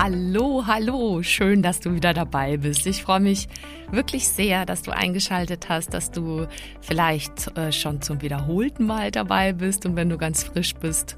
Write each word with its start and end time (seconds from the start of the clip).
Hallo, 0.00 0.62
hallo, 0.64 1.24
schön, 1.24 1.60
dass 1.60 1.80
du 1.80 1.92
wieder 1.92 2.14
dabei 2.14 2.56
bist. 2.56 2.86
Ich 2.86 3.02
freue 3.02 3.18
mich 3.18 3.48
wirklich 3.90 4.28
sehr, 4.28 4.64
dass 4.64 4.82
du 4.82 4.92
eingeschaltet 4.92 5.68
hast, 5.68 5.92
dass 5.92 6.12
du 6.12 6.46
vielleicht 6.80 7.48
äh, 7.58 7.72
schon 7.72 8.00
zum 8.00 8.22
wiederholten 8.22 8.86
Mal 8.86 9.10
dabei 9.10 9.52
bist 9.52 9.86
und 9.86 9.96
wenn 9.96 10.08
du 10.08 10.16
ganz 10.16 10.44
frisch 10.44 10.76
bist, 10.76 11.16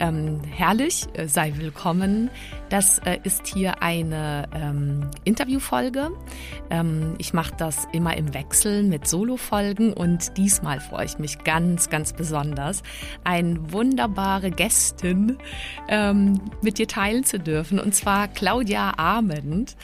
ähm, 0.00 0.42
herrlich, 0.44 1.06
äh, 1.14 1.26
sei 1.28 1.54
willkommen. 1.56 2.30
Das 2.68 2.98
äh, 3.00 3.18
ist 3.22 3.46
hier 3.46 3.82
eine 3.82 4.48
ähm, 4.54 5.10
Interviewfolge. 5.24 6.10
Ähm, 6.70 7.14
ich 7.18 7.32
mache 7.32 7.54
das 7.56 7.86
immer 7.92 8.16
im 8.16 8.34
Wechsel 8.34 8.82
mit 8.82 9.06
Solo-Folgen 9.06 9.92
und 9.92 10.36
diesmal 10.36 10.80
freue 10.80 11.04
ich 11.04 11.18
mich 11.18 11.44
ganz, 11.44 11.90
ganz 11.90 12.12
besonders, 12.12 12.82
eine 13.24 13.72
wunderbare 13.72 14.50
Gästin 14.50 15.38
ähm, 15.88 16.40
mit 16.62 16.78
dir 16.78 16.88
teilen 16.88 17.24
zu 17.24 17.38
dürfen 17.38 17.78
und 17.78 17.94
zwar 17.94 18.28
Claudia 18.28 18.94
Ahmed. 18.96 19.76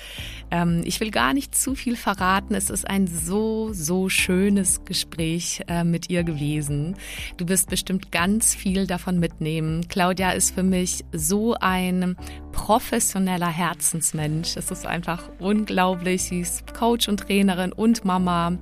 Ähm, 0.51 0.83
ich 0.85 1.01
will 1.01 1.11
gar 1.11 1.35
nicht 1.35 1.55
zu 1.55 1.75
viel 1.75 1.97
verraten. 1.97 2.55
Es 2.55 2.71
ist 2.71 2.89
ein 2.89 3.07
so, 3.07 3.73
so 3.73 4.09
schönes 4.09 4.85
Gespräch 4.85 5.63
äh, 5.69 5.85
mit 5.85 6.11
ihr 6.11 6.25
gewesen. 6.25 6.97
Du 7.37 7.49
wirst 7.49 7.69
bestimmt 7.69 8.13
ganz 8.13 8.55
viel 8.55 8.87
davon 8.87 9.19
mitnehmen. 9.19 9.89
Claudia 9.89 10.08
ist 10.13 10.55
für 10.55 10.63
mich 10.63 11.05
so 11.13 11.55
ein 11.61 12.17
professioneller 12.53 13.49
Herzensmensch. 13.49 14.57
Es 14.57 14.71
ist 14.71 14.87
einfach 14.87 15.31
unglaublich. 15.39 16.25
Sie 16.25 16.41
ist 16.41 16.75
Coach 16.75 17.09
und 17.09 17.21
Trainerin 17.21 17.73
und 17.73 18.05
Mama. 18.05 18.59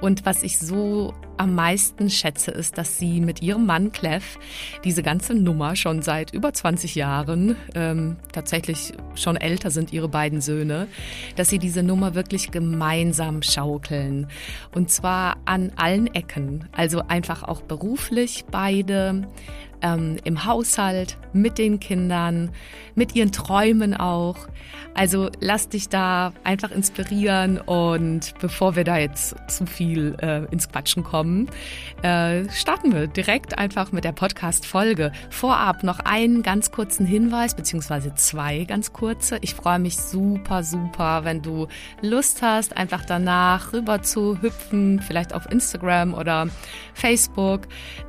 Und 0.00 0.24
was 0.24 0.42
ich 0.42 0.58
so 0.58 1.12
am 1.38 1.54
meisten 1.54 2.10
schätze, 2.10 2.50
ist, 2.50 2.78
dass 2.78 2.98
sie 2.98 3.20
mit 3.20 3.42
ihrem 3.42 3.66
Mann 3.66 3.92
Clef 3.92 4.38
diese 4.84 5.02
ganze 5.02 5.34
Nummer 5.34 5.76
schon 5.76 6.02
seit 6.02 6.32
über 6.32 6.52
20 6.52 6.94
Jahren, 6.94 7.56
ähm, 7.74 8.16
tatsächlich 8.32 8.92
schon 9.14 9.36
älter 9.36 9.70
sind 9.70 9.92
ihre 9.92 10.08
beiden 10.08 10.40
Söhne, 10.40 10.88
dass 11.36 11.48
sie 11.48 11.58
diese 11.58 11.82
Nummer 11.82 12.14
wirklich 12.14 12.50
gemeinsam 12.50 13.42
schaukeln. 13.42 14.28
Und 14.72 14.90
zwar 14.90 15.36
an 15.44 15.72
allen 15.76 16.12
Ecken. 16.14 16.68
Also 16.72 17.02
einfach 17.06 17.42
auch 17.42 17.62
beruflich 17.62 18.44
beide, 18.50 19.28
ähm, 19.82 20.18
im 20.24 20.44
Haushalt, 20.44 21.16
mit 21.32 21.58
den 21.58 21.80
Kindern, 21.80 22.50
mit 22.94 23.14
ihren 23.14 23.32
Träumen 23.32 23.94
auch. 23.94 24.36
Also 24.94 25.30
lass 25.40 25.68
dich 25.68 25.88
da 25.88 26.32
einfach 26.42 26.70
inspirieren 26.70 27.58
und 27.60 28.34
bevor 28.40 28.74
wir 28.74 28.84
da 28.84 28.98
jetzt 28.98 29.36
zu 29.48 29.66
viel 29.66 30.16
äh, 30.20 30.44
ins 30.50 30.68
Quatschen 30.68 31.04
kommen, 31.04 31.48
äh, 32.02 32.48
starten 32.50 32.92
wir 32.92 33.06
direkt 33.06 33.58
einfach 33.58 33.92
mit 33.92 34.04
der 34.04 34.12
Podcast-Folge. 34.12 35.12
Vorab 35.30 35.84
noch 35.84 36.00
einen 36.00 36.42
ganz 36.42 36.72
kurzen 36.72 37.06
Hinweis, 37.06 37.54
beziehungsweise 37.54 38.14
zwei 38.14 38.64
ganz 38.64 38.92
kurze. 38.92 39.38
Ich 39.40 39.54
freue 39.54 39.78
mich 39.78 39.96
super, 39.96 40.64
super, 40.64 41.24
wenn 41.24 41.42
du 41.42 41.68
Lust 42.02 42.42
hast, 42.42 42.76
einfach 42.76 43.04
danach 43.04 43.72
rüber 43.72 44.02
zu 44.02 44.42
hüpfen, 44.42 45.00
vielleicht 45.00 45.32
auf 45.34 45.50
Instagram 45.50 46.14
oder 46.14 46.48
Facebook 46.94 47.62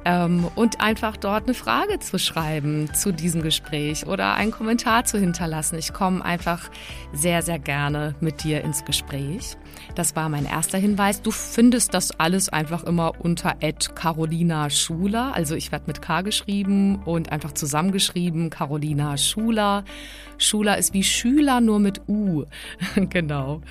ähm, 0.05 0.47
und 0.55 0.81
einfach 0.81 1.17
dort 1.17 1.45
eine 1.45 1.53
Frage 1.59 1.99
zu 1.99 2.17
schreiben 2.17 2.93
zu 2.93 3.11
diesem 3.11 3.41
Gespräch 3.41 4.07
oder 4.07 4.35
einen 4.35 4.51
Kommentar 4.51 5.03
zu 5.03 5.19
hinterlassen. 5.19 5.77
Ich 5.77 5.91
komme 5.91 6.23
einfach 6.23 6.69
sehr, 7.11 7.41
sehr 7.41 7.59
gerne 7.59 8.15
mit 8.21 8.45
dir 8.45 8.63
ins 8.63 8.85
Gespräch. 8.85 9.57
Das 9.93 10.15
war 10.15 10.29
mein 10.29 10.45
erster 10.45 10.77
Hinweis. 10.77 11.21
Du 11.21 11.31
findest 11.31 11.93
das 11.93 12.17
alles 12.17 12.47
einfach 12.47 12.85
immer 12.85 13.11
unter 13.19 13.55
Carolina 13.93 14.69
Schuler. 14.69 15.33
Also 15.35 15.53
ich 15.55 15.73
werde 15.73 15.85
mit 15.87 16.01
K 16.01 16.21
geschrieben 16.21 17.03
und 17.03 17.33
einfach 17.33 17.51
zusammengeschrieben. 17.51 18.49
Carolina 18.49 19.17
Schuler. 19.17 19.83
Schuler 20.37 20.77
ist 20.77 20.93
wie 20.93 21.03
Schüler, 21.03 21.59
nur 21.59 21.79
mit 21.79 22.07
U. 22.07 22.45
genau. 22.95 23.61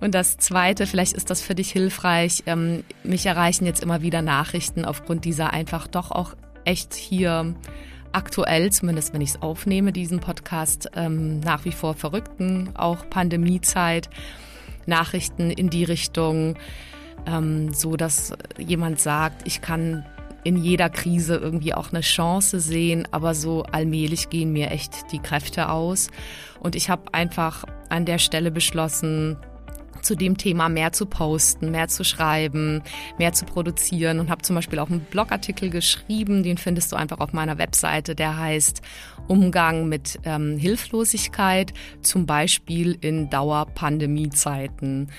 Und 0.00 0.16
das 0.16 0.36
zweite, 0.38 0.84
vielleicht 0.86 1.12
ist 1.12 1.30
das 1.30 1.42
für 1.42 1.54
dich 1.54 1.70
hilfreich. 1.70 2.42
Ähm, 2.46 2.82
mich 3.04 3.24
erreichen 3.24 3.66
jetzt 3.66 3.84
immer 3.84 4.02
wieder 4.02 4.20
Nachrichten 4.20 4.84
aufgrund 4.84 5.24
dieser 5.24 5.52
einfach 5.52 5.86
doch 5.86 6.10
auch 6.10 6.34
echt 6.66 6.94
hier 6.94 7.54
aktuell, 8.12 8.70
zumindest 8.72 9.12
wenn 9.12 9.20
ich 9.20 9.30
es 9.30 9.42
aufnehme, 9.42 9.92
diesen 9.92 10.20
Podcast, 10.20 10.90
ähm, 10.96 11.40
nach 11.40 11.64
wie 11.64 11.72
vor 11.72 11.94
verrückten, 11.94 12.70
auch 12.74 13.08
Pandemiezeit, 13.10 14.08
Nachrichten 14.86 15.50
in 15.50 15.70
die 15.70 15.84
Richtung, 15.84 16.56
ähm, 17.26 17.72
so 17.72 17.96
dass 17.96 18.32
jemand 18.58 19.00
sagt, 19.00 19.46
ich 19.46 19.60
kann 19.60 20.04
in 20.44 20.56
jeder 20.56 20.88
Krise 20.88 21.36
irgendwie 21.36 21.74
auch 21.74 21.90
eine 21.90 22.02
Chance 22.02 22.60
sehen, 22.60 23.08
aber 23.10 23.34
so 23.34 23.64
allmählich 23.64 24.30
gehen 24.30 24.52
mir 24.52 24.70
echt 24.70 25.10
die 25.10 25.18
Kräfte 25.18 25.70
aus. 25.70 26.08
Und 26.60 26.76
ich 26.76 26.88
habe 26.88 27.12
einfach 27.12 27.64
an 27.88 28.04
der 28.04 28.18
Stelle 28.18 28.52
beschlossen, 28.52 29.36
zu 30.06 30.14
dem 30.14 30.38
Thema 30.38 30.68
mehr 30.68 30.92
zu 30.92 31.04
posten, 31.06 31.70
mehr 31.70 31.88
zu 31.88 32.04
schreiben, 32.04 32.82
mehr 33.18 33.32
zu 33.32 33.44
produzieren 33.44 34.20
und 34.20 34.30
habe 34.30 34.42
zum 34.42 34.56
Beispiel 34.56 34.78
auch 34.78 34.88
einen 34.88 35.00
Blogartikel 35.00 35.68
geschrieben, 35.68 36.42
den 36.42 36.58
findest 36.58 36.92
du 36.92 36.96
einfach 36.96 37.18
auf 37.18 37.32
meiner 37.32 37.58
Webseite, 37.58 38.14
der 38.14 38.38
heißt 38.38 38.82
Umgang 39.26 39.88
mit 39.88 40.20
ähm, 40.24 40.56
Hilflosigkeit, 40.56 41.74
zum 42.02 42.26
Beispiel 42.26 42.96
in 43.00 43.28
Dauerpandemiezeiten. 43.28 45.10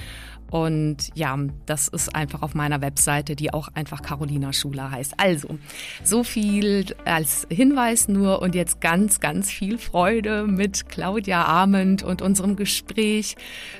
Und 0.49 1.09
ja, 1.13 1.37
das 1.65 1.87
ist 1.87 2.15
einfach 2.15 2.41
auf 2.41 2.55
meiner 2.55 2.81
Webseite, 2.81 3.35
die 3.35 3.53
auch 3.53 3.69
einfach 3.73 4.01
Carolina 4.01 4.53
Schuler 4.53 4.91
heißt. 4.91 5.15
Also, 5.17 5.59
so 6.03 6.23
viel 6.23 6.95
als 7.05 7.47
Hinweis 7.49 8.07
nur 8.07 8.41
und 8.41 8.55
jetzt 8.55 8.79
ganz, 8.81 9.19
ganz 9.19 9.51
viel 9.51 9.77
Freude 9.77 10.43
mit 10.47 10.89
Claudia 10.89 11.43
Arment 11.43 12.03
und 12.03 12.21
unserem 12.21 12.55
Gespräch 12.55 13.35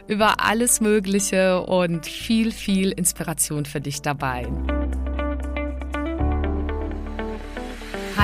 über 0.08 0.44
alles 0.44 0.82
Mögliche 0.82 1.62
und 1.62 2.06
viel, 2.06 2.52
viel 2.52 2.92
Inspiration 2.92 3.66
für 3.66 3.82
dich 3.82 4.02
dabei. 4.02 4.48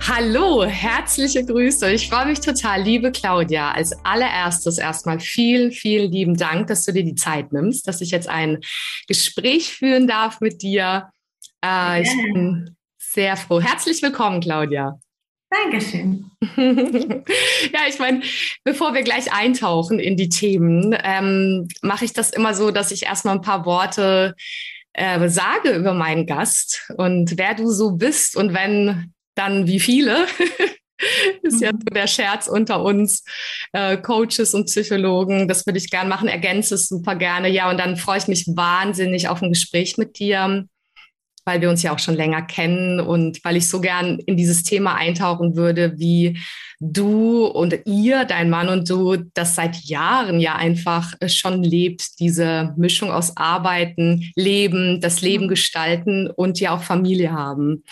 Hallo, 0.00 0.64
herzliche 0.64 1.44
Grüße. 1.44 1.90
Ich 1.92 2.08
freue 2.08 2.26
mich 2.26 2.40
total, 2.40 2.82
liebe 2.82 3.12
Claudia. 3.12 3.72
Als 3.72 3.92
allererstes 4.04 4.78
erstmal 4.78 5.20
vielen, 5.20 5.72
vielen 5.72 6.10
lieben 6.10 6.36
Dank, 6.36 6.66
dass 6.66 6.84
du 6.84 6.92
dir 6.92 7.04
die 7.04 7.14
Zeit 7.14 7.52
nimmst, 7.52 7.88
dass 7.88 8.00
ich 8.00 8.10
jetzt 8.10 8.28
ein 8.28 8.58
Gespräch 9.08 9.72
führen 9.72 10.06
darf 10.06 10.40
mit 10.40 10.62
dir. 10.62 11.10
Äh, 11.64 12.02
ich 12.02 12.10
bin 12.10 12.76
sehr 12.98 13.36
froh. 13.36 13.60
Herzlich 13.60 14.02
willkommen, 14.02 14.40
Claudia. 14.40 14.98
Dankeschön. 15.50 16.30
ja, 16.56 17.80
ich 17.88 17.98
meine, 17.98 18.22
bevor 18.64 18.92
wir 18.94 19.02
gleich 19.02 19.32
eintauchen 19.32 20.00
in 20.00 20.16
die 20.16 20.28
Themen, 20.28 20.96
ähm, 21.02 21.68
mache 21.82 22.04
ich 22.04 22.12
das 22.12 22.30
immer 22.30 22.54
so, 22.54 22.70
dass 22.70 22.90
ich 22.90 23.04
erstmal 23.04 23.36
ein 23.36 23.42
paar 23.42 23.64
Worte 23.64 24.34
äh, 24.94 25.28
sage 25.28 25.74
über 25.74 25.94
meinen 25.94 26.26
Gast 26.26 26.92
und 26.96 27.38
wer 27.38 27.54
du 27.54 27.70
so 27.70 27.92
bist 27.92 28.36
und 28.36 28.52
wenn 28.54 29.13
dann 29.34 29.66
wie 29.66 29.80
viele. 29.80 30.26
ist 31.42 31.60
ja 31.60 31.72
mhm. 31.72 31.78
so 31.80 31.94
der 31.94 32.06
Scherz 32.06 32.48
unter 32.48 32.82
uns, 32.82 33.24
äh, 33.72 33.96
Coaches 33.96 34.54
und 34.54 34.66
Psychologen. 34.66 35.48
Das 35.48 35.66
würde 35.66 35.78
ich 35.78 35.90
gerne 35.90 36.08
machen, 36.08 36.28
ergänze 36.28 36.74
es 36.76 36.88
super 36.88 37.16
gerne. 37.16 37.48
Ja, 37.48 37.70
und 37.70 37.78
dann 37.78 37.96
freue 37.96 38.18
ich 38.18 38.28
mich 38.28 38.46
wahnsinnig 38.48 39.28
auf 39.28 39.42
ein 39.42 39.52
Gespräch 39.52 39.98
mit 39.98 40.18
dir. 40.18 40.66
Weil 41.44 41.60
wir 41.60 41.70
uns 41.70 41.82
ja 41.82 41.92
auch 41.92 41.98
schon 41.98 42.14
länger 42.14 42.42
kennen 42.42 43.00
und 43.00 43.44
weil 43.44 43.56
ich 43.56 43.68
so 43.68 43.80
gern 43.80 44.18
in 44.26 44.36
dieses 44.36 44.62
Thema 44.62 44.94
eintauchen 44.94 45.56
würde, 45.56 45.94
wie 45.96 46.38
du 46.80 47.46
und 47.46 47.78
ihr, 47.86 48.24
dein 48.24 48.50
Mann 48.50 48.68
und 48.68 48.88
du, 48.90 49.16
das 49.34 49.54
seit 49.54 49.76
Jahren 49.84 50.40
ja 50.40 50.56
einfach 50.56 51.14
schon 51.26 51.62
lebt, 51.62 52.18
diese 52.18 52.74
Mischung 52.76 53.10
aus 53.10 53.36
Arbeiten, 53.36 54.30
Leben, 54.36 55.00
das 55.00 55.20
Leben 55.22 55.44
mhm. 55.44 55.48
gestalten 55.48 56.28
und 56.28 56.60
ja 56.60 56.74
auch 56.74 56.82
Familie 56.82 57.32
haben. 57.32 57.84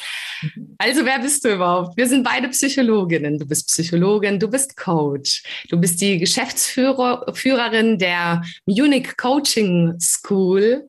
Mhm. 0.42 0.74
Also 0.78 1.04
wer 1.04 1.20
bist 1.20 1.44
du 1.44 1.54
überhaupt? 1.54 1.96
Wir 1.96 2.06
sind 2.06 2.24
beide 2.24 2.48
Psychologinnen. 2.48 3.38
Du 3.38 3.46
bist 3.46 3.68
Psychologin, 3.68 4.38
du 4.38 4.48
bist 4.48 4.76
Coach. 4.76 5.42
Du 5.68 5.78
bist 5.78 6.00
die 6.00 6.18
Geschäftsführerin 6.18 7.98
der 7.98 8.42
Munich 8.66 9.16
Coaching 9.16 9.94
School 10.00 10.88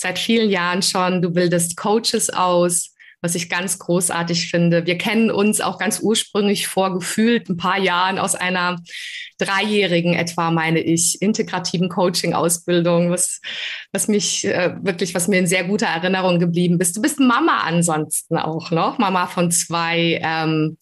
seit 0.00 0.18
vielen 0.18 0.50
Jahren 0.50 0.82
schon. 0.82 1.20
Du 1.20 1.30
bildest 1.30 1.76
Coaches 1.76 2.30
aus, 2.30 2.94
was 3.20 3.34
ich 3.34 3.50
ganz 3.50 3.78
großartig 3.78 4.50
finde. 4.50 4.86
Wir 4.86 4.96
kennen 4.96 5.30
uns 5.30 5.60
auch 5.60 5.78
ganz 5.78 6.00
ursprünglich 6.00 6.68
vor 6.68 6.94
gefühlt 6.94 7.50
ein 7.50 7.58
paar 7.58 7.78
Jahren 7.78 8.18
aus 8.18 8.34
einer 8.34 8.76
dreijährigen 9.36 10.14
etwa, 10.14 10.50
meine 10.50 10.80
ich, 10.80 11.20
integrativen 11.20 11.90
Coaching-Ausbildung, 11.90 13.10
was, 13.10 13.40
was 13.92 14.08
mich 14.08 14.46
äh, 14.46 14.74
wirklich, 14.80 15.14
was 15.14 15.28
mir 15.28 15.38
in 15.38 15.46
sehr 15.46 15.64
guter 15.64 15.86
Erinnerung 15.86 16.38
geblieben 16.38 16.78
bist. 16.78 16.96
Du 16.96 17.02
bist 17.02 17.20
Mama 17.20 17.60
ansonsten 17.60 18.38
auch 18.38 18.70
noch, 18.70 18.98
Mama 18.98 19.26
von 19.26 19.50
zwei 19.50 20.18
ähm, 20.22 20.78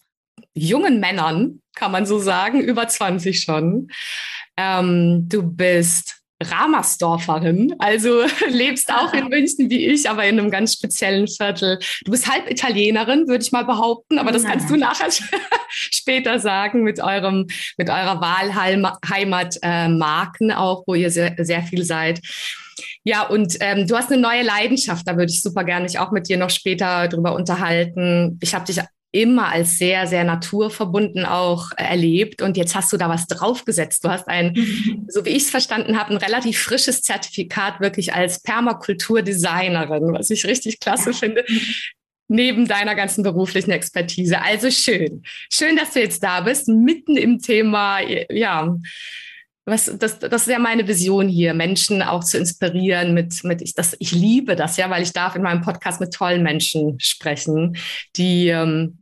jungen 0.55 1.01
Männern, 1.01 1.61
kann 1.75 1.93
man 1.93 2.07
so 2.07 2.19
sagen, 2.19 2.61
über 2.61 2.87
20 2.87 3.41
schon. 3.41 3.89
Ähm, 4.57 5.29
du 5.29 5.43
bist 5.43 6.18
Ramersdorferin, 6.43 7.75
also 7.79 8.23
lebst 8.49 8.93
auch 8.93 9.13
in 9.13 9.29
München 9.29 9.71
wie 9.71 9.87
ich, 9.87 10.09
aber 10.09 10.25
in 10.25 10.39
einem 10.39 10.51
ganz 10.51 10.75
speziellen 10.75 11.27
Viertel. 11.27 11.79
Du 12.05 12.13
bist 12.13 12.31
halb 12.31 12.51
Italienerin, 12.51 13.27
würde 13.27 13.43
ich 13.43 13.53
mal 13.53 13.65
behaupten, 13.65 14.19
aber 14.19 14.33
das 14.33 14.45
kannst 14.45 14.71
du 14.71 14.77
nachher 14.77 15.11
später 15.69 16.39
sagen 16.39 16.83
mit 16.83 17.01
eurem, 17.01 17.47
mit 17.77 17.91
eurer 17.91 18.21
Wahlheimat 18.21 19.57
äh, 19.63 19.89
Marken 19.89 20.53
auch, 20.53 20.85
wo 20.87 20.95
ihr 20.95 21.11
sehr, 21.11 21.35
sehr 21.39 21.63
viel 21.63 21.85
seid. 21.85 22.21
Ja, 23.03 23.23
und 23.23 23.57
ähm, 23.61 23.87
du 23.87 23.97
hast 23.97 24.13
eine 24.13 24.21
neue 24.21 24.43
Leidenschaft, 24.43 25.07
da 25.09 25.17
würde 25.17 25.33
ich 25.33 25.43
super 25.43 25.65
gerne 25.65 25.85
mich 25.85 25.99
auch 25.99 26.13
mit 26.13 26.29
dir 26.29 26.37
noch 26.37 26.51
später 26.51 27.09
drüber 27.09 27.35
unterhalten. 27.35 28.39
Ich 28.43 28.55
habe 28.55 28.65
dich 28.65 28.81
immer 29.11 29.49
als 29.49 29.79
sehr, 29.79 30.07
sehr 30.07 30.25
naturverbunden 30.25 31.25
auch 31.25 31.71
erlebt. 31.77 32.43
Und 32.43 32.57
jetzt 32.57 32.75
hast 32.75 32.93
du 32.93 32.97
da 32.97 33.09
was 33.09 33.27
draufgesetzt. 33.27 34.05
Du 34.05 34.11
hast 34.11 34.29
ein, 34.29 34.55
so 35.09 35.25
wie 35.25 35.31
ich 35.31 35.45
es 35.45 35.51
verstanden 35.51 35.99
habe, 35.99 36.11
ein 36.11 36.19
relativ 36.19 36.59
frisches 36.59 37.03
Zertifikat 37.03 37.81
wirklich 37.81 38.15
als 38.15 38.43
Permakulturdesignerin, 38.43 40.13
was 40.13 40.31
ich 40.31 40.45
richtig 40.45 40.81
klasse 40.81 41.11
ja. 41.11 41.17
finde. 41.17 41.45
Neben 42.31 42.69
deiner 42.69 42.95
ganzen 42.95 43.23
beruflichen 43.23 43.71
Expertise. 43.71 44.43
Also 44.43 44.71
schön. 44.71 45.23
Schön, 45.51 45.77
dass 45.77 45.95
du 45.95 46.01
jetzt 46.01 46.23
da 46.23 46.43
bist, 46.43 46.69
mitten 46.69 47.17
im 47.17 47.39
Thema, 47.39 48.01
ja, 48.01 48.77
was, 49.69 49.93
das, 49.99 50.19
das 50.19 50.43
ist 50.43 50.53
ja 50.53 50.59
meine 50.59 50.87
Vision 50.89 51.29
hier, 51.29 51.55
Menschen 51.55 52.03
auch 52.03 52.25
zu 52.25 52.39
inspirieren 52.39 53.15
mit, 53.15 53.45
mit 53.45 53.63
ich, 53.63 53.75
das, 53.75 53.97
ich 53.99 54.13
liebe 54.13 54.57
das 54.57 54.77
ja, 54.77 54.91
weil 54.91 55.03
ich 55.03 55.13
darf 55.13 55.37
in 55.37 55.43
meinem 55.43 55.63
Podcast 55.63 56.01
mit 56.01 56.13
tollen 56.13 56.43
Menschen 56.43 56.99
sprechen, 57.01 57.77
die 58.17 58.49
ähm, 58.49 58.99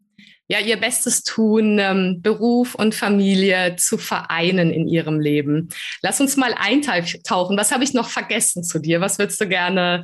ja 0.48 0.60
ihr 0.60 0.76
Bestes 0.76 1.22
tun, 1.22 1.78
ähm, 1.78 2.20
Beruf 2.22 2.74
und 2.74 2.94
Familie 2.94 3.76
zu 3.76 3.98
vereinen 3.98 4.70
in 4.70 4.86
ihrem 4.86 5.20
Leben. 5.20 5.68
Lass 6.02 6.20
uns 6.20 6.36
mal 6.36 6.54
eintauchen. 6.56 7.56
Was 7.56 7.72
habe 7.72 7.84
ich 7.84 7.94
noch 7.94 8.08
vergessen 8.08 8.62
zu 8.62 8.78
dir? 8.78 9.00
Was 9.00 9.18
würdest 9.18 9.40
du 9.40 9.48
gerne 9.48 10.02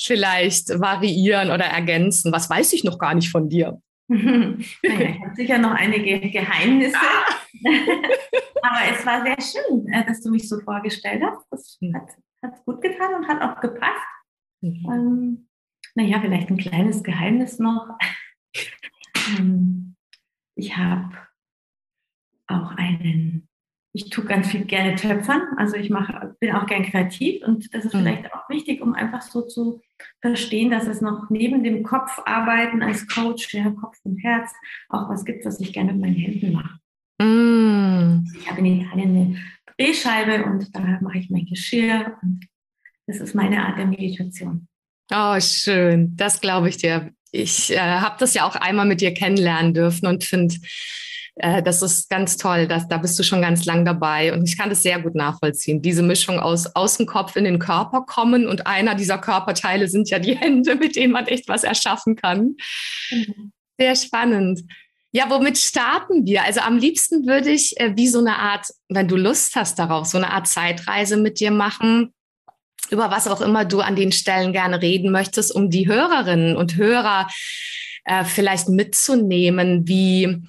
vielleicht 0.00 0.68
variieren 0.80 1.50
oder 1.50 1.64
ergänzen? 1.64 2.32
Was 2.32 2.50
weiß 2.50 2.72
ich 2.72 2.84
noch 2.84 2.98
gar 2.98 3.14
nicht 3.14 3.30
von 3.30 3.48
dir? 3.48 3.80
naja, 4.82 5.10
ich 5.10 5.20
habe 5.20 5.34
sicher 5.36 5.58
noch 5.58 5.70
einige 5.70 6.20
Geheimnisse. 6.30 6.96
Ah. 6.96 7.36
Aber 8.62 8.92
es 8.92 9.06
war 9.06 9.22
sehr 9.22 9.40
schön, 9.40 9.86
äh, 9.88 10.04
dass 10.04 10.20
du 10.20 10.30
mich 10.30 10.48
so 10.48 10.58
vorgestellt 10.60 11.22
hast. 11.22 11.46
Das 11.50 11.78
hm. 11.80 11.94
hat, 11.94 12.10
hat 12.42 12.64
gut 12.64 12.80
getan 12.82 13.14
und 13.14 13.28
hat 13.28 13.40
auch 13.40 13.60
gepasst. 13.60 14.06
Mhm. 14.62 14.86
Ähm, 14.90 15.48
naja, 15.94 16.20
vielleicht 16.20 16.50
ein 16.50 16.56
kleines 16.56 17.04
Geheimnis 17.04 17.60
noch. 17.60 17.88
ähm, 19.38 19.94
ich 20.56 20.76
habe 20.76 21.16
auch 22.48 22.72
einen, 22.72 23.48
ich 23.92 24.08
tue 24.10 24.24
ganz 24.24 24.48
viel 24.48 24.64
gerne 24.64 24.94
Töpfern, 24.94 25.42
also 25.56 25.76
ich 25.76 25.90
mache, 25.90 26.36
bin 26.38 26.52
auch 26.52 26.66
gern 26.66 26.84
kreativ 26.84 27.44
und 27.44 27.74
das 27.74 27.84
ist 27.84 27.94
mhm. 27.94 27.98
vielleicht 27.98 28.32
auch 28.32 28.48
wichtig, 28.48 28.80
um 28.82 28.94
einfach 28.94 29.22
so 29.22 29.42
zu 29.42 29.80
verstehen, 30.20 30.70
dass 30.70 30.86
es 30.86 31.00
noch 31.00 31.28
neben 31.28 31.64
dem 31.64 31.82
Kopfarbeiten 31.82 32.82
als 32.82 33.08
Coach, 33.08 33.52
ja, 33.52 33.70
Kopf 33.70 33.98
und 34.04 34.18
Herz, 34.18 34.52
auch 34.88 35.08
was 35.08 35.24
gibt, 35.24 35.44
was 35.44 35.60
ich 35.60 35.72
gerne 35.72 35.92
mit 35.92 36.02
meinen 36.02 36.14
Händen 36.14 36.52
mache. 36.52 36.78
Mm. 37.20 38.24
Ich 38.38 38.48
habe 38.48 38.60
in 38.60 38.80
Italien 38.80 39.16
eine 39.16 39.36
Drehscheibe 39.76 40.44
und 40.44 40.74
da 40.74 40.80
mache 41.00 41.18
ich 41.18 41.30
mein 41.30 41.46
Geschirr 41.46 42.16
und 42.22 42.46
das 43.06 43.18
ist 43.18 43.34
meine 43.34 43.64
Art 43.64 43.76
der 43.76 43.86
Meditation. 43.86 44.68
Oh, 45.12 45.38
schön. 45.40 46.14
Das 46.16 46.40
glaube 46.40 46.68
ich 46.68 46.76
dir. 46.76 47.10
Ich 47.32 47.72
äh, 47.72 47.78
habe 47.78 48.16
das 48.20 48.34
ja 48.34 48.44
auch 48.44 48.54
einmal 48.54 48.86
mit 48.86 49.00
dir 49.00 49.12
kennenlernen 49.12 49.74
dürfen 49.74 50.06
und 50.06 50.22
finde, 50.22 50.54
äh, 51.42 51.62
das 51.62 51.82
ist 51.82 52.10
ganz 52.10 52.36
toll. 52.36 52.66
Dass, 52.66 52.88
da 52.88 52.98
bist 52.98 53.18
du 53.18 53.22
schon 53.22 53.42
ganz 53.42 53.64
lang 53.64 53.84
dabei 53.84 54.32
und 54.32 54.48
ich 54.48 54.58
kann 54.58 54.68
das 54.70 54.82
sehr 54.82 55.00
gut 55.00 55.14
nachvollziehen. 55.14 55.82
Diese 55.82 56.02
Mischung 56.02 56.38
aus, 56.38 56.74
aus 56.74 56.96
dem 56.96 57.06
Kopf 57.06 57.36
in 57.36 57.44
den 57.44 57.58
Körper 57.58 58.02
kommen 58.02 58.46
und 58.46 58.66
einer 58.66 58.94
dieser 58.94 59.18
Körperteile 59.18 59.88
sind 59.88 60.10
ja 60.10 60.18
die 60.18 60.36
Hände, 60.38 60.76
mit 60.76 60.96
denen 60.96 61.12
man 61.12 61.26
echt 61.26 61.48
was 61.48 61.64
erschaffen 61.64 62.16
kann. 62.16 62.56
Mhm. 63.10 63.52
Sehr 63.78 63.96
spannend. 63.96 64.62
Ja, 65.12 65.28
womit 65.28 65.58
starten 65.58 66.24
wir? 66.26 66.44
Also 66.44 66.60
am 66.60 66.76
liebsten 66.76 67.26
würde 67.26 67.50
ich 67.50 67.78
äh, 67.80 67.96
wie 67.96 68.06
so 68.06 68.20
eine 68.20 68.38
Art, 68.38 68.66
wenn 68.88 69.08
du 69.08 69.16
Lust 69.16 69.56
hast 69.56 69.78
darauf, 69.78 70.06
so 70.06 70.18
eine 70.18 70.30
Art 70.30 70.46
Zeitreise 70.46 71.16
mit 71.16 71.40
dir 71.40 71.50
machen, 71.50 72.12
über 72.90 73.10
was 73.10 73.26
auch 73.26 73.40
immer 73.40 73.64
du 73.64 73.80
an 73.80 73.96
den 73.96 74.12
Stellen 74.12 74.52
gerne 74.52 74.82
reden 74.82 75.10
möchtest, 75.10 75.54
um 75.54 75.70
die 75.70 75.88
Hörerinnen 75.88 76.56
und 76.56 76.76
Hörer 76.76 77.28
äh, 78.04 78.24
vielleicht 78.24 78.68
mitzunehmen, 78.68 79.88
wie 79.88 80.42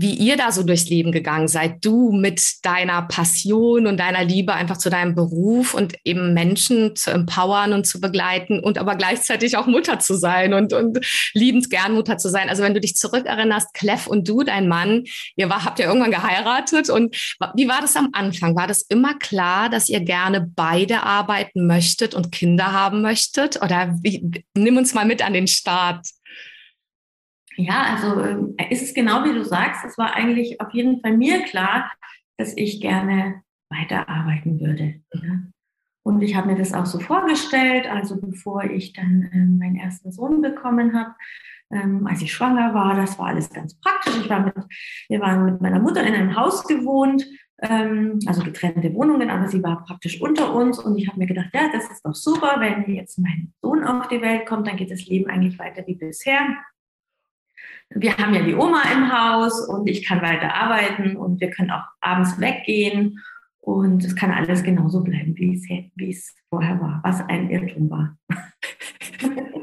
wie 0.00 0.14
ihr 0.14 0.36
da 0.36 0.52
so 0.52 0.62
durchs 0.62 0.88
Leben 0.88 1.10
gegangen 1.10 1.48
seid. 1.48 1.84
Du 1.84 2.12
mit 2.12 2.40
deiner 2.62 3.02
Passion 3.02 3.88
und 3.88 3.98
deiner 3.98 4.22
Liebe 4.22 4.54
einfach 4.54 4.76
zu 4.76 4.90
deinem 4.90 5.16
Beruf 5.16 5.74
und 5.74 5.94
eben 6.04 6.34
Menschen 6.34 6.94
zu 6.94 7.10
empowern 7.10 7.72
und 7.72 7.84
zu 7.84 8.00
begleiten 8.00 8.60
und 8.60 8.78
aber 8.78 8.94
gleichzeitig 8.94 9.56
auch 9.56 9.66
Mutter 9.66 9.98
zu 9.98 10.14
sein 10.14 10.54
und, 10.54 10.72
und 10.72 11.04
liebend 11.34 11.68
gern 11.68 11.94
Mutter 11.94 12.16
zu 12.16 12.28
sein. 12.28 12.48
Also 12.48 12.62
wenn 12.62 12.74
du 12.74 12.80
dich 12.80 12.94
zurückerinnerst, 12.94 13.74
Clef 13.74 14.06
und 14.06 14.28
du, 14.28 14.44
dein 14.44 14.68
Mann, 14.68 15.02
ihr 15.34 15.50
war, 15.50 15.64
habt 15.64 15.80
ja 15.80 15.86
irgendwann 15.86 16.12
geheiratet 16.12 16.90
und 16.90 17.16
wie 17.56 17.68
war 17.68 17.80
das 17.80 17.96
am 17.96 18.10
Anfang? 18.12 18.54
War 18.54 18.68
das 18.68 18.82
immer 18.82 19.18
klar, 19.18 19.68
dass 19.68 19.88
ihr 19.88 20.00
gerne 20.00 20.40
beide 20.54 21.02
arbeiten 21.02 21.66
möchtet 21.66 22.14
und 22.14 22.30
Kinder 22.30 22.70
haben 22.70 23.02
möchtet? 23.02 23.60
Oder 23.62 23.96
wie, 24.02 24.44
nimm 24.54 24.76
uns 24.76 24.94
mal 24.94 25.06
mit 25.06 25.26
an 25.26 25.32
den 25.32 25.48
Start. 25.48 26.06
Ja, 27.58 27.94
also 27.94 28.20
äh, 28.20 28.72
ist 28.72 28.82
es 28.82 28.94
genau 28.94 29.24
wie 29.24 29.34
du 29.34 29.44
sagst. 29.44 29.84
Es 29.84 29.98
war 29.98 30.14
eigentlich 30.14 30.60
auf 30.60 30.72
jeden 30.72 31.00
Fall 31.00 31.16
mir 31.16 31.42
klar, 31.42 31.90
dass 32.36 32.56
ich 32.56 32.80
gerne 32.80 33.42
weiterarbeiten 33.68 34.60
würde. 34.60 35.00
Ja. 35.12 35.40
Und 36.04 36.22
ich 36.22 36.36
habe 36.36 36.46
mir 36.46 36.56
das 36.56 36.72
auch 36.72 36.86
so 36.86 37.00
vorgestellt, 37.00 37.86
also 37.90 38.18
bevor 38.20 38.62
ich 38.64 38.92
dann 38.92 39.28
ähm, 39.32 39.58
meinen 39.58 39.76
ersten 39.76 40.12
Sohn 40.12 40.40
bekommen 40.40 40.94
habe, 40.94 41.14
ähm, 41.70 42.06
als 42.06 42.22
ich 42.22 42.32
schwanger 42.32 42.72
war, 42.74 42.94
das 42.94 43.18
war 43.18 43.26
alles 43.26 43.50
ganz 43.50 43.78
praktisch. 43.80 44.16
Ich 44.16 44.30
war 44.30 44.40
mit, 44.40 44.54
wir 45.08 45.20
waren 45.20 45.44
mit 45.44 45.60
meiner 45.60 45.80
Mutter 45.80 46.02
in 46.02 46.14
einem 46.14 46.36
Haus 46.36 46.64
gewohnt, 46.64 47.26
ähm, 47.60 48.20
also 48.26 48.42
getrennte 48.42 48.94
Wohnungen, 48.94 49.30
aber 49.30 49.48
sie 49.48 49.62
war 49.64 49.84
praktisch 49.84 50.22
unter 50.22 50.54
uns 50.54 50.78
und 50.78 50.96
ich 50.96 51.08
habe 51.08 51.18
mir 51.18 51.26
gedacht, 51.26 51.50
ja, 51.52 51.68
das 51.72 51.90
ist 51.90 52.06
doch 52.06 52.14
super, 52.14 52.56
wenn 52.60 52.94
jetzt 52.94 53.18
mein 53.18 53.52
Sohn 53.60 53.84
auf 53.84 54.08
die 54.08 54.22
Welt 54.22 54.46
kommt, 54.46 54.68
dann 54.68 54.76
geht 54.76 54.92
das 54.92 55.06
Leben 55.06 55.28
eigentlich 55.28 55.58
weiter 55.58 55.84
wie 55.86 55.96
bisher 55.96 56.56
wir 57.90 58.16
haben 58.16 58.34
ja 58.34 58.42
die 58.42 58.54
Oma 58.54 58.82
im 58.92 59.12
Haus 59.12 59.66
und 59.68 59.88
ich 59.88 60.04
kann 60.04 60.22
weiter 60.22 60.54
arbeiten 60.54 61.16
und 61.16 61.40
wir 61.40 61.50
können 61.50 61.70
auch 61.70 61.84
abends 62.00 62.38
weggehen 62.40 63.20
und 63.60 64.04
es 64.04 64.14
kann 64.14 64.30
alles 64.30 64.62
genauso 64.62 65.02
bleiben, 65.02 65.36
wie 65.36 65.54
es, 65.54 65.62
wie 65.96 66.10
es 66.10 66.34
vorher 66.48 66.80
war, 66.80 67.00
was 67.04 67.20
ein 67.28 67.50
Irrtum 67.50 67.90
war. 67.90 68.16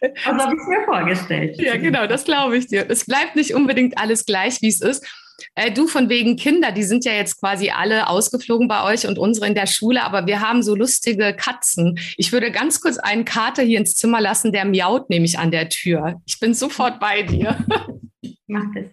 Das 0.00 0.26
habe 0.26 0.54
ich 0.54 0.68
mir 0.68 0.84
vorgestellt. 0.84 1.60
Ja, 1.60 1.76
genau, 1.76 2.06
das 2.06 2.24
glaube 2.24 2.58
ich 2.58 2.66
dir. 2.66 2.86
Es 2.88 3.06
bleibt 3.06 3.36
nicht 3.36 3.54
unbedingt 3.54 3.96
alles 3.98 4.26
gleich, 4.26 4.60
wie 4.60 4.68
es 4.68 4.80
ist. 4.80 5.06
Äh, 5.54 5.72
du 5.72 5.86
von 5.86 6.08
wegen 6.08 6.36
Kinder, 6.36 6.72
die 6.72 6.82
sind 6.82 7.04
ja 7.04 7.12
jetzt 7.12 7.40
quasi 7.40 7.70
alle 7.70 8.08
ausgeflogen 8.08 8.68
bei 8.68 8.84
euch 8.84 9.06
und 9.06 9.18
unsere 9.18 9.46
in 9.46 9.54
der 9.54 9.66
Schule, 9.66 10.02
aber 10.02 10.26
wir 10.26 10.40
haben 10.40 10.62
so 10.62 10.74
lustige 10.74 11.34
Katzen. 11.34 11.98
Ich 12.16 12.32
würde 12.32 12.50
ganz 12.50 12.80
kurz 12.80 12.98
einen 12.98 13.24
Kater 13.24 13.62
hier 13.62 13.78
ins 13.78 13.94
Zimmer 13.96 14.20
lassen, 14.20 14.52
der 14.52 14.64
miaut 14.64 15.10
nämlich 15.10 15.38
an 15.38 15.50
der 15.50 15.68
Tür. 15.68 16.20
Ich 16.26 16.38
bin 16.38 16.54
sofort 16.54 17.00
bei 17.00 17.22
dir. 17.22 17.64
Mach 18.46 18.64
das. 18.74 18.86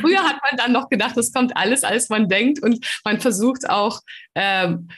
Früher 0.00 0.22
hat 0.22 0.38
man 0.42 0.56
dann 0.56 0.72
noch 0.72 0.88
gedacht, 0.88 1.16
es 1.16 1.32
kommt 1.32 1.56
alles, 1.56 1.84
als 1.84 2.08
man 2.08 2.28
denkt 2.28 2.62
und 2.62 2.84
man 3.04 3.20
versucht 3.20 3.68
auch, 3.68 4.00
ähm, 4.34 4.88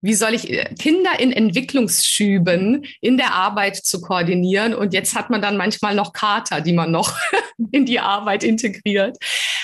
wie 0.00 0.14
soll 0.14 0.34
ich 0.34 0.50
äh, 0.50 0.74
Kinder 0.78 1.18
in 1.18 1.32
Entwicklungsschüben 1.32 2.86
in 3.00 3.16
der 3.16 3.34
Arbeit 3.34 3.76
zu 3.76 4.00
koordinieren. 4.00 4.74
Und 4.74 4.94
jetzt 4.94 5.14
hat 5.14 5.30
man 5.30 5.42
dann 5.42 5.56
manchmal 5.56 5.94
noch 5.94 6.12
Kater, 6.12 6.60
die 6.60 6.72
man 6.72 6.90
noch 6.90 7.16
in 7.72 7.86
die 7.86 8.00
Arbeit 8.00 8.44
integriert. 8.44 9.16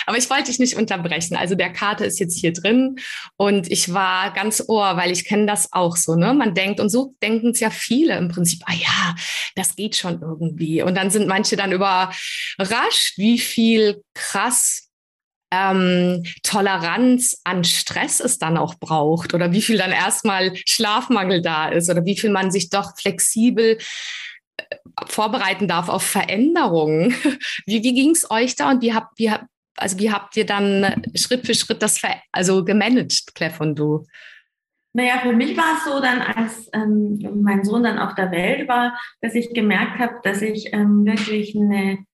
Aber 0.07 0.19
ich 0.19 0.29
wollte 0.31 0.45
dich 0.45 0.59
nicht 0.59 0.77
unterbrechen. 0.77 1.37
Also 1.37 1.55
der 1.55 1.73
Kater 1.73 2.05
ist 2.07 2.19
jetzt 2.19 2.39
hier 2.39 2.53
drin 2.53 2.97
und 3.37 3.71
ich 3.71 3.93
war 3.93 4.33
ganz 4.33 4.65
ohr, 4.67 4.97
weil 4.97 5.11
ich 5.11 5.25
kenne 5.25 5.47
das 5.47 5.73
auch 5.73 5.97
so. 5.97 6.17
Ne? 6.17 6.35
Man 6.35 6.55
denkt, 6.55 6.81
und 6.81 6.89
so 6.89 7.15
denken 7.23 7.51
es 7.51 7.61
ja 7.61 7.71
viele 7.71 8.17
im 8.17 8.29
Prinzip, 8.29 8.63
ah 8.67 8.75
ja, 8.75 9.15
das 9.55 9.77
geht 9.77 9.97
schon 9.97 10.21
irgendwie. 10.21 10.83
Und 10.83 10.97
dann 10.97 11.11
sind 11.11 11.29
manche 11.29 11.57
dann 11.57 11.73
überrascht, 11.73 13.17
wie 13.17 13.39
viel 13.39 14.03
krass 14.15 14.92
ähm, 15.53 16.25
Toleranz 16.43 17.41
an 17.45 17.63
Stress 17.63 18.21
es 18.21 18.39
dann 18.39 18.57
auch 18.57 18.77
braucht 18.77 19.35
oder 19.35 19.53
wie 19.53 19.61
viel 19.61 19.77
dann 19.77 19.93
erstmal 19.93 20.57
Schlafmangel 20.67 21.43
da 21.43 21.69
ist 21.69 21.91
oder 21.91 22.05
wie 22.07 22.19
viel 22.19 22.31
man 22.31 22.51
sich 22.51 22.71
doch 22.71 22.97
flexibel 22.97 23.77
äh, 24.57 24.65
vorbereiten 25.07 25.69
darf 25.69 25.91
auf 25.91 26.03
Veränderungen. 26.03 27.15
Wie, 27.67 27.83
wie 27.83 27.95
ging 27.95 28.11
es 28.11 28.31
euch 28.31 28.57
da 28.57 28.71
und 28.71 28.83
wie 28.83 28.95
habt, 28.95 29.19
wie, 29.19 29.31
also 29.77 29.99
wie 29.99 30.11
habt 30.11 30.37
ihr 30.37 30.47
dann 30.47 31.03
Schritt 31.15 31.47
für 31.47 31.55
Schritt 31.55 31.83
das 31.83 32.01
also 32.33 32.65
gemanagt, 32.65 33.35
Clef 33.35 33.61
und 33.61 33.79
du? 33.79 34.07
Naja, 34.95 35.21
für 35.21 35.33
mich 35.33 35.57
war 35.57 35.77
es 35.77 35.85
so 35.85 36.01
dann, 36.01 36.21
als 36.21 36.69
ähm, 36.73 37.43
mein 37.43 37.65
Sohn 37.65 37.83
dann 37.83 37.99
auf 37.99 38.15
der 38.15 38.31
Welt 38.31 38.69
war, 38.69 38.99
dass 39.21 39.35
ich 39.35 39.55
gemerkt 39.55 39.99
habe, 39.99 40.21
dass 40.23 40.43
ich 40.43 40.73
ähm, 40.73 41.07
wirklich 41.07 41.57
eine 41.57 42.05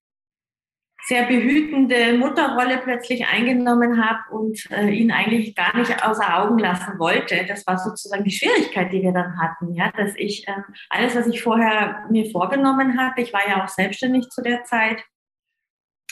sehr 1.08 1.24
behütende 1.24 2.18
Mutterrolle 2.18 2.82
plötzlich 2.84 3.26
eingenommen 3.26 4.04
habe 4.04 4.18
und 4.30 4.70
äh, 4.70 4.90
ihn 4.90 5.10
eigentlich 5.10 5.54
gar 5.54 5.74
nicht 5.74 6.04
außer 6.04 6.38
Augen 6.38 6.58
lassen 6.58 6.98
wollte. 6.98 7.46
Das 7.48 7.66
war 7.66 7.78
sozusagen 7.78 8.24
die 8.24 8.30
Schwierigkeit, 8.30 8.92
die 8.92 9.00
wir 9.00 9.12
dann 9.12 9.40
hatten, 9.40 9.72
ja, 9.72 9.90
dass 9.96 10.12
ich 10.16 10.46
äh, 10.46 10.52
alles, 10.90 11.16
was 11.16 11.26
ich 11.26 11.42
vorher 11.42 12.04
mir 12.10 12.30
vorgenommen 12.30 12.98
hatte, 12.98 13.22
ich 13.22 13.32
war 13.32 13.40
ja 13.48 13.64
auch 13.64 13.68
selbstständig 13.68 14.28
zu 14.28 14.42
der 14.42 14.64
Zeit 14.64 15.02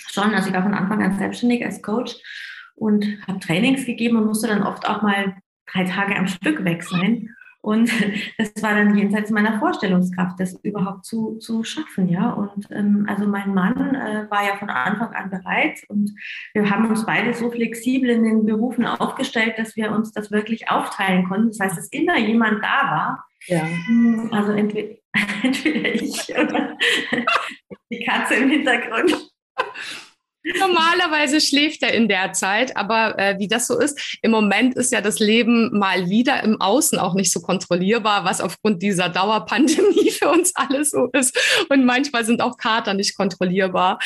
schon, 0.08 0.34
also 0.34 0.48
ich 0.48 0.54
war 0.54 0.62
von 0.62 0.72
Anfang 0.72 1.02
an 1.02 1.18
selbstständig 1.18 1.62
als 1.62 1.82
Coach 1.82 2.14
und 2.74 3.04
habe 3.28 3.38
Trainings 3.40 3.84
gegeben 3.84 4.16
und 4.16 4.24
musste 4.24 4.46
dann 4.48 4.62
oft 4.62 4.88
auch 4.88 5.02
mal 5.02 5.36
drei 5.70 5.84
Tage 5.84 6.16
am 6.16 6.26
Stück 6.26 6.64
weg 6.64 6.82
sein. 6.82 7.34
Und 7.66 7.90
das 8.38 8.52
war 8.62 8.76
dann 8.76 8.96
jenseits 8.96 9.32
meiner 9.32 9.58
Vorstellungskraft, 9.58 10.38
das 10.38 10.54
überhaupt 10.62 11.04
zu, 11.04 11.36
zu 11.38 11.64
schaffen. 11.64 12.08
Ja? 12.08 12.30
Und 12.30 12.70
ähm, 12.70 13.06
also 13.08 13.26
mein 13.26 13.52
Mann 13.54 13.96
äh, 13.96 14.30
war 14.30 14.46
ja 14.46 14.56
von 14.56 14.70
Anfang 14.70 15.12
an 15.12 15.30
bereit 15.30 15.80
und 15.88 16.12
wir 16.54 16.70
haben 16.70 16.88
uns 16.88 17.04
beide 17.04 17.34
so 17.34 17.50
flexibel 17.50 18.10
in 18.10 18.22
den 18.22 18.46
Berufen 18.46 18.86
aufgestellt, 18.86 19.54
dass 19.56 19.74
wir 19.74 19.90
uns 19.90 20.12
das 20.12 20.30
wirklich 20.30 20.70
aufteilen 20.70 21.26
konnten. 21.26 21.48
Das 21.48 21.58
heißt, 21.58 21.76
dass 21.76 21.88
immer 21.88 22.16
jemand 22.16 22.62
da 22.62 22.90
war. 22.90 23.24
Ja. 23.46 23.62
Hm, 23.86 24.28
also 24.30 24.52
entweder, 24.52 24.94
entweder 25.42 25.92
ich 25.92 26.28
oder 26.38 26.78
die 27.90 28.04
Katze 28.04 28.34
im 28.34 28.48
Hintergrund. 28.48 29.32
Normalerweise 30.58 31.40
schläft 31.40 31.82
er 31.82 31.92
in 31.92 32.08
der 32.08 32.32
Zeit, 32.32 32.76
aber 32.76 33.18
äh, 33.18 33.38
wie 33.38 33.48
das 33.48 33.66
so 33.66 33.78
ist, 33.78 34.18
im 34.22 34.30
Moment 34.30 34.74
ist 34.74 34.92
ja 34.92 35.00
das 35.00 35.18
Leben 35.18 35.76
mal 35.76 36.08
wieder 36.08 36.42
im 36.44 36.60
Außen 36.60 36.98
auch 36.98 37.14
nicht 37.14 37.32
so 37.32 37.40
kontrollierbar, 37.40 38.24
was 38.24 38.40
aufgrund 38.40 38.82
dieser 38.82 39.08
Dauerpandemie 39.08 40.10
für 40.18 40.30
uns 40.30 40.54
alles 40.54 40.90
so 40.90 41.08
ist. 41.12 41.36
Und 41.68 41.84
manchmal 41.84 42.24
sind 42.24 42.40
auch 42.40 42.56
Kater 42.56 42.94
nicht 42.94 43.16
kontrollierbar. 43.16 43.98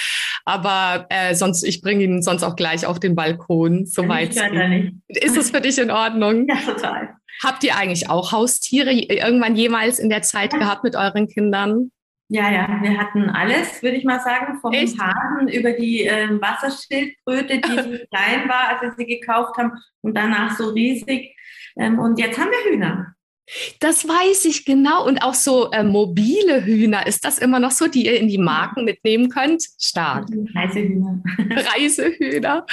Aber 0.45 1.07
äh, 1.11 1.35
sonst, 1.35 1.63
ich 1.63 1.83
bringe 1.83 2.05
ihn 2.05 2.23
sonst 2.23 2.43
auch 2.43 2.57
gleich 2.57 2.87
auf 2.87 2.99
den 2.99 3.15
Balkon, 3.15 3.87
soweit. 3.87 4.35
Ist 5.09 5.37
es 5.37 5.51
für 5.51 5.61
dich 5.61 5.79
in 5.79 5.91
Ordnung? 5.91 6.47
Ja, 6.51 6.57
total. 6.73 7.15
Habt 7.45 7.63
ihr 7.65 7.77
eigentlich 7.77 8.11
auch 8.11 8.33
Haustiere 8.33 8.93
irgendwann 8.93 9.55
jemals 9.55 9.99
in 9.99 10.11
der 10.11 10.23
Zeit 10.23 10.53
gehabt 10.53 10.83
mit 10.85 10.97
euren 10.97 11.29
Kindern? 11.29 11.91
Ja, 12.33 12.49
ja, 12.49 12.79
wir 12.81 12.97
hatten 12.97 13.29
alles, 13.29 13.83
würde 13.83 13.97
ich 13.97 14.05
mal 14.05 14.21
sagen, 14.21 14.61
vom 14.61 14.73
Echt? 14.73 14.97
Hasen 15.01 15.49
über 15.49 15.73
die 15.73 16.07
äh, 16.07 16.41
Wasserschildkröte, 16.41 17.59
die 17.59 17.69
so 17.77 18.07
klein 18.07 18.49
war, 18.49 18.69
als 18.69 18.83
wir 18.83 18.95
sie 18.97 19.07
gekauft 19.07 19.57
haben, 19.59 19.73
und 20.03 20.17
danach 20.17 20.57
so 20.57 20.69
riesig. 20.69 21.35
Ähm, 21.77 21.99
und 21.99 22.21
jetzt 22.21 22.39
haben 22.39 22.51
wir 22.51 22.73
Hühner. 22.73 23.17
Das 23.81 24.07
weiß 24.07 24.45
ich 24.45 24.65
genau. 24.65 25.07
Und 25.07 25.23
auch 25.23 25.35
so 25.35 25.71
äh, 25.73 25.83
mobile 25.83 26.65
Hühner, 26.65 27.07
ist 27.07 27.25
das 27.25 27.39
immer 27.39 27.59
noch 27.59 27.73
so, 27.73 27.89
die 27.89 28.07
ihr 28.07 28.19
in 28.19 28.29
die 28.29 28.39
Marken 28.39 28.85
mitnehmen 28.85 29.29
könnt? 29.29 29.65
Stark. 29.79 30.29
Reisehühner. 30.55 31.23
Reisehühner. 31.51 32.67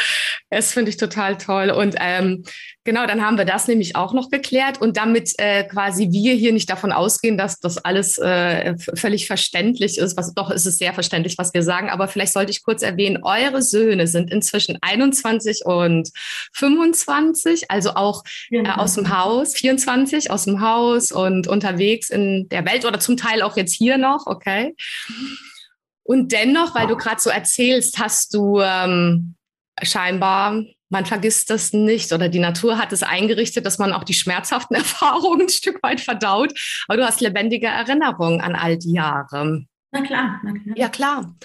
Das 0.50 0.74
finde 0.74 0.90
ich 0.90 0.98
total 0.98 1.38
toll. 1.38 1.72
Und 1.72 1.96
ähm, 2.00 2.44
genau, 2.84 3.08
dann 3.08 3.26
haben 3.26 3.38
wir 3.38 3.46
das 3.46 3.68
nämlich 3.68 3.96
auch 3.96 4.14
noch 4.14 4.30
geklärt. 4.30 4.80
Und 4.80 4.98
damit 4.98 5.34
äh, 5.40 5.64
quasi 5.64 6.10
wir 6.12 6.34
hier 6.36 6.54
nicht 6.54 6.70
davon 6.70 6.92
ausgehen, 6.92 7.38
dass 7.38 7.60
das 7.60 7.78
alles 7.80 8.18
äh, 8.20 8.76
völlig 8.96 9.26
verständlich 9.26 9.98
ist. 9.98 10.16
Was, 10.16 10.34
doch 10.34 10.52
ist 10.52 10.68
es 10.68 10.78
sehr 10.78 10.94
verständlich, 10.94 11.38
was 11.38 11.54
wir 11.54 11.64
sagen. 11.64 11.90
Aber 11.90 12.08
vielleicht 12.08 12.34
sollte 12.34 12.52
ich 12.52 12.64
kurz 12.64 12.84
erwähnen, 12.84 13.24
eure 13.24 13.62
Söhne 13.62 14.06
sind 14.06 14.32
inzwischen 14.32 14.78
21 14.82 15.66
und 15.66 16.10
25, 16.54 17.72
also 17.72 17.96
auch 17.96 18.24
äh, 18.52 18.68
aus 18.68 18.94
dem 18.94 19.18
Haus, 19.18 19.56
24 19.56 20.30
aus 20.30 20.46
dem 20.46 20.62
Haus 20.62 20.67
und 21.12 21.48
unterwegs 21.48 22.10
in 22.10 22.48
der 22.50 22.66
Welt 22.66 22.86
oder 22.86 23.00
zum 23.00 23.18
Teil 23.18 23.42
auch 23.42 23.58
jetzt 23.58 23.74
hier 23.74 23.98
noch, 23.98 24.26
okay? 24.26 24.76
Und 26.04 26.32
dennoch, 26.32 26.74
weil 26.76 26.88
du 26.88 26.96
gerade 26.96 27.20
so 27.20 27.30
erzählst, 27.30 28.00
hast 28.00 28.34
du 28.34 28.62
ähm, 28.62 29.36
scheinbar, 29.82 30.64
man 30.90 31.06
vergisst 31.06 31.50
das 31.50 31.74
nicht 31.74 32.14
oder 32.14 32.30
die 32.30 32.40
Natur 32.40 32.78
hat 32.78 32.94
es 32.94 33.04
eingerichtet, 33.04 33.66
dass 33.66 33.78
man 33.78 33.92
auch 33.92 34.04
die 34.04 34.14
schmerzhaften 34.14 34.76
Erfahrungen 34.78 35.42
ein 35.42 35.50
Stück 35.50 35.84
weit 35.84 36.00
verdaut. 36.00 36.54
Aber 36.88 36.98
du 36.98 37.06
hast 37.06 37.22
lebendige 37.22 37.68
Erinnerungen 37.68 38.42
an 38.42 38.56
all 38.56 38.78
die 38.78 38.94
Jahre. 38.94 39.66
Na 39.92 40.02
klar, 40.02 40.42
na 40.44 40.52
klar. 40.52 40.78
Ja, 40.78 40.90
klar. 40.90 41.36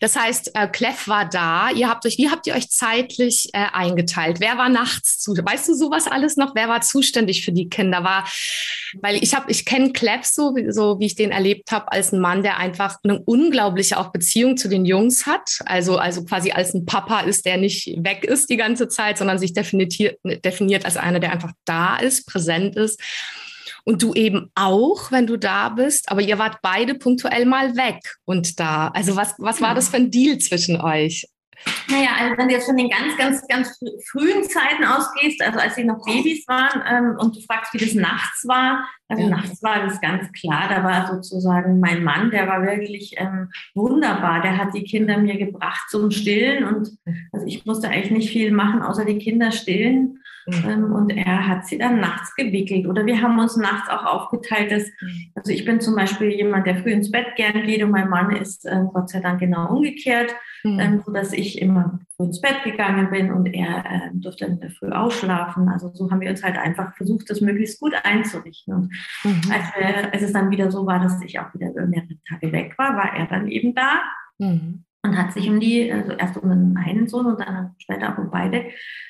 Das 0.00 0.16
heißt, 0.16 0.52
äh, 0.54 0.66
Clef 0.66 1.08
war 1.08 1.28
da. 1.28 1.70
Ihr 1.70 1.90
habt 1.90 2.06
euch, 2.06 2.16
wie 2.16 2.30
habt 2.30 2.46
ihr 2.46 2.54
euch 2.54 2.70
zeitlich 2.70 3.50
äh, 3.52 3.66
eingeteilt? 3.70 4.40
Wer 4.40 4.56
war 4.56 4.70
nachts 4.70 5.18
zu? 5.18 5.32
Weißt 5.32 5.68
du 5.68 5.74
sowas 5.74 6.06
alles 6.06 6.38
noch? 6.38 6.54
Wer 6.54 6.68
war 6.68 6.80
zuständig 6.80 7.44
für 7.44 7.52
die 7.52 7.68
Kinder? 7.68 8.02
War, 8.02 8.26
weil 9.02 9.22
ich 9.22 9.34
habe, 9.34 9.50
ich 9.50 9.66
kenne 9.66 9.92
Clef 9.92 10.24
so, 10.24 10.54
so 10.70 11.00
wie 11.00 11.06
ich 11.06 11.16
den 11.16 11.32
erlebt 11.32 11.70
habe, 11.70 11.92
als 11.92 12.12
ein 12.12 12.20
Mann, 12.20 12.42
der 12.42 12.56
einfach 12.56 12.96
eine 13.04 13.20
unglaubliche 13.20 13.98
auch 13.98 14.10
Beziehung 14.10 14.56
zu 14.56 14.70
den 14.70 14.86
Jungs 14.86 15.26
hat. 15.26 15.58
Also, 15.66 15.98
also 15.98 16.24
quasi 16.24 16.50
als 16.50 16.72
ein 16.72 16.86
Papa 16.86 17.20
ist, 17.20 17.44
der 17.44 17.58
nicht 17.58 17.94
weg 17.98 18.24
ist 18.24 18.48
die 18.48 18.56
ganze 18.56 18.88
Zeit, 18.88 19.18
sondern 19.18 19.38
sich 19.38 19.52
definiert, 19.52 19.92
definiert 20.42 20.86
als 20.86 20.96
einer, 20.96 21.20
der 21.20 21.32
einfach 21.32 21.52
da 21.66 21.98
ist, 21.98 22.26
präsent 22.26 22.74
ist. 22.74 22.98
Und 23.84 24.02
du 24.02 24.14
eben 24.14 24.50
auch, 24.54 25.10
wenn 25.12 25.26
du 25.26 25.36
da 25.36 25.70
bist, 25.70 26.10
aber 26.10 26.20
ihr 26.20 26.38
wart 26.38 26.58
beide 26.62 26.94
punktuell 26.94 27.46
mal 27.46 27.76
weg 27.76 28.16
und 28.24 28.60
da. 28.60 28.88
Also 28.88 29.16
was, 29.16 29.34
was 29.38 29.60
war 29.60 29.74
das 29.74 29.88
für 29.88 29.96
ein 29.96 30.10
Deal 30.10 30.38
zwischen 30.38 30.80
euch? 30.80 31.26
Naja, 31.88 32.10
also 32.18 32.36
wenn 32.38 32.48
du 32.48 32.54
jetzt 32.54 32.66
von 32.66 32.76
den 32.76 32.90
ganz, 32.90 33.16
ganz, 33.16 33.46
ganz 33.46 33.78
frühen 34.10 34.44
Zeiten 34.44 34.84
ausgehst, 34.84 35.42
also 35.42 35.58
als 35.58 35.74
sie 35.74 35.84
noch 35.84 36.04
Babys 36.04 36.46
waren 36.48 36.82
ähm, 36.88 37.16
und 37.18 37.36
du 37.36 37.40
fragst, 37.40 37.72
wie 37.74 37.78
das 37.78 37.94
nachts 37.94 38.46
war, 38.46 38.88
also 39.08 39.24
ja. 39.24 39.30
nachts 39.30 39.62
war 39.62 39.84
das 39.84 40.00
ganz 40.00 40.30
klar, 40.32 40.68
da 40.68 40.82
war 40.82 41.06
sozusagen 41.14 41.78
mein 41.80 42.02
Mann, 42.02 42.30
der 42.30 42.48
war 42.48 42.62
wirklich 42.62 43.14
ähm, 43.18 43.50
wunderbar, 43.74 44.42
der 44.42 44.58
hat 44.58 44.74
die 44.74 44.84
Kinder 44.84 45.18
mir 45.18 45.36
gebracht 45.36 45.88
zum 45.88 46.10
Stillen 46.10 46.64
und 46.64 46.90
also 47.32 47.46
ich 47.46 47.64
musste 47.64 47.88
eigentlich 47.88 48.10
nicht 48.10 48.30
viel 48.30 48.50
machen, 48.50 48.82
außer 48.82 49.04
die 49.04 49.18
Kinder 49.18 49.52
stillen 49.52 50.21
Mhm. 50.46 50.68
Ähm, 50.68 50.92
und 50.92 51.10
er 51.10 51.46
hat 51.46 51.66
sie 51.66 51.78
dann 51.78 52.00
nachts 52.00 52.34
gewickelt. 52.34 52.86
Oder 52.86 53.06
wir 53.06 53.20
haben 53.20 53.38
uns 53.38 53.56
nachts 53.56 53.88
auch 53.88 54.04
aufgeteilt, 54.04 54.72
dass, 54.72 54.84
mhm. 55.00 55.32
also 55.34 55.52
ich 55.52 55.64
bin 55.64 55.80
zum 55.80 55.94
Beispiel 55.94 56.30
jemand, 56.30 56.66
der 56.66 56.76
früh 56.76 56.90
ins 56.90 57.10
Bett 57.10 57.36
gern 57.36 57.66
geht 57.66 57.82
und 57.82 57.90
mein 57.90 58.08
Mann 58.08 58.34
ist 58.34 58.66
äh, 58.66 58.84
Gott 58.92 59.10
sei 59.10 59.20
Dank 59.20 59.40
genau 59.40 59.68
umgekehrt, 59.68 60.34
mhm. 60.64 60.80
ähm, 60.80 61.02
sodass 61.04 61.32
ich 61.32 61.60
immer 61.60 62.00
früh 62.16 62.24
ins 62.24 62.40
Bett 62.40 62.62
gegangen 62.64 63.10
bin 63.10 63.32
und 63.32 63.46
er 63.46 63.84
äh, 63.84 64.10
durfte 64.14 64.46
in 64.46 64.60
der 64.60 64.70
Früh 64.70 64.90
ausschlafen. 64.90 65.68
Also 65.68 65.90
so 65.94 66.10
haben 66.10 66.20
wir 66.20 66.30
uns 66.30 66.42
halt 66.42 66.56
einfach 66.56 66.94
versucht, 66.96 67.30
das 67.30 67.40
möglichst 67.40 67.80
gut 67.80 67.94
einzurichten. 68.02 68.74
Und 68.74 68.92
mhm. 69.24 69.52
als, 69.52 69.64
wir, 69.76 70.12
als 70.12 70.22
es 70.22 70.32
dann 70.32 70.50
wieder 70.50 70.70
so 70.70 70.86
war, 70.86 71.00
dass 71.00 71.22
ich 71.22 71.38
auch 71.38 71.52
wieder 71.54 71.72
mehrere 71.86 72.18
Tage 72.28 72.52
weg 72.52 72.74
war, 72.78 72.96
war 72.96 73.14
er 73.16 73.26
dann 73.26 73.48
eben 73.48 73.74
da. 73.74 74.02
Mhm 74.38 74.84
und 75.02 75.18
hat 75.18 75.32
sich 75.32 75.48
um 75.48 75.58
die, 75.60 75.92
also 75.92 76.12
erst 76.12 76.36
um 76.36 76.48
den 76.48 76.76
einen 76.76 77.08
Sohn 77.08 77.26
und 77.26 77.40
dann 77.40 77.74
später 77.78 78.12
auch 78.12 78.18
um 78.18 78.30
beide, 78.30 78.66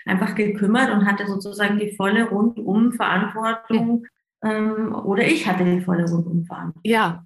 einfach 0.07 0.35
gekümmert 0.35 0.91
und 0.91 1.07
hatte 1.07 1.27
sozusagen 1.27 1.79
die 1.79 1.95
volle 1.95 2.29
Rundum-Verantwortung. 2.29 4.07
Ähm, 4.43 4.95
oder 4.95 5.27
ich 5.27 5.47
hatte 5.47 5.65
die 5.65 5.81
volle 5.81 6.09
Rundum-Verantwortung. 6.09 6.83
Ja. 6.85 7.25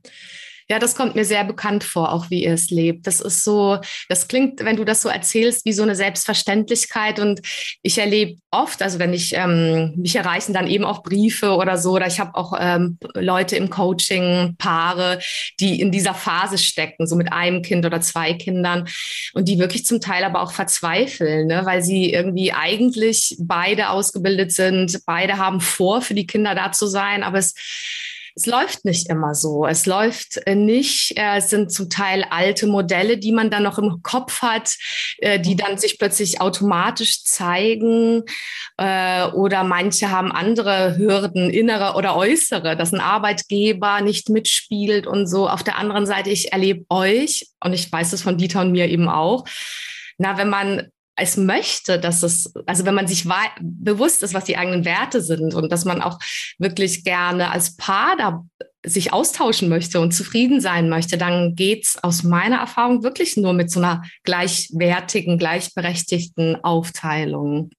Ja, 0.69 0.81
das 0.81 0.97
kommt 0.97 1.15
mir 1.15 1.25
sehr 1.25 1.45
bekannt 1.45 1.85
vor, 1.85 2.13
auch 2.13 2.29
wie 2.29 2.43
ihr 2.43 2.53
es 2.53 2.71
lebt. 2.71 3.07
Das 3.07 3.21
ist 3.21 3.45
so, 3.45 3.79
das 4.09 4.27
klingt, 4.27 4.65
wenn 4.65 4.77
du 4.77 4.85
das 4.85 5.01
so 5.01 5.09
erzählst, 5.09 5.65
wie 5.65 5.73
so 5.73 5.85
eine 5.85 5.95
Selbstverständlichkeit. 5.95 7.21
Und 7.21 7.41
ich 7.83 7.99
erlebe 7.99 8.41
oft, 8.51 8.83
also 8.83 8.99
wenn 8.99 9.13
ich, 9.13 9.33
ähm, 9.35 9.95
mich 9.97 10.17
erreichen 10.17 10.53
dann 10.53 10.67
eben 10.67 10.85
auch 10.85 11.05
Briefe 11.05 11.55
oder 11.55 11.79
so, 11.79 11.93
oder 11.93 12.09
ich 12.09 12.19
habe 12.19 12.35
auch 12.35 12.53
ähm, 12.59 12.99
Leute 13.15 13.55
im 13.55 13.71
Coaching, 13.71 14.57
Paare, 14.59 15.21
die 15.61 15.81
in 15.81 15.93
dieser 15.93 16.15
Phase 16.15 16.59
stecken, 16.59 17.07
so 17.07 17.15
mit 17.15 17.33
einem 17.33 17.63
Kind 17.63 17.87
oder 17.87 18.01
zwei 18.01 18.35
Kindern 18.35 18.89
und 19.35 19.47
die 19.47 19.61
wirklich 19.61 19.87
zum 19.87 20.01
Teil 20.01 20.25
aber 20.25 20.43
auch 20.43 20.51
verzweifeln, 20.51 21.47
ne? 21.47 21.65
weil 21.65 21.83
sie 21.83 22.13
irgendwie 22.13 22.53
eigentlich 22.53 23.37
beide 23.39 23.91
ausgebildet 23.91 24.51
sind, 24.51 25.01
beide 25.07 25.39
haben 25.39 25.61
vor, 25.61 26.03
für 26.03 26.15
die 26.15 26.27
Kinder 26.27 26.57
da 26.57 26.73
zu 26.73 26.89
sein, 26.89 27.23
aber 27.23 27.39
es 27.39 27.55
es 28.37 28.45
läuft 28.45 28.85
nicht 28.85 29.09
immer 29.09 29.35
so. 29.35 29.67
Es 29.67 29.87
läuft 29.87 30.47
äh, 30.47 30.55
nicht, 30.55 31.17
äh, 31.17 31.39
es 31.39 31.49
sind 31.49 31.73
zum 31.73 31.89
Teil 31.89 32.23
alte 32.29 32.67
Modelle, 32.67 33.17
die 33.17 33.33
man 33.33 33.51
dann 33.51 33.63
noch 33.63 33.79
im 33.79 34.03
Kopf 34.03 34.43
hat, 34.43 34.77
äh, 35.19 35.41
die 35.41 35.57
dann 35.57 35.79
sich 35.79 35.99
plötzlich 35.99 36.41
automatisch 36.41 37.25
zeigen. 37.25 38.23
Oder 38.79 39.65
manche 39.65 40.11
haben 40.11 40.31
andere 40.31 40.99
Hürden, 40.99 41.49
innere 41.49 41.95
oder 41.95 42.15
äußere, 42.15 42.77
dass 42.77 42.93
ein 42.93 43.01
Arbeitgeber 43.01 44.03
nicht 44.03 44.29
mitspielt 44.29 45.07
und 45.07 45.27
so. 45.27 45.49
Auf 45.49 45.63
der 45.63 45.79
anderen 45.79 46.05
Seite, 46.05 46.29
ich 46.29 46.53
erlebe 46.53 46.85
euch, 46.91 47.49
und 47.65 47.73
ich 47.73 47.91
weiß 47.91 48.11
das 48.11 48.21
von 48.21 48.37
Dieter 48.37 48.61
und 48.61 48.73
mir 48.73 48.89
eben 48.89 49.09
auch, 49.09 49.47
na, 50.19 50.37
wenn 50.37 50.51
man 50.51 50.91
es 51.17 51.37
möchte, 51.37 51.99
dass 51.99 52.23
es, 52.23 52.55
also 52.67 52.85
wenn 52.85 52.95
man 52.95 53.09
sich 53.09 53.27
bewusst 53.61 54.23
ist, 54.23 54.35
was 54.35 54.45
die 54.45 54.59
eigenen 54.59 54.85
Werte 54.85 55.23
sind 55.23 55.55
und 55.55 55.73
dass 55.73 55.85
man 55.85 56.03
auch 56.03 56.19
wirklich 56.59 57.05
gerne 57.05 57.51
als 57.51 57.77
Paar 57.77 58.17
da 58.17 58.45
sich 58.85 59.13
austauschen 59.13 59.69
möchte 59.69 59.99
und 59.99 60.13
zufrieden 60.13 60.61
sein 60.61 60.89
möchte, 60.89 61.19
dann 61.19 61.57
geht's 61.57 61.99
aus 62.03 62.23
meiner 62.23 62.59
Erfahrung 62.59 63.03
wirklich 63.03 63.37
nur 63.37 63.53
mit 63.53 63.71
so 63.71 63.81
einer 63.81 64.03
gleichwertigen, 64.23 65.39
gleichberechtigten 65.39 66.63
Aufteilung. 66.63 67.71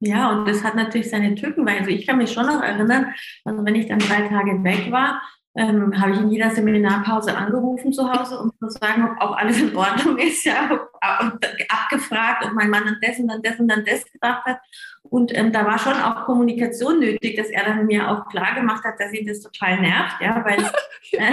Ja, 0.00 0.30
und 0.30 0.48
das 0.48 0.64
hat 0.64 0.74
natürlich 0.74 1.10
seine 1.10 1.34
Tücken, 1.34 1.66
weil 1.66 1.78
also 1.78 1.90
ich 1.90 2.06
kann 2.06 2.18
mich 2.18 2.32
schon 2.32 2.46
noch 2.46 2.62
erinnern, 2.62 3.14
also 3.44 3.64
wenn 3.64 3.74
ich 3.74 3.88
dann 3.88 3.98
drei 3.98 4.28
Tage 4.28 4.62
weg 4.64 4.90
war, 4.90 5.20
ähm, 5.58 6.00
habe 6.00 6.12
ich 6.12 6.20
in 6.20 6.30
jeder 6.30 6.50
Seminarpause 6.50 7.36
angerufen 7.36 7.92
zu 7.92 8.08
Hause, 8.08 8.38
um 8.38 8.52
zu 8.60 8.70
sagen, 8.70 9.08
ob 9.10 9.20
auch 9.20 9.36
alles 9.36 9.60
in 9.60 9.74
Ordnung 9.74 10.16
ist, 10.16 10.44
ja, 10.44 10.70
und 10.70 11.46
abgefragt, 11.68 12.44
ob 12.46 12.52
mein 12.52 12.70
Mann 12.70 12.84
an 12.84 12.96
das 13.02 13.18
und 13.18 13.26
dann 13.26 13.42
das 13.42 13.58
und 13.58 13.66
dann 13.66 13.84
das 13.84 14.04
gedacht 14.10 14.44
hat. 14.44 14.60
Und 15.02 15.36
ähm, 15.36 15.52
da 15.52 15.64
war 15.66 15.78
schon 15.78 15.94
auch 15.94 16.26
Kommunikation 16.26 17.00
nötig, 17.00 17.36
dass 17.36 17.48
er 17.48 17.64
dann 17.64 17.86
mir 17.86 18.08
auch 18.08 18.28
klar 18.28 18.54
gemacht 18.54 18.84
hat, 18.84 19.00
dass 19.00 19.12
ihn 19.12 19.26
das 19.26 19.40
total 19.40 19.80
nervt, 19.80 20.20
ja, 20.20 20.44
weil, 20.44 20.58
äh, 21.12 21.32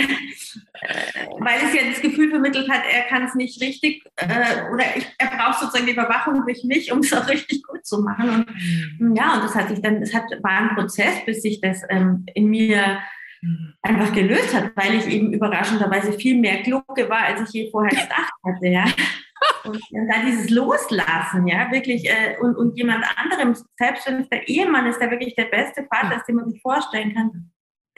weil 1.39 1.59
es 1.63 1.73
ja 1.73 1.81
das 1.87 2.01
Gefühl 2.01 2.29
vermittelt 2.31 2.69
hat, 2.69 2.81
er 2.91 3.03
kann 3.03 3.25
es 3.25 3.35
nicht 3.35 3.61
richtig 3.61 4.03
äh, 4.15 4.71
oder 4.73 4.85
ich, 4.95 5.05
er 5.19 5.27
braucht 5.27 5.59
sozusagen 5.59 5.85
die 5.85 5.93
Überwachung 5.93 6.43
durch 6.45 6.63
mich, 6.63 6.91
um 6.91 6.99
es 6.99 7.13
auch 7.13 7.27
richtig 7.27 7.63
gut 7.63 7.85
zu 7.85 8.01
machen. 8.01 8.29
Und 8.29 8.99
mhm. 8.99 9.15
ja, 9.15 9.35
und 9.35 9.43
das 9.43 9.53
hat 9.53 9.69
sich 9.69 9.81
dann, 9.81 10.01
es 10.01 10.15
hat, 10.15 10.23
war 10.41 10.51
ein 10.51 10.75
Prozess, 10.75 11.23
bis 11.25 11.41
sich 11.41 11.61
das 11.61 11.83
ähm, 11.89 12.25
in 12.33 12.47
mir 12.47 12.99
einfach 13.81 14.13
gelöst 14.13 14.53
hat, 14.53 14.71
weil 14.75 14.95
ich 14.95 15.07
eben 15.07 15.33
überraschenderweise 15.33 16.13
viel 16.13 16.39
mehr 16.39 16.61
Glucke 16.63 17.09
war, 17.09 17.23
als 17.23 17.41
ich 17.41 17.49
je 17.49 17.71
vorher 17.71 17.89
gedacht 18.01 18.33
hatte. 18.43 18.67
Ja. 18.67 18.85
Und 19.65 20.07
dann 20.07 20.25
dieses 20.25 20.49
Loslassen, 20.49 21.47
ja, 21.47 21.71
wirklich, 21.71 22.09
äh, 22.09 22.37
und, 22.39 22.55
und 22.55 22.77
jemand 22.77 23.05
anderem, 23.17 23.55
selbst 23.77 24.07
wenn 24.07 24.21
es 24.21 24.29
der 24.29 24.47
Ehemann 24.47 24.87
ist, 24.87 24.99
der 24.99 25.11
wirklich 25.11 25.35
der 25.35 25.45
beste 25.45 25.85
Vater 25.91 26.17
ist, 26.17 26.25
den 26.27 26.35
man 26.35 26.49
sich 26.49 26.61
vorstellen 26.61 27.13
kann, 27.13 27.51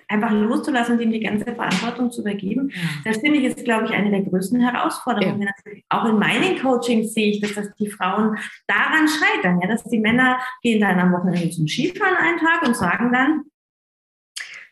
einfach 0.09 0.31
loszulassen 0.31 0.95
und 0.95 1.01
ihm 1.01 1.11
die 1.11 1.19
ganze 1.19 1.53
Verantwortung 1.53 2.11
zu 2.11 2.21
übergeben, 2.21 2.71
das 3.03 3.17
finde 3.17 3.39
ich 3.39 3.45
ist, 3.45 3.65
glaube 3.65 3.85
ich, 3.85 3.91
eine 3.91 4.09
der 4.09 4.21
größten 4.21 4.59
Herausforderungen. 4.61 5.41
Ja. 5.41 5.73
Auch 5.89 6.05
in 6.05 6.17
meinen 6.17 6.59
Coachings 6.59 7.13
sehe 7.13 7.31
ich, 7.31 7.41
dass, 7.41 7.53
dass 7.53 7.73
die 7.75 7.89
Frauen 7.89 8.37
daran 8.67 9.07
scheitern, 9.07 9.59
ja, 9.61 9.67
dass 9.67 9.83
die 9.83 9.99
Männer 9.99 10.39
gehen 10.61 10.79
dann 10.79 10.99
am 10.99 11.11
Wochenende 11.11 11.49
zum 11.49 11.67
Skifahren 11.67 12.15
einen 12.15 12.39
Tag 12.39 12.65
und 12.65 12.75
sagen 12.75 13.11
dann, 13.11 13.43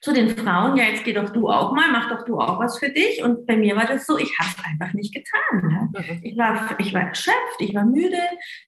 zu 0.05 0.13
den 0.13 0.37
Frauen, 0.37 0.77
ja, 0.77 0.83
jetzt 0.83 1.03
geh 1.03 1.13
doch 1.13 1.31
du 1.31 1.49
auch 1.49 1.73
mal, 1.73 1.91
mach 1.91 2.09
doch 2.09 2.23
du 2.25 2.39
auch 2.39 2.59
was 2.59 2.77
für 2.77 2.89
dich. 2.89 3.23
Und 3.23 3.47
bei 3.47 3.57
mir 3.57 3.75
war 3.75 3.87
das 3.87 4.05
so, 4.05 4.19
ich 4.19 4.37
habe 4.37 4.51
es 4.55 4.63
einfach 4.63 4.93
nicht 4.93 5.15
getan. 5.15 5.89
Ja. 5.95 6.13
Mhm. 6.13 6.19
Ich, 6.21 6.37
war, 6.37 6.79
ich 6.79 6.93
war 6.93 7.01
erschöpft, 7.01 7.59
ich 7.59 7.73
war 7.73 7.85
müde. 7.85 8.19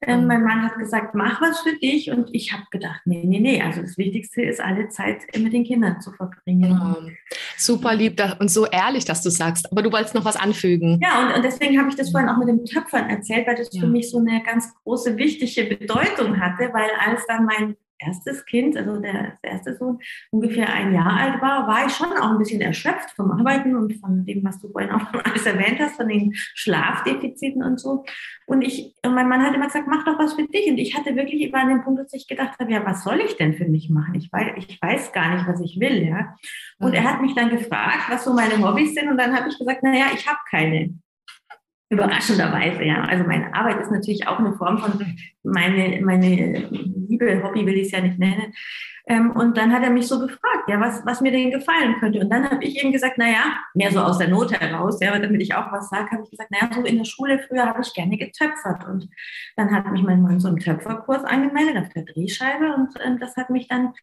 Ähm, 0.02 0.22
mhm. 0.22 0.28
mein 0.28 0.44
Mann 0.44 0.64
hat 0.64 0.80
gesagt, 0.80 1.14
mach 1.14 1.40
was 1.40 1.60
für 1.60 1.78
dich. 1.78 2.10
Und 2.10 2.34
ich 2.34 2.54
habe 2.54 2.64
gedacht, 2.72 3.02
nee, 3.06 3.24
nee, 3.24 3.40
nee. 3.40 3.62
Also 3.62 3.82
das 3.82 4.00
Wichtigste 4.00 4.42
ist, 4.42 4.60
alle 4.60 4.90
Zeit 4.90 5.28
mit 5.38 5.54
den 5.54 5.64
Kindern 5.64 6.02
zu 6.02 6.12
verbringen. 6.12 6.72
Mhm. 6.72 7.18
Super 7.56 7.94
lieb 7.94 8.20
und 8.40 8.50
so 8.50 8.66
ehrlich, 8.66 9.06
dass 9.06 9.22
du 9.22 9.30
sagst. 9.30 9.72
Aber 9.72 9.84
du 9.84 9.92
wolltest 9.92 10.16
noch 10.16 10.26
was 10.26 10.38
anfügen. 10.38 11.00
Ja, 11.04 11.22
und, 11.22 11.36
und 11.36 11.46
deswegen 11.46 11.78
habe 11.78 11.90
ich 11.90 11.96
das 11.96 12.10
vorhin 12.10 12.30
auch 12.30 12.38
mit 12.38 12.48
dem 12.48 12.66
Töpfern 12.66 13.12
erzählt, 13.12 13.46
weil 13.46 13.56
das 13.56 13.70
ja. 13.74 13.82
für 13.82 13.88
mich 13.88 14.10
so 14.10 14.18
eine 14.18 14.42
ganz 14.42 14.74
große, 14.84 15.18
wichtige 15.18 15.76
Bedeutung 15.76 16.40
hatte, 16.42 16.74
weil 16.74 16.90
als 17.06 17.28
dann 17.28 17.46
mein 17.46 17.76
erstes 18.00 18.46
Kind, 18.46 18.78
also 18.78 19.00
der, 19.00 19.38
erste 19.42 19.76
Sohn, 19.76 20.00
ungefähr 20.32 20.72
ein 20.72 20.94
Jahr 20.94 21.14
alt 21.14 21.42
war, 21.42 21.68
war 21.68 21.86
ich 21.86 21.94
schon 21.94 22.12
auch 22.12 22.32
ein 22.32 22.38
bisschen 22.38 22.62
erschöpft 22.62 23.12
vom 23.16 23.32
Arbeiten 23.32 23.76
und 23.76 23.94
von 23.96 24.26
dem, 24.26 24.44
was 24.44 24.60
du 24.60 24.70
vorhin 24.70 24.92
auch 24.92 25.14
alles 25.24 25.46
erwähnt 25.46 25.80
hast, 25.80 25.96
von 25.96 26.08
den 26.08 26.34
Schlafdefiziten 26.34 27.64
und 27.64 27.80
so. 27.80 28.04
Und 28.46 28.62
ich, 28.62 28.94
und 29.04 29.14
mein 29.14 29.28
Mann 29.28 29.42
hat 29.42 29.56
immer 29.56 29.68
gesagt, 29.68 29.88
mach 29.88 30.06
doch 30.06 30.18
was 30.18 30.34
für 30.34 30.48
dich. 30.48 30.70
Und 30.70 30.78
ich 30.78 30.96
hatte 30.96 31.16
wirklich 31.16 31.48
über 31.48 31.64
den 31.66 31.84
Punkt, 31.84 32.00
dass 32.00 32.14
ich 32.14 32.28
gedacht 32.28 32.60
habe, 32.60 32.72
ja, 32.72 32.86
was 32.86 33.04
soll 33.04 33.20
ich 33.20 33.36
denn 33.38 33.54
für 33.54 33.66
mich 33.66 33.90
machen? 33.90 34.16
Ich 34.16 34.32
weiß, 34.32 34.54
ich 34.58 34.82
weiß 34.82 35.12
gar 35.12 35.36
nicht, 35.36 35.48
was 35.48 35.62
ich 35.62 35.80
will, 35.80 36.08
ja. 36.08 36.36
Und 36.80 36.94
er 36.94 37.04
hat 37.04 37.22
mich 37.22 37.36
dann 37.36 37.50
gefragt, 37.50 38.10
was 38.10 38.24
so 38.24 38.34
meine 38.34 38.58
Hobbys 38.60 38.94
sind. 38.94 39.10
Und 39.10 39.18
dann 39.18 39.36
habe 39.36 39.50
ich 39.50 39.58
gesagt, 39.58 39.84
naja, 39.84 40.06
ich 40.14 40.28
habe 40.28 40.40
keine. 40.50 40.98
Überraschenderweise, 41.90 42.84
ja. 42.84 43.04
Also 43.04 43.24
meine 43.24 43.54
Arbeit 43.54 43.80
ist 43.80 43.92
natürlich 43.92 44.28
auch 44.28 44.40
eine 44.40 44.54
Form 44.54 44.78
von 44.80 45.16
meine, 45.44 46.02
meine 46.02 46.68
Liebe, 46.70 47.42
Hobby 47.44 47.66
will 47.66 47.76
ich 47.76 47.88
es 47.88 47.92
ja 47.92 48.02
nicht 48.02 48.20
nennen. 48.20 48.54
Ähm, 49.10 49.32
und 49.32 49.56
dann 49.56 49.72
hat 49.72 49.84
er 49.84 49.90
mich 49.90 50.06
so 50.06 50.20
gefragt, 50.20 50.68
ja, 50.68 50.82
was, 50.82 51.06
was 51.06 51.22
mir 51.22 51.32
denn 51.32 51.50
gefallen 51.50 51.96
könnte. 52.00 52.20
Und 52.20 52.30
dann 52.30 52.50
habe 52.50 52.62
ich 52.66 52.84
ihm 52.84 52.92
gesagt, 52.92 53.18
naja, 53.18 53.58
mehr 53.74 53.90
so 53.90 54.02
aus 54.02 54.18
der 54.18 54.28
Not 54.28 54.52
heraus, 54.52 55.00
ja, 55.00 55.18
damit 55.18 55.42
ich 55.42 55.56
auch 55.56 55.72
was 55.72 55.90
sage, 55.90 56.12
habe 56.12 56.24
ich 56.24 56.32
gesagt, 56.32 56.52
naja, 56.52 56.70
so 56.74 56.84
in 56.84 56.98
der 56.98 57.06
Schule 57.06 57.40
früher 57.40 57.66
habe 57.66 57.82
ich 57.82 57.94
gerne 57.94 58.18
getöpfert. 58.18 58.86
Und 58.86 59.08
dann 59.56 59.74
hat 59.74 59.90
mich 59.94 60.04
mein 60.04 60.22
Mann 60.22 60.42
so 60.42 60.50
einen 60.50 60.60
Töpferkurs 60.60 61.24
angemeldet 61.24 61.78
auf 61.78 61.90
der 61.94 62.04
Drehscheibe 62.04 62.76
und 62.76 63.00
äh, 63.00 63.18
das 63.18 63.38
hat 63.38 63.50
mich 63.50 63.70
dann 63.70 63.94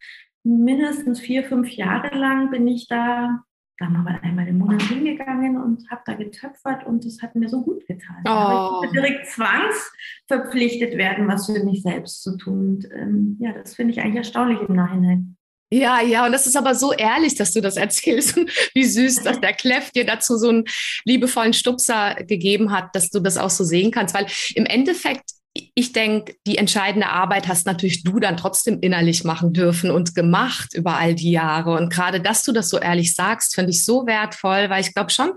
mindestens 0.43 1.19
vier, 1.19 1.43
fünf 1.43 1.69
Jahre 1.69 2.15
lang 2.15 2.49
bin 2.49 2.67
ich 2.67 2.87
da 2.87 3.43
da 3.77 3.89
mal 3.89 4.19
einmal 4.21 4.47
im 4.47 4.57
Monat 4.57 4.81
hingegangen 4.83 5.61
und 5.61 5.89
habe 5.89 6.01
da 6.05 6.13
getöpfert 6.13 6.85
und 6.85 7.05
das 7.05 7.21
hat 7.21 7.35
mir 7.35 7.49
so 7.49 7.61
gut 7.61 7.85
getan. 7.87 8.23
Oh. 8.25 8.29
Aber 8.29 8.85
ich 8.85 8.91
direkt 8.91 9.27
zwangsverpflichtet 9.27 10.97
werden, 10.97 11.27
was 11.27 11.45
für 11.45 11.63
mich 11.63 11.81
selbst 11.81 12.23
zu 12.23 12.37
tun. 12.37 12.65
Und 12.65 12.89
ähm, 12.91 13.37
ja, 13.39 13.53
das 13.53 13.75
finde 13.75 13.93
ich 13.93 14.01
eigentlich 14.01 14.17
erstaunlich 14.17 14.59
im 14.67 14.75
Nachhinein. 14.75 15.37
Ja, 15.71 16.01
ja, 16.01 16.25
und 16.25 16.31
das 16.31 16.45
ist 16.45 16.55
aber 16.55 16.75
so 16.75 16.93
ehrlich, 16.93 17.35
dass 17.35 17.51
du 17.51 17.59
das 17.59 17.75
erzählst 17.75 18.37
und 18.37 18.49
wie 18.73 18.83
süß, 18.83 19.23
dass 19.23 19.41
der 19.41 19.53
Kleff 19.53 19.91
dir 19.91 20.05
dazu 20.05 20.37
so 20.37 20.49
einen 20.49 20.65
liebevollen 21.05 21.53
Stupser 21.53 22.15
gegeben 22.15 22.71
hat, 22.71 22.95
dass 22.95 23.09
du 23.09 23.19
das 23.19 23.37
auch 23.37 23.49
so 23.49 23.63
sehen 23.63 23.91
kannst, 23.91 24.13
weil 24.13 24.27
im 24.53 24.65
Endeffekt 24.65 25.31
ich 25.73 25.93
denke, 25.93 26.35
die 26.45 26.57
entscheidende 26.57 27.07
Arbeit 27.07 27.47
hast 27.47 27.65
natürlich 27.65 28.03
du 28.03 28.19
dann 28.19 28.35
trotzdem 28.35 28.79
innerlich 28.81 29.23
machen 29.23 29.53
dürfen 29.53 29.89
und 29.89 30.13
gemacht 30.13 30.73
über 30.73 30.97
all 30.97 31.15
die 31.15 31.31
Jahre. 31.31 31.71
Und 31.71 31.91
gerade, 31.91 32.19
dass 32.19 32.43
du 32.43 32.51
das 32.51 32.69
so 32.69 32.77
ehrlich 32.77 33.15
sagst, 33.15 33.55
finde 33.55 33.71
ich 33.71 33.85
so 33.85 34.05
wertvoll, 34.05 34.69
weil 34.69 34.81
ich 34.81 34.93
glaube 34.93 35.11
schon, 35.11 35.31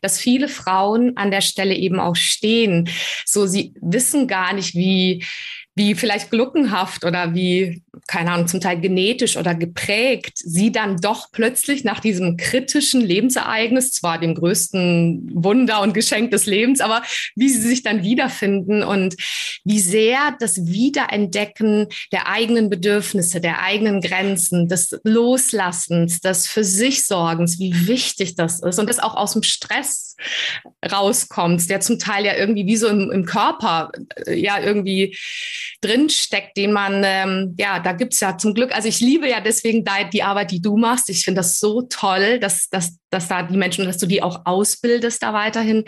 dass 0.00 0.18
viele 0.18 0.48
Frauen 0.48 1.16
an 1.16 1.30
der 1.30 1.42
Stelle 1.42 1.74
eben 1.74 2.00
auch 2.00 2.16
stehen. 2.16 2.88
So, 3.26 3.46
sie 3.46 3.74
wissen 3.80 4.26
gar 4.26 4.54
nicht, 4.54 4.74
wie, 4.74 5.24
wie 5.74 5.94
vielleicht 5.94 6.30
gluckenhaft 6.30 7.04
oder 7.04 7.34
wie, 7.34 7.82
keine 8.06 8.32
Ahnung, 8.32 8.48
zum 8.48 8.60
Teil 8.60 8.80
genetisch 8.80 9.36
oder 9.36 9.54
geprägt, 9.54 10.38
sie 10.38 10.72
dann 10.72 10.96
doch 10.98 11.32
plötzlich 11.32 11.84
nach 11.84 12.00
diesem 12.00 12.36
kritischen 12.36 13.00
Lebensereignis, 13.00 13.92
zwar 13.92 14.18
dem 14.18 14.34
größten 14.34 15.30
Wunder 15.34 15.82
und 15.82 15.94
Geschenk 15.94 16.30
des 16.30 16.46
Lebens, 16.46 16.80
aber 16.80 17.02
wie 17.34 17.48
sie 17.48 17.60
sich 17.60 17.82
dann 17.82 18.02
wiederfinden 18.02 18.82
und 18.82 19.16
wie 19.64 19.80
sehr 19.80 20.36
das 20.40 20.66
Wiederentdecken 20.66 21.88
der 22.12 22.28
eigenen 22.28 22.70
Bedürfnisse, 22.70 23.40
der 23.40 23.62
eigenen 23.62 24.00
Grenzen, 24.00 24.68
des 24.68 24.98
Loslassens, 25.04 26.20
des 26.20 26.46
für 26.46 26.64
sich 26.64 27.06
Sorgens, 27.06 27.58
wie 27.58 27.86
wichtig 27.86 28.34
das 28.34 28.60
ist 28.60 28.78
und 28.78 28.88
das 28.88 28.98
auch 28.98 29.14
aus 29.14 29.32
dem 29.32 29.42
Stress 29.42 30.16
rauskommt, 30.90 31.68
der 31.70 31.80
zum 31.80 31.98
Teil 31.98 32.24
ja 32.24 32.34
irgendwie 32.34 32.66
wie 32.66 32.76
so 32.76 32.88
im, 32.88 33.10
im 33.10 33.24
Körper 33.24 33.90
äh, 34.26 34.34
ja 34.34 34.60
irgendwie 34.60 35.16
drinsteckt, 35.80 36.56
den 36.56 36.72
man, 36.72 37.02
ähm, 37.04 37.54
ja, 37.58 37.78
da 37.88 37.94
gibt's 37.94 38.20
ja 38.20 38.36
zum 38.36 38.52
Glück, 38.52 38.74
also 38.74 38.86
ich 38.86 39.00
liebe 39.00 39.26
ja 39.30 39.40
deswegen 39.40 39.82
die 40.12 40.22
Arbeit, 40.22 40.50
die 40.50 40.60
du 40.60 40.76
machst. 40.76 41.08
Ich 41.08 41.24
finde 41.24 41.38
das 41.38 41.58
so 41.58 41.80
toll, 41.88 42.38
dass, 42.38 42.68
dass, 42.68 42.98
dass 43.08 43.28
da 43.28 43.42
die 43.42 43.56
Menschen, 43.56 43.86
dass 43.86 43.96
du 43.96 44.04
die 44.04 44.22
auch 44.22 44.42
ausbildest 44.44 45.22
da 45.22 45.32
weiterhin, 45.32 45.86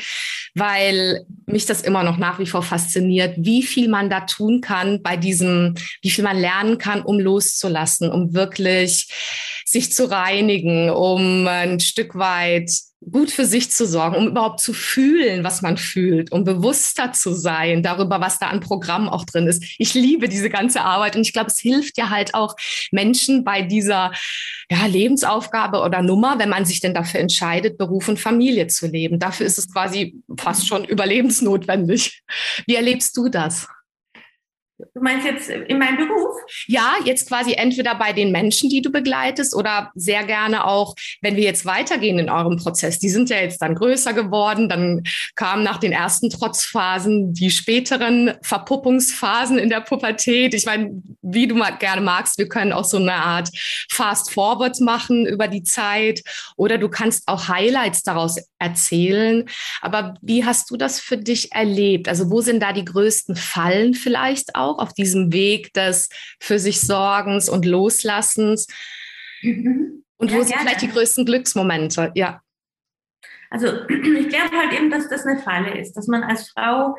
weil 0.54 1.26
mich 1.44 1.66
das 1.66 1.82
immer 1.82 2.02
noch 2.02 2.16
nach 2.16 2.38
wie 2.38 2.46
vor 2.46 2.62
fasziniert, 2.62 3.34
wie 3.36 3.62
viel 3.62 3.90
man 3.90 4.08
da 4.08 4.20
tun 4.20 4.62
kann 4.62 5.02
bei 5.02 5.18
diesem, 5.18 5.74
wie 6.00 6.08
viel 6.08 6.24
man 6.24 6.38
lernen 6.38 6.78
kann, 6.78 7.02
um 7.02 7.20
loszulassen, 7.20 8.10
um 8.10 8.32
wirklich 8.32 9.10
sich 9.66 9.92
zu 9.92 10.10
reinigen, 10.10 10.88
um 10.88 11.46
ein 11.46 11.80
Stück 11.80 12.14
weit 12.14 12.70
gut 13.08 13.30
für 13.30 13.46
sich 13.46 13.70
zu 13.70 13.86
sorgen, 13.86 14.16
um 14.16 14.28
überhaupt 14.28 14.60
zu 14.60 14.74
fühlen, 14.74 15.42
was 15.42 15.62
man 15.62 15.78
fühlt, 15.78 16.32
um 16.32 16.44
bewusster 16.44 17.12
zu 17.12 17.32
sein 17.32 17.82
darüber, 17.82 18.20
was 18.20 18.38
da 18.38 18.48
an 18.48 18.60
Programm 18.60 19.08
auch 19.08 19.24
drin 19.24 19.46
ist. 19.46 19.64
Ich 19.78 19.94
liebe 19.94 20.28
diese 20.28 20.50
ganze 20.50 20.82
Arbeit 20.82 21.16
und 21.16 21.22
ich 21.22 21.32
glaube, 21.32 21.48
es 21.48 21.58
hilft 21.58 21.96
ja 21.96 22.10
halt 22.10 22.34
auch 22.34 22.56
Menschen 22.90 23.42
bei 23.42 23.62
dieser 23.62 24.12
ja, 24.70 24.86
Lebensaufgabe 24.86 25.80
oder 25.80 26.02
Nummer, 26.02 26.38
wenn 26.38 26.50
man 26.50 26.66
sich 26.66 26.80
denn 26.80 26.92
dafür 26.92 27.20
entscheidet, 27.20 27.78
Beruf 27.78 28.08
und 28.08 28.20
Familie 28.20 28.66
zu 28.66 28.86
leben. 28.86 29.18
Dafür 29.18 29.46
ist 29.46 29.58
es 29.58 29.72
quasi 29.72 30.16
fast 30.36 30.68
schon 30.68 30.84
überlebensnotwendig. 30.84 32.22
Wie 32.66 32.74
erlebst 32.74 33.16
du 33.16 33.28
das? 33.28 33.66
Du 34.94 35.00
meinst 35.00 35.26
jetzt 35.26 35.48
in 35.50 35.78
meinem 35.78 35.96
Beruf? 35.96 36.36
Ja, 36.66 36.94
jetzt 37.04 37.28
quasi 37.28 37.54
entweder 37.54 37.94
bei 37.94 38.12
den 38.12 38.32
Menschen, 38.32 38.70
die 38.70 38.82
du 38.82 38.90
begleitest 38.90 39.54
oder 39.54 39.90
sehr 39.94 40.24
gerne 40.24 40.64
auch, 40.66 40.94
wenn 41.20 41.36
wir 41.36 41.44
jetzt 41.44 41.66
weitergehen 41.66 42.18
in 42.18 42.30
eurem 42.30 42.56
Prozess. 42.56 42.98
Die 42.98 43.08
sind 43.08 43.30
ja 43.30 43.38
jetzt 43.38 43.62
dann 43.62 43.74
größer 43.74 44.12
geworden. 44.12 44.68
Dann 44.68 45.02
kamen 45.34 45.62
nach 45.62 45.78
den 45.78 45.92
ersten 45.92 46.30
Trotzphasen 46.30 47.32
die 47.32 47.50
späteren 47.50 48.32
Verpuppungsphasen 48.42 49.58
in 49.58 49.68
der 49.68 49.80
Pubertät. 49.80 50.54
Ich 50.54 50.66
meine, 50.66 51.02
wie 51.22 51.46
du 51.46 51.54
mal 51.54 51.70
gerne 51.78 52.00
magst, 52.00 52.38
wir 52.38 52.48
können 52.48 52.72
auch 52.72 52.84
so 52.84 52.96
eine 52.96 53.14
Art 53.14 53.48
Fast 53.90 54.32
Forward 54.32 54.80
machen 54.80 55.26
über 55.26 55.48
die 55.48 55.62
Zeit 55.62 56.22
oder 56.56 56.78
du 56.78 56.88
kannst 56.88 57.26
auch 57.26 57.48
Highlights 57.48 58.02
daraus 58.02 58.36
erzählen. 58.58 59.48
Aber 59.80 60.14
wie 60.22 60.44
hast 60.44 60.70
du 60.70 60.76
das 60.76 61.00
für 61.00 61.16
dich 61.16 61.52
erlebt? 61.52 62.08
Also 62.08 62.30
wo 62.30 62.40
sind 62.40 62.62
da 62.62 62.72
die 62.72 62.84
größten 62.84 63.36
Fallen 63.36 63.94
vielleicht 63.94 64.54
auch? 64.54 64.69
Auch 64.70 64.78
auf 64.78 64.92
diesem 64.92 65.32
Weg 65.32 65.72
des 65.74 66.08
für 66.40 66.58
sich 66.58 66.80
Sorgens 66.80 67.48
und 67.48 67.66
Loslassens? 67.66 68.66
Mhm. 69.42 70.04
Und 70.16 70.30
ja, 70.30 70.36
wo 70.36 70.42
sind 70.42 70.50
gerne. 70.50 70.62
vielleicht 70.62 70.82
die 70.82 70.90
größten 70.90 71.24
Glücksmomente? 71.24 72.12
Ja. 72.14 72.42
Also 73.50 73.66
ich 73.88 74.28
glaube 74.28 74.56
halt 74.56 74.72
eben, 74.72 74.90
dass 74.90 75.08
das 75.08 75.26
eine 75.26 75.40
Falle 75.40 75.78
ist, 75.78 75.94
dass 75.94 76.06
man 76.06 76.22
als 76.22 76.50
Frau 76.50 76.96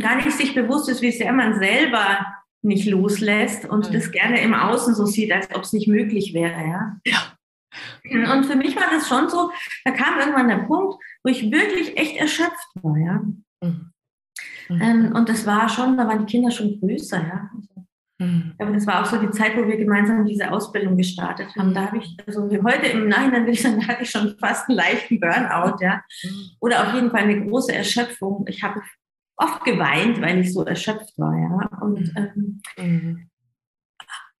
gar 0.00 0.16
nicht 0.16 0.32
sich 0.32 0.54
bewusst 0.54 0.88
ist, 0.88 1.02
wie 1.02 1.12
sehr 1.12 1.32
man 1.32 1.58
selber 1.58 2.26
nicht 2.62 2.86
loslässt 2.86 3.66
und 3.66 3.90
mhm. 3.90 3.92
das 3.92 4.10
gerne 4.10 4.40
im 4.40 4.54
Außen 4.54 4.94
so 4.94 5.04
sieht, 5.04 5.32
als 5.32 5.54
ob 5.54 5.62
es 5.62 5.72
nicht 5.72 5.88
möglich 5.88 6.32
wäre. 6.32 6.66
Ja? 6.66 6.96
ja. 7.04 8.32
Und 8.32 8.44
für 8.44 8.56
mich 8.56 8.74
war 8.76 8.90
das 8.90 9.08
schon 9.08 9.28
so, 9.28 9.50
da 9.84 9.90
kam 9.90 10.18
irgendwann 10.18 10.48
der 10.48 10.64
Punkt, 10.66 10.96
wo 11.22 11.30
ich 11.30 11.50
wirklich 11.50 11.96
echt 11.96 12.16
erschöpft 12.16 12.68
war. 12.74 12.96
Ja? 12.96 13.20
Mhm. 13.62 13.93
Mhm. 14.68 14.80
Ähm, 14.82 15.12
und 15.14 15.28
das 15.28 15.46
war 15.46 15.68
schon, 15.68 15.96
da 15.96 16.06
waren 16.06 16.26
die 16.26 16.32
Kinder 16.32 16.50
schon 16.50 16.78
größer, 16.80 17.18
ja. 17.18 17.50
Mhm. 18.18 18.54
Aber 18.58 18.70
das 18.72 18.86
war 18.86 19.02
auch 19.02 19.06
so 19.06 19.16
die 19.18 19.30
Zeit, 19.30 19.56
wo 19.56 19.66
wir 19.66 19.76
gemeinsam 19.76 20.24
diese 20.24 20.50
Ausbildung 20.50 20.96
gestartet 20.96 21.48
haben. 21.56 21.74
Da 21.74 21.86
habe 21.86 21.98
ich, 21.98 22.16
also 22.26 22.48
heute 22.48 22.86
im 22.86 23.08
Nachhinein 23.08 23.42
würde 23.42 23.52
ich 23.52 23.62
sagen, 23.62 23.80
da 23.80 23.88
hatte 23.88 24.04
ich 24.04 24.10
schon 24.10 24.36
fast 24.38 24.68
einen 24.68 24.78
leichten 24.78 25.20
Burnout, 25.20 25.78
ja. 25.80 26.02
Mhm. 26.22 26.50
Oder 26.60 26.86
auf 26.86 26.94
jeden 26.94 27.10
Fall 27.10 27.22
eine 27.22 27.44
große 27.44 27.74
Erschöpfung. 27.74 28.44
Ich 28.48 28.62
habe 28.62 28.80
oft 29.36 29.64
geweint, 29.64 30.20
weil 30.20 30.38
ich 30.38 30.52
so 30.52 30.64
erschöpft 30.64 31.18
war, 31.18 31.36
ja. 31.36 31.78
Und 31.80 32.14
mhm. 32.14 32.62
ähm. 32.76 33.30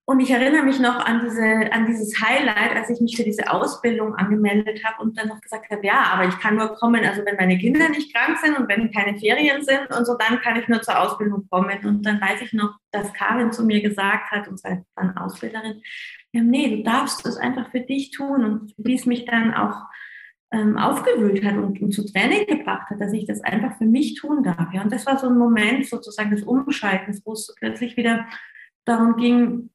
Und 0.06 0.20
ich 0.20 0.30
erinnere 0.30 0.64
mich 0.64 0.78
noch 0.80 0.96
an, 0.96 1.22
diese, 1.24 1.72
an 1.72 1.86
dieses 1.86 2.20
Highlight, 2.20 2.76
als 2.76 2.90
ich 2.90 3.00
mich 3.00 3.16
für 3.16 3.24
diese 3.24 3.50
Ausbildung 3.50 4.14
angemeldet 4.14 4.84
habe 4.84 5.02
und 5.02 5.16
dann 5.16 5.28
noch 5.28 5.40
gesagt 5.40 5.70
habe, 5.70 5.86
ja, 5.86 6.02
aber 6.12 6.28
ich 6.28 6.38
kann 6.40 6.56
nur 6.56 6.74
kommen, 6.74 7.02
also 7.06 7.24
wenn 7.24 7.36
meine 7.36 7.56
Kinder 7.56 7.88
nicht 7.88 8.14
krank 8.14 8.36
sind 8.38 8.58
und 8.58 8.68
wenn 8.68 8.92
keine 8.92 9.18
Ferien 9.18 9.64
sind 9.64 9.90
und 9.96 10.04
so, 10.04 10.14
dann 10.18 10.40
kann 10.40 10.56
ich 10.60 10.68
nur 10.68 10.82
zur 10.82 11.00
Ausbildung 11.00 11.48
kommen. 11.48 11.78
Und 11.86 12.02
dann 12.04 12.20
weiß 12.20 12.42
ich 12.42 12.52
noch, 12.52 12.76
dass 12.90 13.14
Karin 13.14 13.50
zu 13.50 13.64
mir 13.64 13.80
gesagt 13.80 14.30
hat, 14.30 14.46
unsere 14.46 14.84
dann 14.94 15.16
Ausbilderin, 15.16 15.80
ja, 16.32 16.42
nee, 16.42 16.76
du 16.76 16.82
darfst 16.82 17.24
es 17.26 17.38
einfach 17.38 17.70
für 17.70 17.80
dich 17.80 18.10
tun 18.10 18.44
und 18.44 18.74
wie 18.76 18.96
es 18.96 19.06
mich 19.06 19.24
dann 19.24 19.54
auch 19.54 19.84
ähm, 20.52 20.76
aufgewühlt 20.76 21.42
hat 21.44 21.56
und, 21.56 21.80
und 21.80 21.92
zu 21.92 22.04
Training 22.04 22.46
gebracht 22.46 22.90
hat, 22.90 23.00
dass 23.00 23.12
ich 23.14 23.26
das 23.26 23.40
einfach 23.40 23.78
für 23.78 23.86
mich 23.86 24.16
tun 24.16 24.42
darf. 24.42 24.68
Ja. 24.74 24.82
Und 24.82 24.92
das 24.92 25.06
war 25.06 25.18
so 25.18 25.28
ein 25.28 25.38
Moment 25.38 25.86
sozusagen 25.86 26.30
des 26.30 26.42
Umschaltens, 26.42 27.22
wo 27.24 27.32
es 27.32 27.54
plötzlich 27.58 27.96
wieder 27.96 28.26
darum 28.84 29.16
ging, 29.16 29.70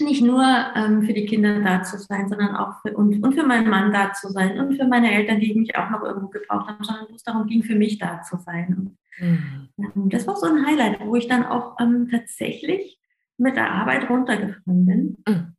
nicht 0.00 0.22
nur 0.22 0.44
ähm, 0.74 1.02
für 1.02 1.12
die 1.12 1.26
Kinder 1.26 1.60
da 1.60 1.82
zu 1.82 1.98
sein, 1.98 2.28
sondern 2.28 2.56
auch 2.56 2.80
für, 2.82 2.96
und, 2.96 3.22
und 3.22 3.34
für 3.34 3.44
meinen 3.44 3.68
Mann 3.68 3.92
da 3.92 4.12
zu 4.12 4.28
sein 4.28 4.58
und 4.58 4.76
für 4.76 4.86
meine 4.86 5.12
Eltern, 5.12 5.40
die 5.40 5.54
mich 5.54 5.76
auch 5.76 5.90
noch 5.90 6.02
irgendwo 6.02 6.28
gebraucht 6.28 6.68
haben, 6.68 6.84
sondern 6.84 7.06
wo 7.08 7.14
es 7.14 7.22
darum 7.22 7.46
ging, 7.46 7.62
für 7.62 7.74
mich 7.74 7.98
da 7.98 8.22
zu 8.22 8.36
sein. 8.38 8.96
Mhm. 9.18 9.68
ähm, 9.78 10.08
das 10.08 10.26
war 10.26 10.36
so 10.36 10.46
ein 10.46 10.64
Highlight, 10.66 11.00
wo 11.00 11.16
ich 11.16 11.26
dann 11.26 11.44
auch 11.44 11.76
ähm, 11.80 12.08
tatsächlich 12.10 12.98
mit 13.36 13.56
der 13.56 13.70
Arbeit 13.70 14.08
runtergefahren 14.08 14.86
bin 14.86 15.16
mhm. 15.26 15.54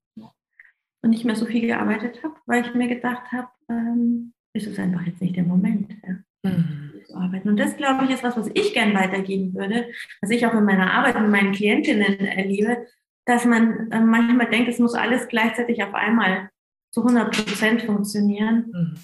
und 1.01 1.09
nicht 1.09 1.25
mehr 1.25 1.35
so 1.35 1.45
viel 1.45 1.61
gearbeitet 1.61 2.21
habe, 2.23 2.35
weil 2.45 2.65
ich 2.65 2.73
mir 2.73 2.87
gedacht 2.87 3.31
habe, 3.31 3.49
ähm, 3.69 4.33
ist 4.53 4.67
es 4.67 4.79
einfach 4.79 5.01
jetzt 5.05 5.21
nicht 5.21 5.35
der 5.35 5.43
Moment. 5.43 5.95
Ja. 6.05 6.15
Mhm. 6.43 6.91
Zu 7.05 7.15
arbeiten. 7.15 7.49
Und 7.49 7.57
das, 7.57 7.75
glaube 7.75 8.05
ich, 8.05 8.11
ist 8.11 8.23
was, 8.23 8.37
was 8.37 8.49
ich 8.53 8.73
gern 8.73 8.93
weitergeben 8.93 9.53
würde, 9.53 9.87
was 10.21 10.29
ich 10.29 10.45
auch 10.45 10.53
in 10.53 10.63
meiner 10.63 10.93
Arbeit 10.93 11.19
mit 11.19 11.31
meinen 11.31 11.53
Klientinnen 11.53 12.19
erlebe, 12.19 12.85
dass 13.29 13.45
man 13.45 13.91
äh, 13.91 14.01
manchmal 14.01 14.49
denkt, 14.49 14.69
es 14.69 14.79
muss 14.79 14.95
alles 14.95 15.27
gleichzeitig 15.27 15.83
auf 15.83 15.93
einmal 15.93 16.49
zu 16.91 17.01
100 17.01 17.31
Prozent 17.31 17.81
funktionieren. 17.83 18.71
Mhm. 18.73 18.97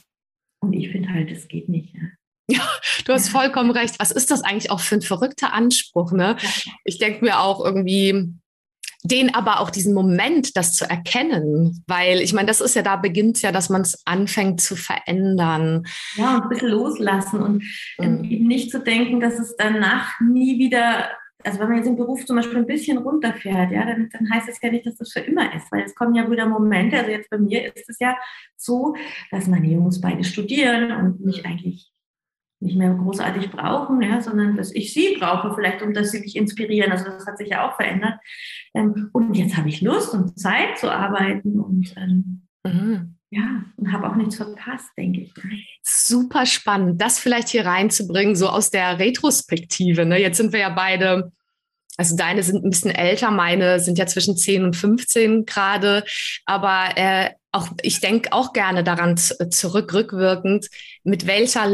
Und 0.62 0.74
ich 0.74 0.90
finde 0.92 1.10
halt, 1.10 1.30
es 1.30 1.48
geht 1.48 1.70
nicht. 1.70 1.94
Ja. 1.94 2.02
Ja, 2.48 2.62
du 3.06 3.14
hast 3.14 3.30
vollkommen 3.30 3.72
recht. 3.72 4.00
Was 4.00 4.12
ist 4.12 4.30
das 4.30 4.44
eigentlich 4.44 4.70
auch 4.70 4.80
für 4.80 4.96
ein 4.96 5.02
verrückter 5.02 5.52
Anspruch? 5.54 6.12
Ne? 6.12 6.38
Ich 6.84 7.00
denke 7.00 7.26
mir 7.26 7.40
auch 7.40 7.64
irgendwie, 7.64 8.36
den 9.04 9.34
aber 9.34 9.60
auch 9.60 9.72
diesen 9.72 9.96
Moment, 9.96 10.56
das 10.56 10.74
zu 10.74 10.88
erkennen, 10.88 11.84
weil 11.88 12.22
ich 12.22 12.34
meine, 12.34 12.48
das 12.48 12.62
ist 12.62 12.76
ja, 12.76 12.84
da 12.84 12.98
beginnt 12.98 13.42
ja, 13.42 13.52
dass 13.52 13.70
man 13.70 13.82
es 13.82 14.06
anfängt 14.06 14.62
zu 14.62 14.76
verändern. 14.76 15.88
Ja, 16.18 16.36
und 16.36 16.44
ein 16.44 16.50
bisschen 16.50 16.70
loslassen 16.70 17.42
und 17.42 17.64
ähm, 18.00 18.20
mhm. 18.20 18.24
eben 18.26 18.48
nicht 18.48 18.72
zu 18.72 18.80
denken, 18.80 19.20
dass 19.20 19.40
es 19.40 19.56
danach 19.58 20.20
nie 20.20 20.60
wieder 20.60 21.10
also 21.46 21.60
wenn 21.60 21.68
man 21.68 21.78
jetzt 21.78 21.88
im 21.88 21.96
Beruf 21.96 22.26
zum 22.26 22.36
Beispiel 22.36 22.58
ein 22.58 22.66
bisschen 22.66 22.98
runterfährt, 22.98 23.72
ja, 23.72 23.86
dann, 23.86 24.10
dann 24.12 24.30
heißt 24.34 24.50
es 24.50 24.60
ja 24.62 24.72
nicht, 24.72 24.86
dass 24.86 24.98
das 24.98 25.12
für 25.12 25.20
immer 25.20 25.54
ist, 25.56 25.72
weil 25.72 25.84
es 25.84 25.96
kommen 25.96 26.16
ja 26.16 26.30
wieder 26.30 26.48
Momente, 26.48 26.98
also 26.98 27.12
jetzt 27.12 27.30
bei 27.30 27.38
mir 27.38 27.76
ist 27.76 27.90
es 27.90 28.00
ja 28.00 28.18
so, 28.56 28.96
dass 29.32 29.48
meine 29.48 29.68
Jungs 29.68 30.02
beide 30.02 30.24
studieren 30.24 30.92
und 30.92 31.24
mich 31.24 31.46
eigentlich 31.46 31.92
nicht 32.62 32.78
mehr 32.78 32.94
großartig 32.94 33.52
brauchen, 33.52 34.02
ja, 34.02 34.22
sondern 34.22 34.56
dass 34.56 34.74
ich 34.74 34.94
sie 34.94 35.18
brauche 35.20 35.54
vielleicht 35.54 35.82
und 35.82 35.96
dass 35.96 36.12
sie 36.12 36.22
mich 36.22 36.36
inspirieren. 36.36 36.92
Also 36.92 37.06
das 37.06 37.28
hat 37.28 37.38
sich 37.38 37.50
ja 37.50 37.68
auch 37.70 37.76
verändert. 37.76 38.20
Ähm, 38.74 39.10
und 39.14 39.36
jetzt 39.36 39.58
habe 39.58 39.70
ich 39.70 39.82
Lust 39.82 40.14
und 40.14 40.40
Zeit 40.40 40.78
zu 40.78 40.92
arbeiten 40.92 41.60
und 41.60 41.94
ähm, 41.98 42.45
mhm. 42.66 43.16
ja, 43.30 43.64
und 43.78 43.92
habe 43.92 44.10
auch 44.10 44.16
nichts 44.16 44.36
verpasst, 44.36 44.90
denke 44.98 45.22
ich. 45.22 45.34
Super 45.84 46.46
spannend, 46.46 47.02
das 47.02 47.20
vielleicht 47.20 47.50
hier 47.50 47.66
reinzubringen, 47.66 48.36
so 48.36 48.50
aus 48.50 48.70
der 48.70 49.00
Retrospektive. 49.00 50.06
Ne? 50.06 50.20
Jetzt 50.20 50.38
sind 50.38 50.54
wir 50.54 50.60
ja 50.60 50.70
beide 50.70 51.32
also 51.98 52.16
deine 52.16 52.44
sind 52.44 52.64
ein 52.64 52.70
bisschen 52.70 52.92
älter, 52.92 53.32
meine 53.32 53.80
sind 53.80 53.98
ja 53.98 54.06
zwischen 54.06 54.36
10 54.36 54.66
und 54.66 54.76
15 54.76 55.46
gerade. 55.46 56.04
Aber 56.46 56.90
äh, 56.96 57.32
auch 57.52 57.70
ich 57.82 58.02
denke 58.02 58.34
auch 58.34 58.54
gerne 58.54 58.84
daran 58.84 59.18
zurück, 59.18 59.94
rückwirkend, 59.94 60.68
mit 61.04 61.26
welcher 61.26 61.70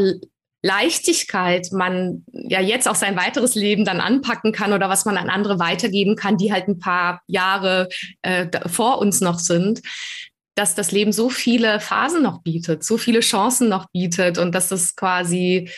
Leichtigkeit 0.64 1.72
man 1.72 2.24
ja 2.32 2.60
jetzt 2.60 2.88
auch 2.88 2.94
sein 2.94 3.16
weiteres 3.16 3.56
Leben 3.56 3.84
dann 3.84 4.00
anpacken 4.00 4.52
kann 4.52 4.72
oder 4.72 4.88
was 4.88 5.04
man 5.04 5.16
an 5.16 5.28
andere 5.28 5.58
weitergeben 5.58 6.14
kann, 6.14 6.36
die 6.36 6.52
halt 6.52 6.68
ein 6.68 6.78
paar 6.78 7.22
Jahre 7.26 7.88
äh, 8.22 8.46
vor 8.68 8.98
uns 8.98 9.20
noch 9.20 9.40
sind, 9.40 9.80
dass 10.54 10.74
das 10.74 10.92
Leben 10.92 11.12
so 11.12 11.30
viele 11.30 11.80
Phasen 11.80 12.22
noch 12.22 12.42
bietet, 12.42 12.84
so 12.84 12.98
viele 12.98 13.20
Chancen 13.20 13.68
noch 13.68 13.86
bietet 13.90 14.38
und 14.38 14.54
dass 14.54 14.70
es 14.70 14.96
quasi 14.96 15.70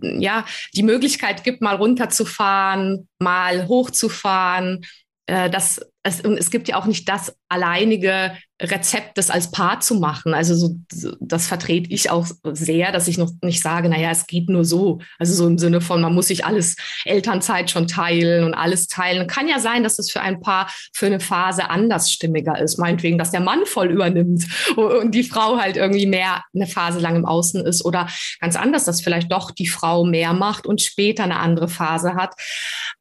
ja, 0.00 0.44
die 0.74 0.82
Möglichkeit 0.82 1.42
gibt, 1.42 1.60
mal 1.60 1.76
runterzufahren, 1.76 3.08
mal 3.18 3.66
hochzufahren, 3.66 4.84
äh, 5.26 5.50
dass 5.50 5.80
es, 6.06 6.20
es 6.20 6.50
gibt 6.50 6.68
ja 6.68 6.76
auch 6.76 6.86
nicht 6.86 7.08
das 7.08 7.36
alleinige 7.48 8.32
Rezept, 8.62 9.18
das 9.18 9.28
als 9.28 9.50
Paar 9.50 9.80
zu 9.80 9.96
machen. 9.96 10.32
Also 10.32 10.54
so, 10.54 11.16
das 11.20 11.46
vertrete 11.46 11.90
ich 11.90 12.10
auch 12.10 12.26
sehr, 12.44 12.92
dass 12.92 13.08
ich 13.08 13.18
noch 13.18 13.30
nicht 13.42 13.60
sage, 13.60 13.88
naja, 13.88 14.10
es 14.10 14.26
geht 14.26 14.48
nur 14.48 14.64
so. 14.64 15.00
Also 15.18 15.34
so 15.34 15.46
im 15.46 15.58
Sinne 15.58 15.80
von, 15.80 16.00
man 16.00 16.14
muss 16.14 16.28
sich 16.28 16.44
alles 16.44 16.76
Elternzeit 17.04 17.70
schon 17.70 17.88
teilen 17.88 18.44
und 18.44 18.54
alles 18.54 18.86
teilen. 18.86 19.26
Kann 19.26 19.48
ja 19.48 19.58
sein, 19.58 19.82
dass 19.82 19.98
es 19.98 20.10
für 20.10 20.20
ein 20.20 20.40
Paar 20.40 20.70
für 20.94 21.06
eine 21.06 21.20
Phase 21.20 21.68
anders 21.68 22.10
stimmiger 22.10 22.58
ist. 22.58 22.78
Meinetwegen, 22.78 23.18
dass 23.18 23.32
der 23.32 23.40
Mann 23.40 23.66
voll 23.66 23.90
übernimmt 23.90 24.46
und 24.76 25.12
die 25.12 25.24
Frau 25.24 25.58
halt 25.58 25.76
irgendwie 25.76 26.06
mehr 26.06 26.44
eine 26.54 26.68
Phase 26.68 27.00
lang 27.00 27.16
im 27.16 27.26
Außen 27.26 27.66
ist 27.66 27.84
oder 27.84 28.08
ganz 28.40 28.54
anders, 28.54 28.84
dass 28.84 29.02
vielleicht 29.02 29.30
doch 29.32 29.50
die 29.50 29.68
Frau 29.68 30.04
mehr 30.04 30.32
macht 30.32 30.66
und 30.66 30.80
später 30.80 31.24
eine 31.24 31.40
andere 31.40 31.68
Phase 31.68 32.14
hat. 32.14 32.34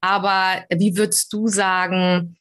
Aber 0.02 0.64
wie 0.70 0.98
würdest 0.98 1.32
du 1.32 1.48
sagen, 1.48 2.36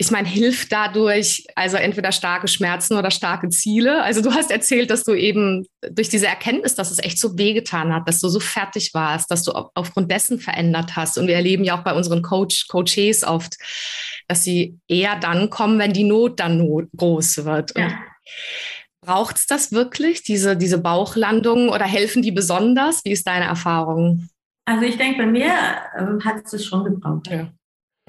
ich 0.00 0.10
meine, 0.10 0.26
hilft 0.26 0.72
dadurch 0.72 1.44
also 1.54 1.76
entweder 1.76 2.10
starke 2.10 2.48
Schmerzen 2.48 2.96
oder 2.96 3.10
starke 3.10 3.50
Ziele? 3.50 4.02
Also 4.02 4.22
du 4.22 4.32
hast 4.32 4.50
erzählt, 4.50 4.88
dass 4.88 5.04
du 5.04 5.12
eben 5.12 5.66
durch 5.90 6.08
diese 6.08 6.26
Erkenntnis, 6.26 6.74
dass 6.74 6.90
es 6.90 7.00
echt 7.00 7.18
so 7.18 7.36
wehgetan 7.36 7.92
hat, 7.92 8.08
dass 8.08 8.18
du 8.18 8.30
so 8.30 8.40
fertig 8.40 8.94
warst, 8.94 9.30
dass 9.30 9.42
du 9.42 9.52
aufgrund 9.52 10.10
dessen 10.10 10.40
verändert 10.40 10.96
hast. 10.96 11.18
Und 11.18 11.26
wir 11.26 11.34
erleben 11.34 11.64
ja 11.64 11.78
auch 11.78 11.84
bei 11.84 11.92
unseren 11.92 12.22
Coach, 12.22 12.66
Coaches 12.68 13.24
oft, 13.24 13.58
dass 14.26 14.42
sie 14.42 14.78
eher 14.88 15.16
dann 15.16 15.50
kommen, 15.50 15.78
wenn 15.78 15.92
die 15.92 16.04
Not 16.04 16.40
dann 16.40 16.56
not 16.56 16.88
groß 16.96 17.44
wird. 17.44 17.76
Ja. 17.76 18.00
Braucht 19.02 19.36
es 19.36 19.46
das 19.48 19.70
wirklich, 19.70 20.22
diese, 20.22 20.56
diese 20.56 20.78
Bauchlandungen 20.78 21.68
oder 21.68 21.84
helfen 21.84 22.22
die 22.22 22.32
besonders? 22.32 23.04
Wie 23.04 23.12
ist 23.12 23.26
deine 23.26 23.44
Erfahrung? 23.44 24.30
Also 24.64 24.82
ich 24.86 24.96
denke, 24.96 25.18
bei 25.18 25.26
mir 25.26 25.52
ähm, 25.98 26.24
hat 26.24 26.36
es 26.42 26.52
das 26.52 26.64
schon 26.64 26.84
gebraucht. 26.84 27.26
Ja 27.30 27.52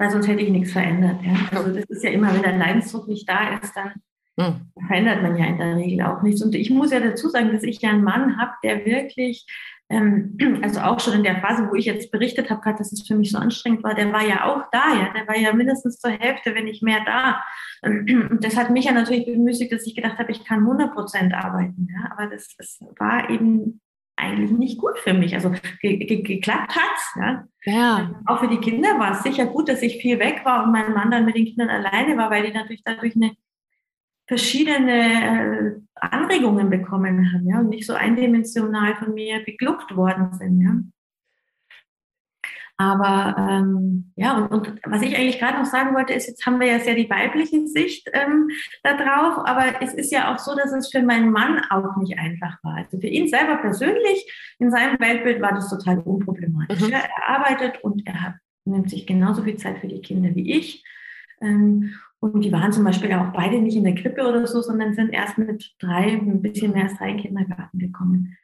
weil 0.02 0.10
sonst 0.10 0.26
hätte 0.26 0.42
ich 0.42 0.50
nichts 0.50 0.72
verändert. 0.72 1.20
Ja? 1.22 1.56
Also 1.56 1.72
das 1.72 1.84
ist 1.84 2.02
ja 2.02 2.10
immer, 2.10 2.34
wenn 2.34 2.42
der 2.42 2.56
Leidensdruck 2.56 3.06
nicht 3.06 3.28
da 3.28 3.56
ist, 3.58 3.72
dann 3.76 3.92
hm. 4.36 4.72
verändert 4.88 5.22
man 5.22 5.36
ja 5.36 5.46
in 5.46 5.58
der 5.58 5.76
Regel 5.76 6.04
auch 6.04 6.22
nichts. 6.22 6.42
Und 6.42 6.56
ich 6.56 6.70
muss 6.70 6.90
ja 6.90 6.98
dazu 6.98 7.28
sagen, 7.28 7.52
dass 7.52 7.62
ich 7.62 7.80
ja 7.80 7.90
einen 7.90 8.02
Mann 8.02 8.36
habe, 8.36 8.50
der 8.64 8.84
wirklich, 8.84 9.46
ähm, 9.90 10.36
also 10.62 10.80
auch 10.80 10.98
schon 10.98 11.14
in 11.14 11.22
der 11.22 11.40
Phase, 11.40 11.68
wo 11.70 11.76
ich 11.76 11.84
jetzt 11.84 12.10
berichtet 12.10 12.50
habe, 12.50 12.60
gerade, 12.60 12.78
dass 12.78 12.90
es 12.90 13.06
für 13.06 13.14
mich 13.14 13.30
so 13.30 13.38
anstrengend 13.38 13.84
war, 13.84 13.94
der 13.94 14.12
war 14.12 14.26
ja 14.26 14.44
auch 14.44 14.64
da, 14.72 14.92
ja, 14.92 15.12
der 15.12 15.28
war 15.28 15.38
ja 15.38 15.52
mindestens 15.52 16.00
zur 16.00 16.10
Hälfte, 16.10 16.52
wenn 16.56 16.64
nicht 16.64 16.82
mehr 16.82 17.04
da. 17.06 17.40
Und 17.84 18.40
das 18.42 18.56
hat 18.56 18.70
mich 18.70 18.86
ja 18.86 18.92
natürlich 18.92 19.26
bemüßigt, 19.26 19.70
dass 19.70 19.86
ich 19.86 19.94
gedacht 19.94 20.18
habe, 20.18 20.32
ich 20.32 20.44
kann 20.44 20.60
100 20.60 20.94
Prozent 20.94 21.32
arbeiten. 21.32 21.86
Ja? 21.92 22.10
Aber 22.10 22.26
das, 22.26 22.56
das 22.56 22.80
war 22.98 23.30
eben 23.30 23.80
eigentlich 24.22 24.50
nicht 24.52 24.78
gut 24.78 24.98
für 24.98 25.12
mich. 25.12 25.34
Also 25.34 25.52
ge 25.80 25.96
ge 25.96 26.22
geklappt 26.22 26.76
hat's. 26.76 27.14
Ja? 27.16 27.44
ja. 27.64 28.22
Auch 28.26 28.40
für 28.40 28.48
die 28.48 28.58
Kinder 28.58 28.98
war 28.98 29.12
es 29.12 29.22
sicher 29.22 29.46
gut, 29.46 29.68
dass 29.68 29.82
ich 29.82 30.00
viel 30.00 30.18
weg 30.18 30.42
war 30.44 30.64
und 30.64 30.72
mein 30.72 30.94
Mann 30.94 31.10
dann 31.10 31.24
mit 31.24 31.36
den 31.36 31.46
Kindern 31.46 31.68
alleine 31.68 32.16
war, 32.16 32.30
weil 32.30 32.46
die 32.46 32.52
natürlich 32.52 32.82
dadurch 32.84 33.16
eine 33.16 33.32
verschiedene 34.26 34.92
äh, 34.92 35.80
Anregungen 35.94 36.70
bekommen 36.70 37.32
haben, 37.32 37.46
ja, 37.46 37.58
und 37.58 37.68
nicht 37.68 37.86
so 37.86 37.92
eindimensional 37.92 38.94
von 38.96 39.14
mir 39.14 39.44
begluckt 39.44 39.94
worden 39.96 40.32
sind, 40.32 40.60
ja. 40.60 40.74
Aber 42.78 43.36
ähm, 43.38 44.12
ja, 44.16 44.36
und, 44.36 44.50
und, 44.50 44.80
was 44.84 45.02
ich 45.02 45.16
eigentlich 45.16 45.38
gerade 45.38 45.58
noch 45.58 45.66
sagen 45.66 45.94
wollte, 45.94 46.14
ist, 46.14 46.26
jetzt 46.26 46.44
haben 46.46 46.58
wir 46.58 46.66
ja 46.66 46.80
sehr 46.80 46.94
die 46.94 47.08
weibliche 47.08 47.66
Sicht 47.68 48.10
ähm, 48.12 48.48
da 48.82 48.94
drauf, 48.96 49.46
aber 49.46 49.80
es 49.80 49.94
ist 49.94 50.10
ja 50.10 50.32
auch 50.32 50.38
so, 50.38 50.56
dass 50.56 50.72
es 50.72 50.90
für 50.90 51.02
meinen 51.02 51.30
Mann 51.30 51.60
auch 51.70 51.96
nicht 51.98 52.18
einfach 52.18 52.58
war. 52.62 52.76
Also 52.76 52.98
für 52.98 53.06
ihn 53.06 53.28
selber 53.28 53.56
persönlich, 53.56 54.54
in 54.58 54.70
seinem 54.70 54.98
Weltbild 54.98 55.40
war 55.40 55.52
das 55.52 55.68
total 55.68 55.98
unproblematisch. 55.98 56.80
Mhm. 56.80 56.92
Er 56.92 57.28
arbeitet 57.28 57.84
und 57.84 58.06
er 58.06 58.20
hat, 58.20 58.34
nimmt 58.64 58.90
sich 58.90 59.06
genauso 59.06 59.42
viel 59.42 59.56
Zeit 59.56 59.78
für 59.78 59.88
die 59.88 60.00
Kinder 60.00 60.34
wie 60.34 60.52
ich. 60.52 60.84
Ähm, 61.40 61.94
und 62.20 62.40
die 62.44 62.52
waren 62.52 62.72
zum 62.72 62.84
Beispiel 62.84 63.12
auch 63.14 63.32
beide 63.32 63.60
nicht 63.60 63.76
in 63.76 63.84
der 63.84 63.96
Krippe 63.96 64.26
oder 64.26 64.46
so, 64.46 64.62
sondern 64.62 64.94
sind 64.94 65.12
erst 65.12 65.38
mit 65.38 65.74
drei, 65.80 66.12
ein 66.12 66.40
bisschen 66.40 66.72
mehr 66.72 66.84
als 66.84 66.96
drei 66.96 67.10
in 67.10 67.16
den 67.16 67.26
Kindergarten 67.26 67.78
gekommen. 67.78 68.36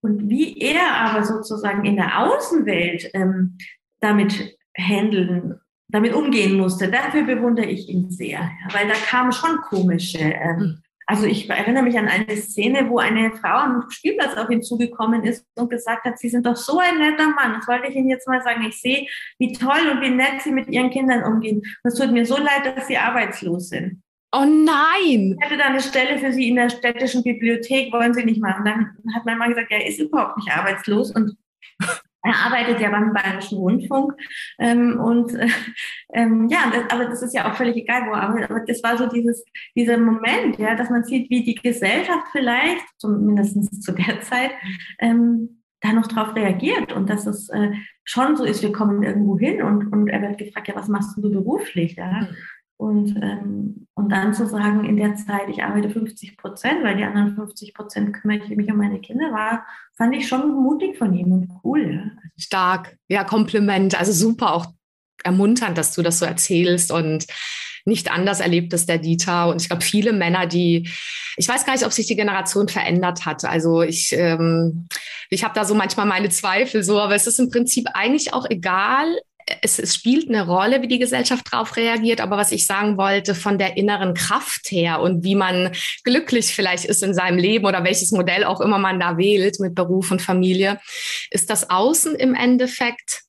Und 0.00 0.28
wie 0.28 0.58
er 0.58 0.94
aber 0.94 1.24
sozusagen 1.24 1.84
in 1.84 1.96
der 1.96 2.20
Außenwelt 2.20 3.10
ähm, 3.14 3.58
damit 4.00 4.56
handeln, 4.76 5.60
damit 5.88 6.14
umgehen 6.14 6.56
musste. 6.56 6.90
Dafür 6.90 7.24
bewundere 7.24 7.66
ich 7.66 7.88
ihn 7.88 8.10
sehr, 8.10 8.38
ja, 8.40 8.74
weil 8.74 8.86
da 8.86 8.94
kamen 8.94 9.32
schon 9.32 9.56
komische. 9.62 10.18
Ähm, 10.18 10.58
hm. 10.58 10.82
also 11.06 11.24
ich 11.24 11.48
erinnere 11.48 11.82
mich 11.82 11.98
an 11.98 12.08
eine 12.08 12.36
Szene, 12.36 12.88
wo 12.88 12.98
eine 12.98 13.32
Frau 13.32 13.56
am 13.56 13.90
Spielplatz 13.90 14.36
auf 14.36 14.50
ihn 14.50 14.62
zugekommen 14.62 15.24
ist 15.24 15.44
und 15.56 15.70
gesagt 15.70 16.04
hat, 16.04 16.18
Sie 16.18 16.28
sind 16.28 16.46
doch 16.46 16.56
so 16.56 16.78
ein 16.78 16.98
netter 16.98 17.30
Mann. 17.30 17.54
Das 17.54 17.66
wollte 17.66 17.88
ich 17.88 17.96
Ihnen 17.96 18.10
jetzt 18.10 18.28
mal 18.28 18.42
sagen. 18.42 18.64
Ich 18.68 18.80
sehe, 18.80 19.06
wie 19.38 19.52
toll 19.52 19.90
und 19.92 20.00
wie 20.00 20.10
nett 20.10 20.42
Sie 20.42 20.52
mit 20.52 20.68
Ihren 20.68 20.90
Kindern 20.90 21.24
umgehen. 21.24 21.58
Und 21.82 21.92
es 21.92 21.94
tut 21.94 22.12
mir 22.12 22.26
so 22.26 22.36
leid, 22.36 22.76
dass 22.76 22.86
Sie 22.86 22.98
arbeitslos 22.98 23.70
sind. 23.70 24.02
Oh 24.32 24.44
nein! 24.44 25.36
Ich 25.38 25.44
hätte 25.44 25.56
da 25.56 25.66
eine 25.66 25.80
Stelle 25.80 26.18
für 26.18 26.32
Sie 26.32 26.48
in 26.48 26.56
der 26.56 26.68
städtischen 26.68 27.22
Bibliothek, 27.22 27.92
wollen 27.92 28.12
Sie 28.12 28.24
nicht 28.24 28.42
machen. 28.42 28.64
Dann 28.64 29.14
hat 29.14 29.24
mein 29.24 29.38
Mann 29.38 29.50
gesagt, 29.50 29.70
er 29.70 29.86
ist 29.86 29.98
überhaupt 29.98 30.36
nicht 30.36 30.50
arbeitslos 30.50 31.10
und 31.12 31.36
er 32.22 32.34
arbeitet 32.34 32.80
ja 32.80 32.90
beim 32.90 33.12
Bayerischen 33.12 33.58
Rundfunk 33.58 34.12
ähm, 34.58 34.98
und 35.00 35.34
äh, 35.34 35.48
ähm, 36.12 36.48
ja, 36.50 36.70
das, 36.70 36.90
aber 36.90 37.06
das 37.06 37.22
ist 37.22 37.32
ja 37.32 37.50
auch 37.50 37.56
völlig 37.56 37.76
egal, 37.76 38.02
wo 38.06 38.12
er 38.12 38.22
arbeitet. 38.22 38.50
Aber 38.50 38.60
das 38.66 38.82
war 38.82 38.98
so 38.98 39.06
dieses, 39.06 39.44
dieser 39.74 39.96
Moment, 39.96 40.58
ja, 40.58 40.74
dass 40.74 40.90
man 40.90 41.04
sieht, 41.04 41.30
wie 41.30 41.44
die 41.44 41.54
Gesellschaft 41.54 42.26
vielleicht, 42.32 42.84
zumindest 42.98 43.82
zu 43.82 43.92
der 43.92 44.20
Zeit, 44.20 44.50
ähm, 44.98 45.62
da 45.80 45.92
noch 45.92 46.08
drauf 46.08 46.34
reagiert 46.34 46.92
und 46.92 47.08
dass 47.08 47.26
es 47.26 47.48
äh, 47.50 47.70
schon 48.04 48.36
so 48.36 48.44
ist, 48.44 48.62
wir 48.62 48.72
kommen 48.72 49.04
irgendwo 49.04 49.38
hin 49.38 49.62
und, 49.62 49.92
und 49.92 50.08
er 50.08 50.20
wird 50.22 50.38
gefragt, 50.38 50.66
ja, 50.68 50.74
was 50.74 50.88
machst 50.88 51.16
du 51.16 51.30
beruflich? 51.30 51.94
Ja? 51.94 52.28
Und, 52.78 53.16
ähm, 53.20 53.88
und 53.94 54.10
dann 54.10 54.32
zu 54.32 54.46
sagen, 54.46 54.84
in 54.84 54.96
der 54.96 55.16
Zeit, 55.16 55.48
ich 55.48 55.64
arbeite 55.64 55.90
50 55.90 56.36
Prozent, 56.36 56.84
weil 56.84 56.96
die 56.96 57.02
anderen 57.02 57.34
50 57.34 57.74
Prozent 57.74 58.14
kümmere 58.14 58.38
ich 58.38 58.56
mich 58.56 58.70
um 58.70 58.76
meine 58.76 59.00
Kinder, 59.00 59.32
war, 59.32 59.66
fand 59.96 60.14
ich 60.14 60.28
schon 60.28 60.62
mutig 60.62 60.96
von 60.96 61.12
ihm 61.12 61.32
und 61.32 61.50
cool. 61.64 61.92
Ja. 61.92 62.22
Stark, 62.36 62.96
ja, 63.08 63.24
Kompliment. 63.24 63.98
Also 63.98 64.12
super 64.12 64.54
auch 64.54 64.66
ermunternd, 65.24 65.76
dass 65.76 65.92
du 65.92 66.02
das 66.02 66.20
so 66.20 66.24
erzählst 66.24 66.92
und 66.92 67.26
nicht 67.84 68.12
anders 68.12 68.38
erlebt 68.38 68.72
es 68.72 68.86
der 68.86 68.98
Dieter. 68.98 69.48
Und 69.48 69.60
ich 69.60 69.68
glaube, 69.68 69.82
viele 69.82 70.12
Männer, 70.12 70.46
die, 70.46 70.88
ich 71.36 71.48
weiß 71.48 71.66
gar 71.66 71.72
nicht, 71.72 71.84
ob 71.84 71.92
sich 71.92 72.06
die 72.06 72.16
Generation 72.16 72.68
verändert 72.68 73.26
hat. 73.26 73.44
Also 73.44 73.82
ich, 73.82 74.12
ähm, 74.12 74.86
ich 75.30 75.42
habe 75.42 75.54
da 75.54 75.64
so 75.64 75.74
manchmal 75.74 76.06
meine 76.06 76.28
Zweifel 76.28 76.84
so, 76.84 77.00
aber 77.00 77.16
es 77.16 77.26
ist 77.26 77.40
im 77.40 77.50
Prinzip 77.50 77.88
eigentlich 77.94 78.32
auch 78.32 78.46
egal, 78.48 79.18
es, 79.62 79.78
es, 79.78 79.94
spielt 79.94 80.28
eine 80.28 80.46
Rolle, 80.46 80.82
wie 80.82 80.88
die 80.88 80.98
Gesellschaft 80.98 81.52
darauf 81.52 81.76
reagiert, 81.76 82.20
aber 82.20 82.36
was 82.36 82.52
ich 82.52 82.66
sagen 82.66 82.96
wollte, 82.96 83.34
von 83.34 83.58
der 83.58 83.76
inneren 83.76 84.14
Kraft 84.14 84.70
her 84.70 85.00
und 85.00 85.24
wie 85.24 85.34
man 85.34 85.72
glücklich 86.04 86.54
vielleicht 86.54 86.84
ist 86.84 87.02
in 87.02 87.14
seinem 87.14 87.38
Leben 87.38 87.64
oder 87.64 87.84
welches 87.84 88.12
Modell 88.12 88.44
auch 88.44 88.60
immer 88.60 88.78
man 88.78 89.00
da 89.00 89.16
wählt 89.16 89.60
mit 89.60 89.74
Beruf 89.74 90.10
und 90.10 90.22
Familie, 90.22 90.80
ist 91.30 91.50
das 91.50 91.70
Außen 91.70 92.14
im 92.14 92.34
Endeffekt 92.34 93.22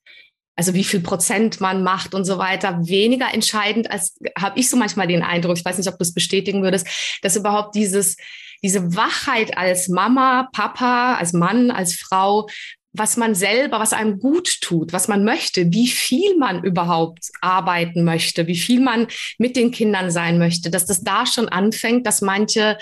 also 0.56 0.74
wie 0.74 0.84
viel 0.84 1.00
Prozent 1.00 1.62
man 1.62 1.84
macht 1.84 2.14
und 2.14 2.26
so 2.26 2.38
weiter, 2.38 2.80
weniger 2.86 3.34
entscheidend, 3.34 3.90
als 3.90 4.18
habe 4.38 4.60
ich 4.60 4.70
so 4.70 4.76
manchmal 4.76 5.08
den 5.08 5.24
Eindruck, 5.24 5.58
ich 5.58 5.64
weiß 5.64 5.78
nicht, 5.78 5.88
ob 5.88 5.98
du 5.98 6.04
es 6.04 6.14
bestätigen 6.14 6.64
würdest, 6.64 6.86
dass 7.22 7.38
überhaupt 7.38 7.76
dieses, 7.76 8.18
diese 8.62 8.94
Wachheit 8.94 9.58
als 9.58 9.88
Mama, 9.88 10.50
Papa, 10.52 11.16
als 11.16 11.32
Mann, 11.32 11.72
als 11.72 11.96
Frau 11.96 12.50
was 12.94 13.18
man 13.18 13.36
selber, 13.36 13.80
was 13.80 13.94
einem 13.94 14.20
gut 14.20 14.62
tut, 14.62 14.94
was 14.94 15.08
man 15.08 15.24
möchte, 15.24 15.72
wie 15.72 15.88
viel 15.88 16.38
man 16.38 16.64
überhaupt 16.64 17.30
arbeiten 17.42 18.04
möchte, 18.04 18.48
wie 18.48 18.58
viel 18.58 18.82
man 18.82 19.08
mit 19.38 19.56
den 19.56 19.72
Kindern 19.72 20.12
sein 20.12 20.40
möchte, 20.40 20.72
dass 20.72 20.86
das 20.86 21.02
da 21.02 21.26
schon 21.26 21.48
anfängt, 21.48 22.08
dass 22.08 22.22
manche 22.22 22.78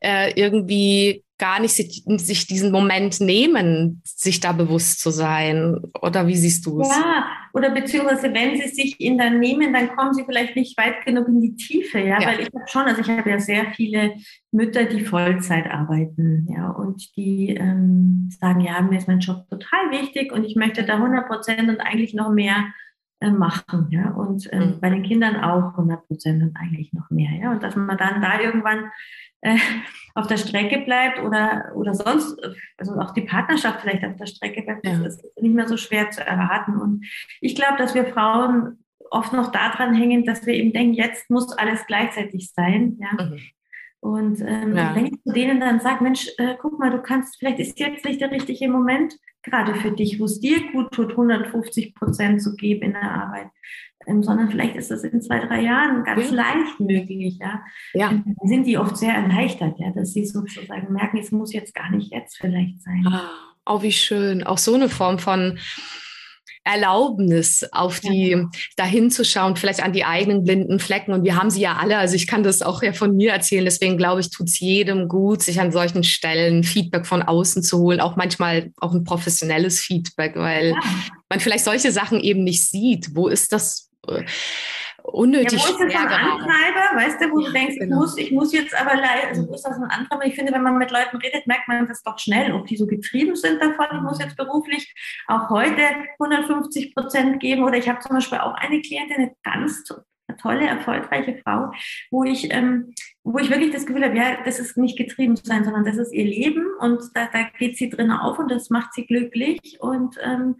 äh, 0.00 0.32
irgendwie 0.34 1.22
gar 1.38 1.58
nicht 1.58 1.74
sich, 1.74 2.04
sich, 2.06 2.46
diesen 2.46 2.70
Moment 2.70 3.20
nehmen, 3.20 4.00
sich 4.04 4.38
da 4.38 4.52
bewusst 4.52 5.00
zu 5.00 5.10
sein. 5.10 5.76
Oder 6.00 6.28
wie 6.28 6.36
siehst 6.36 6.64
du 6.66 6.80
es? 6.80 6.88
Ja, 6.88 7.26
oder 7.54 7.70
beziehungsweise 7.70 8.32
wenn 8.32 8.56
sie 8.56 8.68
sich 8.68 9.00
ihn 9.00 9.18
dann 9.18 9.38
nehmen, 9.38 9.72
dann 9.72 9.94
kommen 9.94 10.14
sie 10.14 10.24
vielleicht 10.24 10.56
nicht 10.56 10.76
weit 10.78 11.04
genug 11.04 11.28
in 11.28 11.40
die 11.40 11.56
Tiefe, 11.56 11.98
ja, 11.98 12.20
ja. 12.20 12.28
weil 12.28 12.40
ich 12.40 12.46
habe 12.54 12.66
schon, 12.66 12.82
also 12.82 13.00
ich 13.00 13.10
habe 13.10 13.28
ja 13.28 13.38
sehr 13.38 13.66
viele 13.72 14.14
Mütter, 14.50 14.84
die 14.84 15.04
Vollzeit 15.04 15.70
arbeiten, 15.70 16.48
ja, 16.50 16.70
und 16.70 17.16
die 17.16 17.50
ähm, 17.50 18.28
sagen, 18.30 18.60
ja, 18.60 18.80
mir 18.80 18.98
ist 18.98 19.08
mein 19.08 19.20
Job 19.20 19.46
total 19.50 19.90
wichtig 19.90 20.32
und 20.32 20.44
ich 20.44 20.56
möchte 20.56 20.84
da 20.84 20.94
100 20.94 21.26
Prozent 21.26 21.68
und 21.68 21.80
eigentlich 21.80 22.14
noch 22.14 22.30
mehr 22.30 22.72
äh, 23.20 23.30
machen, 23.30 23.88
ja, 23.90 24.10
und 24.10 24.48
ähm, 24.52 24.60
mhm. 24.60 24.80
bei 24.80 24.90
den 24.90 25.02
Kindern 25.02 25.36
auch 25.36 25.72
100 25.72 26.06
Prozent 26.06 26.42
und 26.42 26.56
eigentlich 26.56 26.92
noch 26.92 27.10
mehr, 27.10 27.32
ja, 27.32 27.52
und 27.52 27.62
dass 27.62 27.76
man 27.76 27.98
dann 27.98 28.22
da 28.22 28.40
irgendwann 28.40 28.90
äh, 29.42 29.56
auf 30.14 30.26
der 30.26 30.36
Strecke 30.36 30.80
bleibt 30.80 31.20
oder, 31.20 31.72
oder 31.74 31.94
sonst, 31.94 32.38
also 32.76 32.98
auch 32.98 33.12
die 33.12 33.22
Partnerschaft 33.22 33.80
vielleicht 33.80 34.04
auf 34.04 34.16
der 34.16 34.26
Strecke 34.26 34.62
bleibt, 34.62 34.86
ja. 34.86 34.98
das 34.98 35.16
ist 35.16 35.42
nicht 35.42 35.54
mehr 35.54 35.68
so 35.68 35.76
schwer 35.76 36.10
zu 36.10 36.24
erraten. 36.24 36.76
Und 36.76 37.06
ich 37.40 37.54
glaube, 37.54 37.76
dass 37.78 37.94
wir 37.94 38.04
Frauen 38.06 38.84
oft 39.10 39.32
noch 39.32 39.52
daran 39.52 39.94
hängen, 39.94 40.24
dass 40.24 40.46
wir 40.46 40.54
eben 40.54 40.72
denken, 40.72 40.94
jetzt 40.94 41.30
muss 41.30 41.52
alles 41.52 41.86
gleichzeitig 41.86 42.50
sein. 42.52 42.98
Ja? 43.00 43.24
Mhm. 43.24 43.40
Und 44.00 44.40
ähm, 44.40 44.76
ja. 44.76 44.94
wenn 44.94 45.06
ich 45.06 45.22
zu 45.22 45.32
denen 45.32 45.60
dann 45.60 45.80
sage, 45.80 46.02
Mensch, 46.02 46.28
äh, 46.38 46.56
guck 46.60 46.78
mal, 46.78 46.90
du 46.90 47.00
kannst, 47.00 47.38
vielleicht 47.38 47.60
ist 47.60 47.78
jetzt 47.78 48.04
nicht 48.04 48.20
der 48.20 48.32
richtige 48.32 48.68
Moment 48.68 49.14
gerade 49.42 49.74
für 49.74 49.90
dich, 49.90 50.18
wo 50.18 50.24
es 50.24 50.40
dir 50.40 50.72
gut 50.72 50.92
tut, 50.92 51.10
150 51.10 51.94
Prozent 51.94 52.42
zu 52.42 52.56
geben 52.56 52.82
in 52.82 52.92
der 52.92 53.10
Arbeit, 53.10 53.48
sondern 54.06 54.50
vielleicht 54.50 54.76
ist 54.76 54.90
das 54.90 55.04
in 55.04 55.20
zwei, 55.20 55.40
drei 55.40 55.62
Jahren 55.62 56.04
ganz 56.04 56.30
ja. 56.30 56.36
leicht 56.36 56.80
möglich. 56.80 57.38
Ja? 57.40 57.62
ja. 57.94 58.08
Dann 58.08 58.36
sind 58.44 58.66
die 58.66 58.78
oft 58.78 58.96
sehr 58.96 59.14
erleichtert, 59.14 59.78
ja, 59.78 59.90
dass 59.90 60.12
sie 60.12 60.24
sozusagen 60.24 60.92
merken, 60.92 61.18
es 61.18 61.30
muss 61.30 61.52
jetzt 61.52 61.74
gar 61.74 61.90
nicht 61.90 62.12
jetzt 62.12 62.36
vielleicht 62.38 62.82
sein. 62.82 63.06
Ah, 63.06 63.30
oh, 63.66 63.82
wie 63.82 63.92
schön. 63.92 64.44
Auch 64.44 64.58
so 64.58 64.74
eine 64.74 64.88
Form 64.88 65.18
von 65.18 65.58
Erlaubnis, 66.64 67.64
auf 67.72 67.98
die 67.98 68.30
ja. 68.30 68.48
dahin 68.76 69.10
zu 69.10 69.24
schauen, 69.24 69.56
vielleicht 69.56 69.82
an 69.82 69.92
die 69.92 70.04
eigenen 70.04 70.44
blinden 70.44 70.78
Flecken. 70.78 71.12
Und 71.12 71.24
wir 71.24 71.36
haben 71.36 71.50
sie 71.50 71.60
ja 71.60 71.76
alle. 71.76 71.98
Also 71.98 72.14
ich 72.14 72.28
kann 72.28 72.44
das 72.44 72.62
auch 72.62 72.82
ja 72.82 72.92
von 72.92 73.16
mir 73.16 73.32
erzählen. 73.32 73.64
Deswegen 73.64 73.96
glaube 73.96 74.20
ich, 74.20 74.30
tut 74.30 74.48
es 74.48 74.60
jedem 74.60 75.08
gut, 75.08 75.42
sich 75.42 75.60
an 75.60 75.72
solchen 75.72 76.04
Stellen 76.04 76.62
Feedback 76.62 77.06
von 77.06 77.22
außen 77.22 77.64
zu 77.64 77.78
holen. 77.78 78.00
Auch 78.00 78.14
manchmal 78.14 78.70
auch 78.76 78.94
ein 78.94 79.02
professionelles 79.02 79.80
Feedback, 79.80 80.36
weil 80.36 80.70
ja. 80.70 80.80
man 81.28 81.40
vielleicht 81.40 81.64
solche 81.64 81.90
Sachen 81.90 82.20
eben 82.20 82.44
nicht 82.44 82.64
sieht. 82.64 83.16
Wo 83.16 83.26
ist 83.26 83.52
das? 83.52 83.88
Unnötig 85.04 85.58
ja, 85.58 85.68
wo 85.68 85.72
ist 85.72 85.80
das 85.80 86.02
ein 86.02 86.08
Antreiber, 86.08 86.96
weißt 86.96 87.20
du, 87.20 87.30
wo 87.30 87.40
ja, 87.40 87.46
du 87.46 87.52
denkst, 87.52 87.76
genau. 87.78 87.96
ich, 87.96 88.00
muss, 88.00 88.18
ich 88.18 88.32
muss 88.32 88.52
jetzt 88.52 88.74
aber 88.74 88.96
leider, 88.96 89.28
also 89.28 89.48
wo 89.48 89.54
ist 89.54 89.62
das 89.62 89.76
ein 89.76 89.84
Antreiber? 89.84 90.26
Ich 90.26 90.34
finde, 90.34 90.52
wenn 90.52 90.62
man 90.62 90.78
mit 90.78 90.90
Leuten 90.90 91.16
redet, 91.16 91.46
merkt 91.46 91.68
man 91.68 91.86
das 91.86 92.02
doch 92.02 92.18
schnell, 92.18 92.52
ob 92.52 92.66
die 92.66 92.76
so 92.76 92.86
getrieben 92.86 93.36
sind 93.36 93.60
davon, 93.60 93.86
ich 93.92 94.00
muss 94.00 94.20
jetzt 94.20 94.36
beruflich 94.36 94.92
auch 95.26 95.50
heute 95.50 95.82
150 96.20 96.94
Prozent 96.94 97.40
geben. 97.40 97.64
Oder 97.64 97.76
ich 97.76 97.88
habe 97.88 98.00
zum 98.00 98.14
Beispiel 98.14 98.38
auch 98.38 98.54
eine 98.54 98.80
Klientin, 98.80 99.16
eine 99.16 99.34
ganz 99.42 99.84
tolle, 100.40 100.66
erfolgreiche 100.66 101.40
Frau, 101.44 101.72
wo 102.10 102.24
ich, 102.24 102.52
ähm, 102.52 102.94
wo 103.22 103.38
ich 103.38 103.50
wirklich 103.50 103.72
das 103.72 103.86
Gefühl 103.86 104.04
habe, 104.04 104.16
ja, 104.16 104.38
das 104.44 104.58
ist 104.58 104.76
nicht 104.76 104.96
getrieben 104.96 105.36
sein, 105.36 105.64
sondern 105.64 105.84
das 105.84 105.96
ist 105.96 106.12
ihr 106.12 106.24
Leben. 106.24 106.66
Und 106.80 107.02
da, 107.14 107.28
da 107.32 107.44
geht 107.58 107.76
sie 107.76 107.90
drin 107.90 108.10
auf 108.10 108.38
und 108.38 108.50
das 108.50 108.70
macht 108.70 108.94
sie 108.94 109.06
glücklich. 109.06 109.78
Und 109.80 110.16
ähm, 110.22 110.56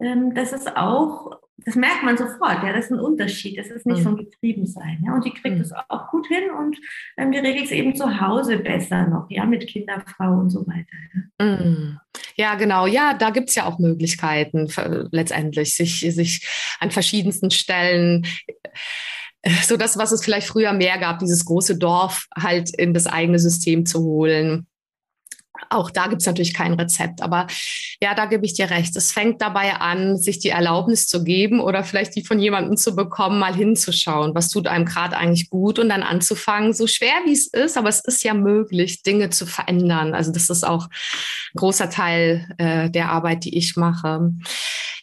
ähm, 0.00 0.34
das 0.34 0.52
ist 0.52 0.76
auch, 0.76 1.40
das 1.64 1.74
merkt 1.74 2.02
man 2.02 2.16
sofort, 2.16 2.62
ja, 2.62 2.72
das 2.72 2.86
ist 2.86 2.92
ein 2.92 3.00
Unterschied, 3.00 3.58
das 3.58 3.68
ist 3.68 3.86
nicht 3.86 3.98
mhm. 3.98 4.02
so 4.02 4.08
ein 4.10 4.16
Getriebensein, 4.16 5.02
ja, 5.04 5.14
und 5.14 5.24
die 5.24 5.32
kriegt 5.32 5.60
es 5.60 5.70
mhm. 5.70 5.76
auch 5.88 6.08
gut 6.08 6.26
hin 6.26 6.50
und 6.58 6.76
ähm, 7.16 7.32
die 7.32 7.38
regelt 7.38 7.66
es 7.66 7.70
eben 7.70 7.94
zu 7.94 8.20
Hause 8.20 8.58
besser 8.58 9.06
noch, 9.06 9.26
ja, 9.30 9.44
mit 9.44 9.66
Kinderfrau 9.66 10.38
und 10.38 10.50
so 10.50 10.66
weiter. 10.66 10.96
Ja, 11.40 11.46
mhm. 11.46 12.00
ja 12.36 12.54
genau, 12.54 12.86
ja, 12.86 13.14
da 13.14 13.30
gibt 13.30 13.50
es 13.50 13.54
ja 13.54 13.66
auch 13.66 13.78
Möglichkeiten 13.78 14.68
letztendlich, 15.10 15.74
sich, 15.74 16.00
sich 16.00 16.46
an 16.80 16.90
verschiedensten 16.90 17.50
Stellen 17.50 18.26
äh, 19.42 19.50
so 19.62 19.76
das, 19.76 19.98
was 19.98 20.12
es 20.12 20.24
vielleicht 20.24 20.48
früher 20.48 20.72
mehr 20.72 20.98
gab, 20.98 21.18
dieses 21.18 21.44
große 21.44 21.78
Dorf 21.78 22.26
halt 22.36 22.70
in 22.78 22.94
das 22.94 23.06
eigene 23.06 23.38
System 23.38 23.86
zu 23.86 24.00
holen 24.00 24.66
auch 25.70 25.90
da 25.90 26.08
gibt 26.08 26.22
es 26.22 26.26
natürlich 26.26 26.52
kein 26.52 26.74
Rezept, 26.74 27.22
aber 27.22 27.46
ja, 28.02 28.14
da 28.14 28.26
gebe 28.26 28.44
ich 28.44 28.54
dir 28.54 28.70
recht. 28.70 28.96
Es 28.96 29.12
fängt 29.12 29.40
dabei 29.40 29.74
an, 29.74 30.18
sich 30.18 30.40
die 30.40 30.48
Erlaubnis 30.48 31.06
zu 31.06 31.22
geben 31.22 31.60
oder 31.60 31.84
vielleicht 31.84 32.16
die 32.16 32.24
von 32.24 32.40
jemandem 32.40 32.76
zu 32.76 32.96
bekommen, 32.96 33.38
mal 33.38 33.54
hinzuschauen, 33.54 34.34
was 34.34 34.50
tut 34.50 34.66
einem 34.66 34.84
gerade 34.84 35.16
eigentlich 35.16 35.48
gut 35.48 35.78
und 35.78 35.88
dann 35.88 36.02
anzufangen, 36.02 36.72
so 36.72 36.86
schwer 36.86 37.14
wie 37.24 37.32
es 37.32 37.46
ist, 37.46 37.78
aber 37.78 37.88
es 37.88 38.00
ist 38.00 38.24
ja 38.24 38.34
möglich, 38.34 39.02
Dinge 39.02 39.30
zu 39.30 39.46
verändern. 39.46 40.14
Also 40.14 40.32
das 40.32 40.50
ist 40.50 40.66
auch 40.66 40.86
ein 40.86 41.56
großer 41.56 41.88
Teil 41.88 42.48
äh, 42.58 42.90
der 42.90 43.10
Arbeit, 43.10 43.44
die 43.44 43.56
ich 43.56 43.76
mache. 43.76 44.32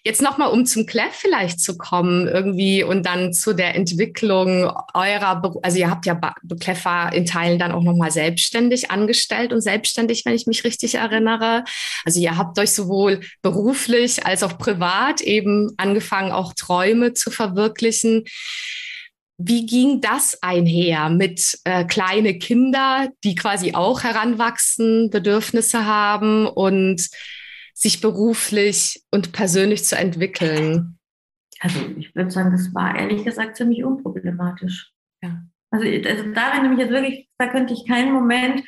Jetzt 0.08 0.21
nochmal, 0.21 0.51
um 0.51 0.65
zum 0.65 0.86
Clef 0.86 1.12
vielleicht 1.12 1.60
zu 1.60 1.77
kommen 1.77 2.30
irgendwie 2.30 2.82
und 2.82 3.06
dann 3.06 3.34
zu 3.34 3.53
der 3.53 3.75
Entwicklung 3.75 4.71
eurer, 4.93 5.41
also 5.63 5.77
ihr 5.77 5.89
habt 5.89 6.06
ja 6.06 6.17
Clef 6.62 6.86
war 6.86 7.12
in 7.12 7.25
Teilen 7.25 7.60
dann 7.60 7.73
auch 7.73 7.84
nochmal 7.84 8.12
selbstständig 8.12 8.89
angestellt 8.89 9.51
und 9.51 9.60
selbstständig, 9.60 10.23
wenn 10.23 10.34
ich 10.34 10.47
mich 10.47 10.57
richtig 10.63 10.96
erinnere. 10.96 11.63
Also 12.06 12.20
ihr 12.20 12.38
habt 12.38 12.58
euch 12.60 12.72
sowohl 12.72 13.22
beruflich 13.41 14.26
als 14.26 14.43
auch 14.43 14.58
privat 14.58 15.22
eben 15.22 15.72
angefangen, 15.78 16.32
auch 16.32 16.54
Träume 16.54 17.13
zu 17.13 17.32
verwirklichen. 17.32 18.24
Wie 19.38 19.65
ging 19.67 20.02
das 20.02 20.41
einher 20.41 21.10
mit 21.10 21.60
äh, 21.63 21.86
kleine 21.86 22.39
Kinder, 22.39 23.10
die 23.24 23.36
quasi 23.36 23.76
auch 23.76 24.04
heranwachsen, 24.04 25.12
Bedürfnisse 25.12 25.86
haben 25.86 26.48
und 26.48 27.08
sich 27.74 28.02
beruflich 28.02 29.04
und 29.12 29.34
persönlich 29.34 29.86
zu 29.86 29.96
entwickeln? 29.96 30.98
Also 31.60 31.80
ich 31.98 32.15
würde 32.15 32.32
sagen, 32.32 32.52
das 32.52 32.74
war 32.74 32.98
ehrlich 32.98 33.24
gesagt 33.24 33.58
ziemlich 33.58 33.84
unproblematisch. 33.84 34.91
Ja. 35.22 35.43
Also, 35.70 35.86
also 35.86 36.32
da, 36.34 36.54
wenn 36.54 36.63
du 36.63 36.70
mich 36.70 36.80
jetzt 36.80 36.91
wirklich, 36.91 37.28
da 37.38 37.48
könnte 37.48 37.74
ich 37.74 37.86
keinen 37.86 38.13
Moment 38.13 38.63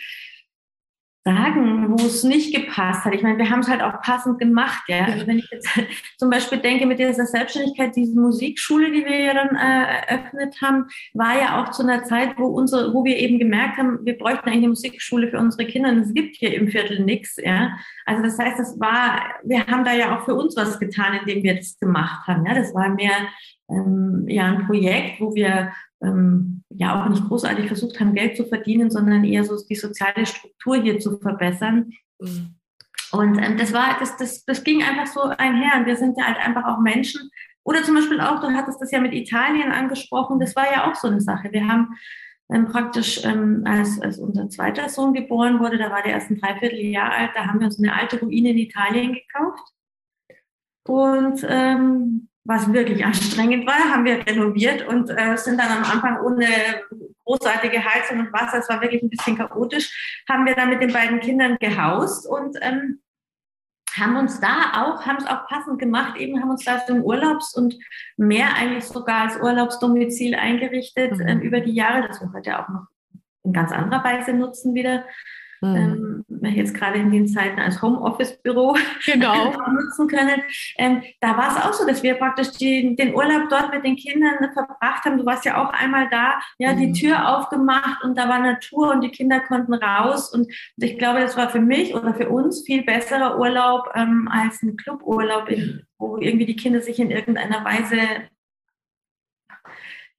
sagen, 1.33 1.89
wo 1.89 2.05
es 2.05 2.23
nicht 2.23 2.53
gepasst 2.55 3.05
hat. 3.05 3.13
Ich 3.13 3.21
meine, 3.21 3.37
wir 3.37 3.49
haben 3.49 3.59
es 3.59 3.67
halt 3.67 3.81
auch 3.81 4.01
passend 4.01 4.39
gemacht, 4.39 4.83
ja. 4.87 5.05
Also 5.05 5.27
wenn 5.27 5.39
ich 5.39 5.49
jetzt 5.51 5.69
zum 6.17 6.29
Beispiel 6.29 6.59
denke 6.59 6.85
mit 6.85 6.99
dieser 6.99 7.25
Selbstständigkeit, 7.25 7.95
diese 7.95 8.19
Musikschule, 8.19 8.91
die 8.91 9.05
wir 9.05 9.19
ja 9.19 9.33
dann 9.33 9.55
äh, 9.55 10.13
eröffnet 10.13 10.55
haben, 10.61 10.85
war 11.13 11.39
ja 11.39 11.61
auch 11.61 11.71
zu 11.71 11.83
einer 11.83 12.03
Zeit, 12.03 12.37
wo 12.37 12.45
unsere, 12.47 12.93
wo 12.93 13.03
wir 13.03 13.17
eben 13.17 13.39
gemerkt 13.39 13.77
haben, 13.77 13.99
wir 14.03 14.17
bräuchten 14.17 14.47
eigentlich 14.47 14.57
eine 14.57 14.69
Musikschule 14.69 15.29
für 15.29 15.39
unsere 15.39 15.65
Kinder 15.67 15.89
und 15.89 15.99
es 15.99 16.13
gibt 16.13 16.35
hier 16.35 16.53
im 16.53 16.67
Viertel 16.67 17.03
nichts, 17.03 17.37
ja. 17.37 17.77
Also 18.05 18.23
das 18.23 18.37
heißt, 18.39 18.57
das 18.57 18.79
war, 18.79 19.21
wir 19.43 19.67
haben 19.67 19.83
da 19.83 19.93
ja 19.93 20.17
auch 20.17 20.25
für 20.25 20.35
uns 20.35 20.55
was 20.55 20.79
getan, 20.79 21.19
indem 21.21 21.43
wir 21.43 21.55
das 21.55 21.77
gemacht 21.77 22.27
haben, 22.27 22.45
ja. 22.45 22.55
Das 22.55 22.73
war 22.73 22.89
mehr 22.89 23.27
ähm, 23.69 24.25
ja 24.27 24.45
ein 24.45 24.65
Projekt, 24.65 25.21
wo 25.21 25.33
wir 25.35 25.71
ähm, 26.01 26.63
ja 26.69 27.01
auch 27.01 27.09
nicht 27.09 27.27
großartig 27.27 27.67
versucht 27.67 27.99
haben, 27.99 28.13
Geld 28.13 28.37
zu 28.37 28.45
verdienen, 28.45 28.89
sondern 28.89 29.23
eher 29.23 29.43
so 29.43 29.55
die 29.67 29.75
soziale 29.75 30.25
Struktur 30.25 30.81
hier 30.81 30.99
zu 30.99 31.19
verbessern. 31.19 31.91
Mhm. 32.19 32.55
Und 33.11 33.37
ähm, 33.39 33.57
das 33.57 33.73
war, 33.73 33.97
das, 33.99 34.17
das, 34.17 34.45
das 34.45 34.63
ging 34.63 34.83
einfach 34.83 35.07
so 35.07 35.21
einher. 35.21 35.79
Und 35.79 35.85
wir 35.85 35.97
sind 35.97 36.17
ja 36.17 36.25
halt 36.25 36.37
einfach 36.37 36.65
auch 36.65 36.79
Menschen. 36.79 37.29
Oder 37.63 37.83
zum 37.83 37.95
Beispiel 37.95 38.21
auch, 38.21 38.39
du 38.39 38.51
hattest 38.51 38.81
das 38.81 38.91
ja 38.91 38.99
mit 38.99 39.13
Italien 39.13 39.71
angesprochen, 39.71 40.39
das 40.39 40.55
war 40.55 40.71
ja 40.71 40.89
auch 40.89 40.95
so 40.95 41.07
eine 41.07 41.21
Sache. 41.21 41.51
Wir 41.51 41.67
haben 41.67 41.95
ähm, 42.51 42.67
praktisch, 42.67 43.23
ähm, 43.25 43.63
als, 43.65 44.01
als 44.01 44.17
unser 44.17 44.49
zweiter 44.49 44.89
Sohn 44.89 45.13
geboren 45.13 45.59
wurde, 45.59 45.77
da 45.77 45.91
war 45.91 46.01
der 46.01 46.13
erst 46.13 46.31
ein 46.31 46.39
Dreivierteljahr 46.39 47.11
alt, 47.11 47.31
da 47.35 47.45
haben 47.45 47.59
wir 47.59 47.67
uns 47.67 47.77
eine 47.77 47.93
alte 47.93 48.19
Ruine 48.19 48.51
in 48.51 48.57
Italien 48.57 49.13
gekauft. 49.13 49.73
Und 50.87 51.45
ähm, 51.47 52.28
was 52.49 52.73
wirklich 52.73 53.05
anstrengend 53.05 53.67
war, 53.67 53.93
haben 53.93 54.05
wir 54.05 54.25
renoviert 54.25 54.85
und 54.87 55.09
äh, 55.09 55.37
sind 55.37 55.59
dann 55.59 55.71
am 55.71 55.83
Anfang 55.83 56.19
ohne 56.21 56.47
großartige 57.23 57.85
Heizung 57.85 58.19
und 58.19 58.33
Wasser, 58.33 58.57
es 58.57 58.67
war 58.67 58.81
wirklich 58.81 59.03
ein 59.03 59.09
bisschen 59.09 59.37
chaotisch, 59.37 60.23
haben 60.27 60.45
wir 60.47 60.55
dann 60.55 60.69
mit 60.69 60.81
den 60.81 60.91
beiden 60.91 61.19
Kindern 61.19 61.57
gehaust 61.59 62.27
und 62.27 62.57
ähm, 62.61 63.01
haben 63.95 64.17
uns 64.17 64.39
da 64.39 64.71
auch, 64.83 65.05
haben 65.05 65.17
es 65.17 65.27
auch 65.27 65.47
passend 65.47 65.79
gemacht, 65.79 66.17
eben 66.17 66.41
haben 66.41 66.49
uns 66.49 66.65
da 66.65 66.79
so 66.87 66.93
ein 66.93 67.03
Urlaubs- 67.03 67.55
und 67.55 67.75
mehr 68.17 68.55
eigentlich 68.55 68.85
sogar 68.85 69.23
als 69.23 69.37
Urlaubsdomizil 69.37 70.33
eingerichtet 70.33 71.17
mhm. 71.17 71.27
ähm, 71.27 71.39
über 71.41 71.61
die 71.61 71.73
Jahre, 71.73 72.07
das 72.07 72.19
wir 72.19 72.33
heute 72.33 72.59
auch 72.59 72.69
noch 72.69 72.87
in 73.43 73.53
ganz 73.53 73.71
anderer 73.71 74.03
Weise 74.03 74.33
nutzen 74.33 74.73
wieder. 74.73 75.05
Mhm. 75.61 76.25
ähm, 76.41 76.55
jetzt 76.55 76.73
gerade 76.73 76.99
in 76.99 77.11
den 77.11 77.27
Zeiten 77.27 77.59
als 77.59 77.81
Homeoffice-Büro 77.81 78.75
genau. 79.05 79.51
nutzen 79.71 80.07
können. 80.07 80.41
Ähm, 80.77 81.03
da 81.19 81.37
war 81.37 81.49
es 81.49 81.63
auch 81.63 81.73
so, 81.73 81.85
dass 81.85 82.03
wir 82.03 82.15
praktisch 82.15 82.51
die, 82.51 82.95
den 82.95 83.13
Urlaub 83.13 83.49
dort 83.49 83.73
mit 83.73 83.83
den 83.83 83.95
Kindern 83.95 84.35
verbracht 84.53 85.05
haben. 85.05 85.17
Du 85.17 85.25
warst 85.25 85.45
ja 85.45 85.61
auch 85.61 85.73
einmal 85.73 86.07
da, 86.09 86.39
ja, 86.57 86.73
mhm. 86.73 86.77
die 86.77 86.91
Tür 86.93 87.37
aufgemacht 87.37 88.03
und 88.03 88.17
da 88.17 88.29
war 88.29 88.39
Natur 88.39 88.91
und 88.91 89.01
die 89.01 89.11
Kinder 89.11 89.39
konnten 89.41 89.73
raus. 89.73 90.33
Und, 90.33 90.47
und 90.47 90.83
ich 90.83 90.97
glaube, 90.97 91.19
das 91.19 91.35
war 91.35 91.49
für 91.49 91.61
mich 91.61 91.93
oder 91.93 92.13
für 92.13 92.29
uns 92.29 92.63
viel 92.65 92.83
besserer 92.83 93.39
Urlaub 93.39 93.89
ähm, 93.95 94.29
als 94.31 94.61
ein 94.63 94.77
Cluburlaub, 94.77 95.49
in, 95.49 95.83
wo 95.97 96.17
irgendwie 96.17 96.45
die 96.45 96.55
Kinder 96.55 96.81
sich 96.81 96.99
in 96.99 97.11
irgendeiner 97.11 97.63
Weise 97.65 97.97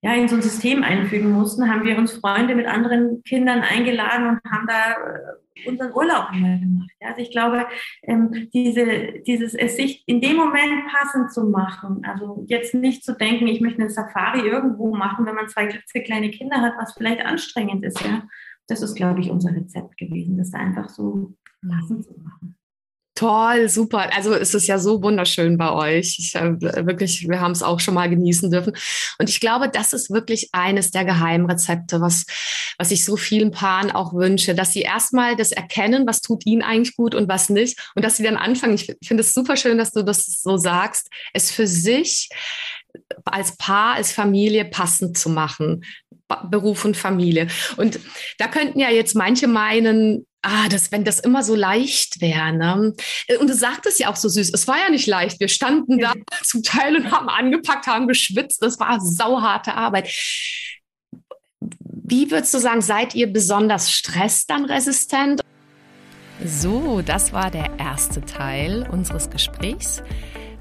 ja, 0.03 0.13
in 0.15 0.27
so 0.27 0.35
ein 0.35 0.41
System 0.41 0.83
einfügen 0.83 1.31
mussten, 1.31 1.69
haben 1.69 1.83
wir 1.83 1.97
uns 1.97 2.13
Freunde 2.13 2.55
mit 2.55 2.65
anderen 2.65 3.21
Kindern 3.23 3.61
eingeladen 3.61 4.29
und 4.29 4.51
haben 4.51 4.67
da 4.67 4.93
äh, 4.93 5.69
unseren 5.69 5.93
Urlaub 5.93 6.31
mal 6.33 6.59
gemacht. 6.59 6.89
Ja, 6.99 7.09
also 7.09 7.21
ich 7.21 7.29
glaube, 7.29 7.67
ähm, 8.03 8.49
diese, 8.51 9.19
dieses 9.27 9.53
es 9.53 9.75
sich 9.75 10.03
in 10.07 10.19
dem 10.19 10.37
Moment 10.37 10.87
passend 10.87 11.31
zu 11.31 11.43
machen, 11.45 12.03
also 12.03 12.43
jetzt 12.47 12.73
nicht 12.73 13.03
zu 13.03 13.15
denken, 13.15 13.45
ich 13.45 13.61
möchte 13.61 13.81
eine 13.81 13.91
Safari 13.91 14.39
irgendwo 14.41 14.95
machen, 14.95 15.25
wenn 15.27 15.35
man 15.35 15.49
zwei 15.49 15.67
kleine 15.67 16.31
Kinder 16.31 16.61
hat, 16.61 16.73
was 16.79 16.93
vielleicht 16.93 17.23
anstrengend 17.23 17.85
ist, 17.85 18.01
ja. 18.01 18.23
Das 18.67 18.81
ist, 18.81 18.95
glaube 18.95 19.19
ich, 19.19 19.29
unser 19.29 19.53
Rezept 19.53 19.97
gewesen, 19.97 20.37
das 20.37 20.51
da 20.51 20.59
einfach 20.59 20.87
so 20.87 21.33
passend 21.67 22.05
zu 22.05 22.13
machen. 22.21 22.55
Toll, 23.13 23.67
super. 23.67 24.09
Also 24.15 24.33
es 24.33 24.53
ist 24.53 24.67
ja 24.67 24.79
so 24.79 25.03
wunderschön 25.03 25.57
bei 25.57 25.71
euch. 25.71 26.15
Ich, 26.17 26.35
äh, 26.35 26.59
wirklich, 26.85 27.27
wir 27.27 27.41
haben 27.41 27.51
es 27.51 27.61
auch 27.61 27.81
schon 27.81 27.93
mal 27.93 28.09
genießen 28.09 28.49
dürfen. 28.49 28.73
Und 29.19 29.29
ich 29.29 29.41
glaube, 29.41 29.69
das 29.69 29.91
ist 29.91 30.11
wirklich 30.11 30.49
eines 30.53 30.91
der 30.91 31.03
Geheimrezepte, 31.03 31.99
was, 31.99 32.25
was 32.77 32.89
ich 32.89 33.03
so 33.03 33.17
vielen 33.17 33.51
Paaren 33.51 33.91
auch 33.91 34.13
wünsche, 34.13 34.55
dass 34.55 34.71
sie 34.71 34.81
erstmal 34.81 35.35
das 35.35 35.51
erkennen, 35.51 36.07
was 36.07 36.21
tut 36.21 36.45
ihnen 36.45 36.61
eigentlich 36.61 36.95
gut 36.95 37.13
und 37.13 37.27
was 37.27 37.49
nicht. 37.49 37.91
Und 37.95 38.05
dass 38.05 38.15
sie 38.15 38.23
dann 38.23 38.37
anfangen, 38.37 38.75
ich 38.75 38.95
finde 39.03 39.21
es 39.21 39.33
super 39.33 39.57
schön, 39.57 39.77
dass 39.77 39.91
du 39.91 40.03
das 40.03 40.41
so 40.41 40.55
sagst, 40.55 41.09
es 41.33 41.51
für 41.51 41.67
sich 41.67 42.29
als 43.25 43.57
Paar, 43.57 43.95
als 43.95 44.13
Familie 44.13 44.65
passend 44.65 45.17
zu 45.17 45.29
machen. 45.29 45.83
Beruf 46.49 46.85
und 46.85 46.95
Familie. 46.95 47.47
Und 47.75 47.99
da 48.37 48.47
könnten 48.47 48.79
ja 48.79 48.89
jetzt 48.89 49.15
manche 49.15 49.47
meinen, 49.47 50.25
ah, 50.41 50.67
das, 50.69 50.91
wenn 50.91 51.03
das 51.03 51.19
immer 51.19 51.43
so 51.43 51.55
leicht 51.55 52.21
wäre. 52.21 52.53
Ne? 52.53 52.93
Und 53.39 53.49
du 53.49 53.53
sagtest 53.53 53.99
ja 53.99 54.09
auch 54.09 54.15
so 54.15 54.29
süß, 54.29 54.51
es 54.53 54.67
war 54.67 54.77
ja 54.77 54.89
nicht 54.89 55.07
leicht. 55.07 55.39
Wir 55.39 55.47
standen 55.47 55.99
da 55.99 56.13
zum 56.43 56.63
Teil 56.63 56.95
und 56.95 57.11
haben 57.11 57.29
angepackt, 57.29 57.87
haben 57.87 58.07
geschwitzt. 58.07 58.61
Das 58.61 58.79
war 58.79 58.99
sauharte 58.99 59.73
Arbeit. 59.73 60.09
Wie 61.59 62.29
würdest 62.31 62.53
du 62.53 62.59
sagen, 62.59 62.81
seid 62.81 63.15
ihr 63.15 63.31
besonders 63.31 63.91
stress 63.91 64.45
dann 64.45 64.65
resistent? 64.65 65.41
So, 66.43 67.01
das 67.01 67.33
war 67.33 67.51
der 67.51 67.69
erste 67.77 68.21
Teil 68.21 68.87
unseres 68.91 69.29
Gesprächs 69.29 70.01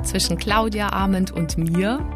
zwischen 0.04 0.36
Claudia 0.36 0.90
Arment 0.90 1.30
und 1.30 1.56
mir. 1.56 2.06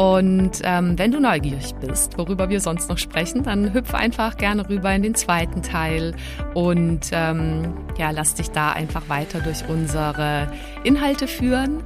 Und 0.00 0.62
ähm, 0.64 0.98
wenn 0.98 1.12
du 1.12 1.20
neugierig 1.20 1.74
bist, 1.74 2.16
worüber 2.16 2.48
wir 2.48 2.60
sonst 2.60 2.88
noch 2.88 2.96
sprechen, 2.96 3.42
dann 3.42 3.74
hüpf 3.74 3.92
einfach 3.92 4.38
gerne 4.38 4.66
rüber 4.66 4.90
in 4.94 5.02
den 5.02 5.14
zweiten 5.14 5.60
Teil 5.60 6.14
und 6.54 7.10
ähm, 7.12 7.74
ja, 7.98 8.10
lass 8.10 8.32
dich 8.32 8.50
da 8.50 8.72
einfach 8.72 9.10
weiter 9.10 9.40
durch 9.40 9.62
unsere 9.68 10.50
Inhalte 10.84 11.28
führen. 11.28 11.82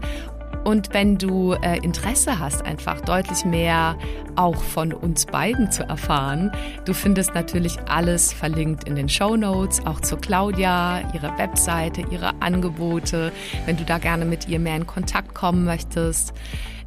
Und 0.63 0.95
wenn 0.95 1.19
du 1.19 1.55
äh, 1.55 1.79
Interesse 1.79 2.39
hast, 2.39 2.65
einfach 2.65 3.01
deutlich 3.01 3.45
mehr 3.45 3.99
auch 4.37 4.63
von 4.63 4.93
uns 4.93 5.27
beiden 5.27 5.73
zu 5.73 5.83
erfahren, 5.83 6.53
du 6.85 6.95
findest 6.95 7.35
natürlich 7.35 7.81
alles 7.89 8.33
verlinkt 8.33 8.85
in 8.85 8.95
den 8.95 9.09
Show 9.09 9.37
Notes, 9.37 9.85
auch 9.87 9.99
zu 9.99 10.17
Claudia, 10.17 11.01
ihre 11.15 11.37
Webseite, 11.37 12.05
ihre 12.13 12.31
Angebote. 12.41 13.33
Wenn 13.67 13.77
du 13.77 13.83
da 13.83 13.99
gerne 13.99 14.25
mit 14.25 14.47
ihr 14.49 14.61
mehr 14.61 14.77
in 14.77 14.87
Kontakt 14.87 15.35
kommen 15.35 15.65
möchtest, 15.65 16.33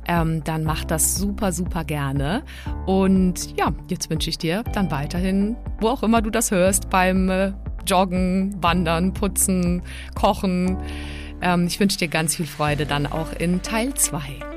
ähm, 0.08 0.44
dann 0.44 0.64
mach 0.64 0.86
das 0.86 1.16
super, 1.16 1.52
super 1.52 1.84
gerne. 1.84 2.44
Und 2.86 3.58
ja, 3.58 3.74
jetzt 3.90 4.10
wünsche 4.10 4.30
ich 4.30 4.38
dir 4.38 4.64
dann 4.74 4.92
weiterhin, 4.92 5.56
wo 5.80 5.90
auch 5.90 6.04
immer 6.04 6.22
du 6.22 6.30
das 6.30 6.52
hörst, 6.52 6.90
beim 6.90 7.30
äh, 7.30 7.54
Joggen, 7.86 8.56
Wandern, 8.62 9.14
Putzen, 9.14 9.82
Kochen. 10.16 10.78
Ähm, 11.42 11.68
ich 11.68 11.80
wünsche 11.80 11.98
dir 11.98 12.08
ganz 12.08 12.36
viel 12.36 12.48
Freude 12.48 12.86
dann 12.86 13.06
auch 13.06 13.34
in 13.34 13.62
Teil 13.62 13.94
2. 13.94 14.57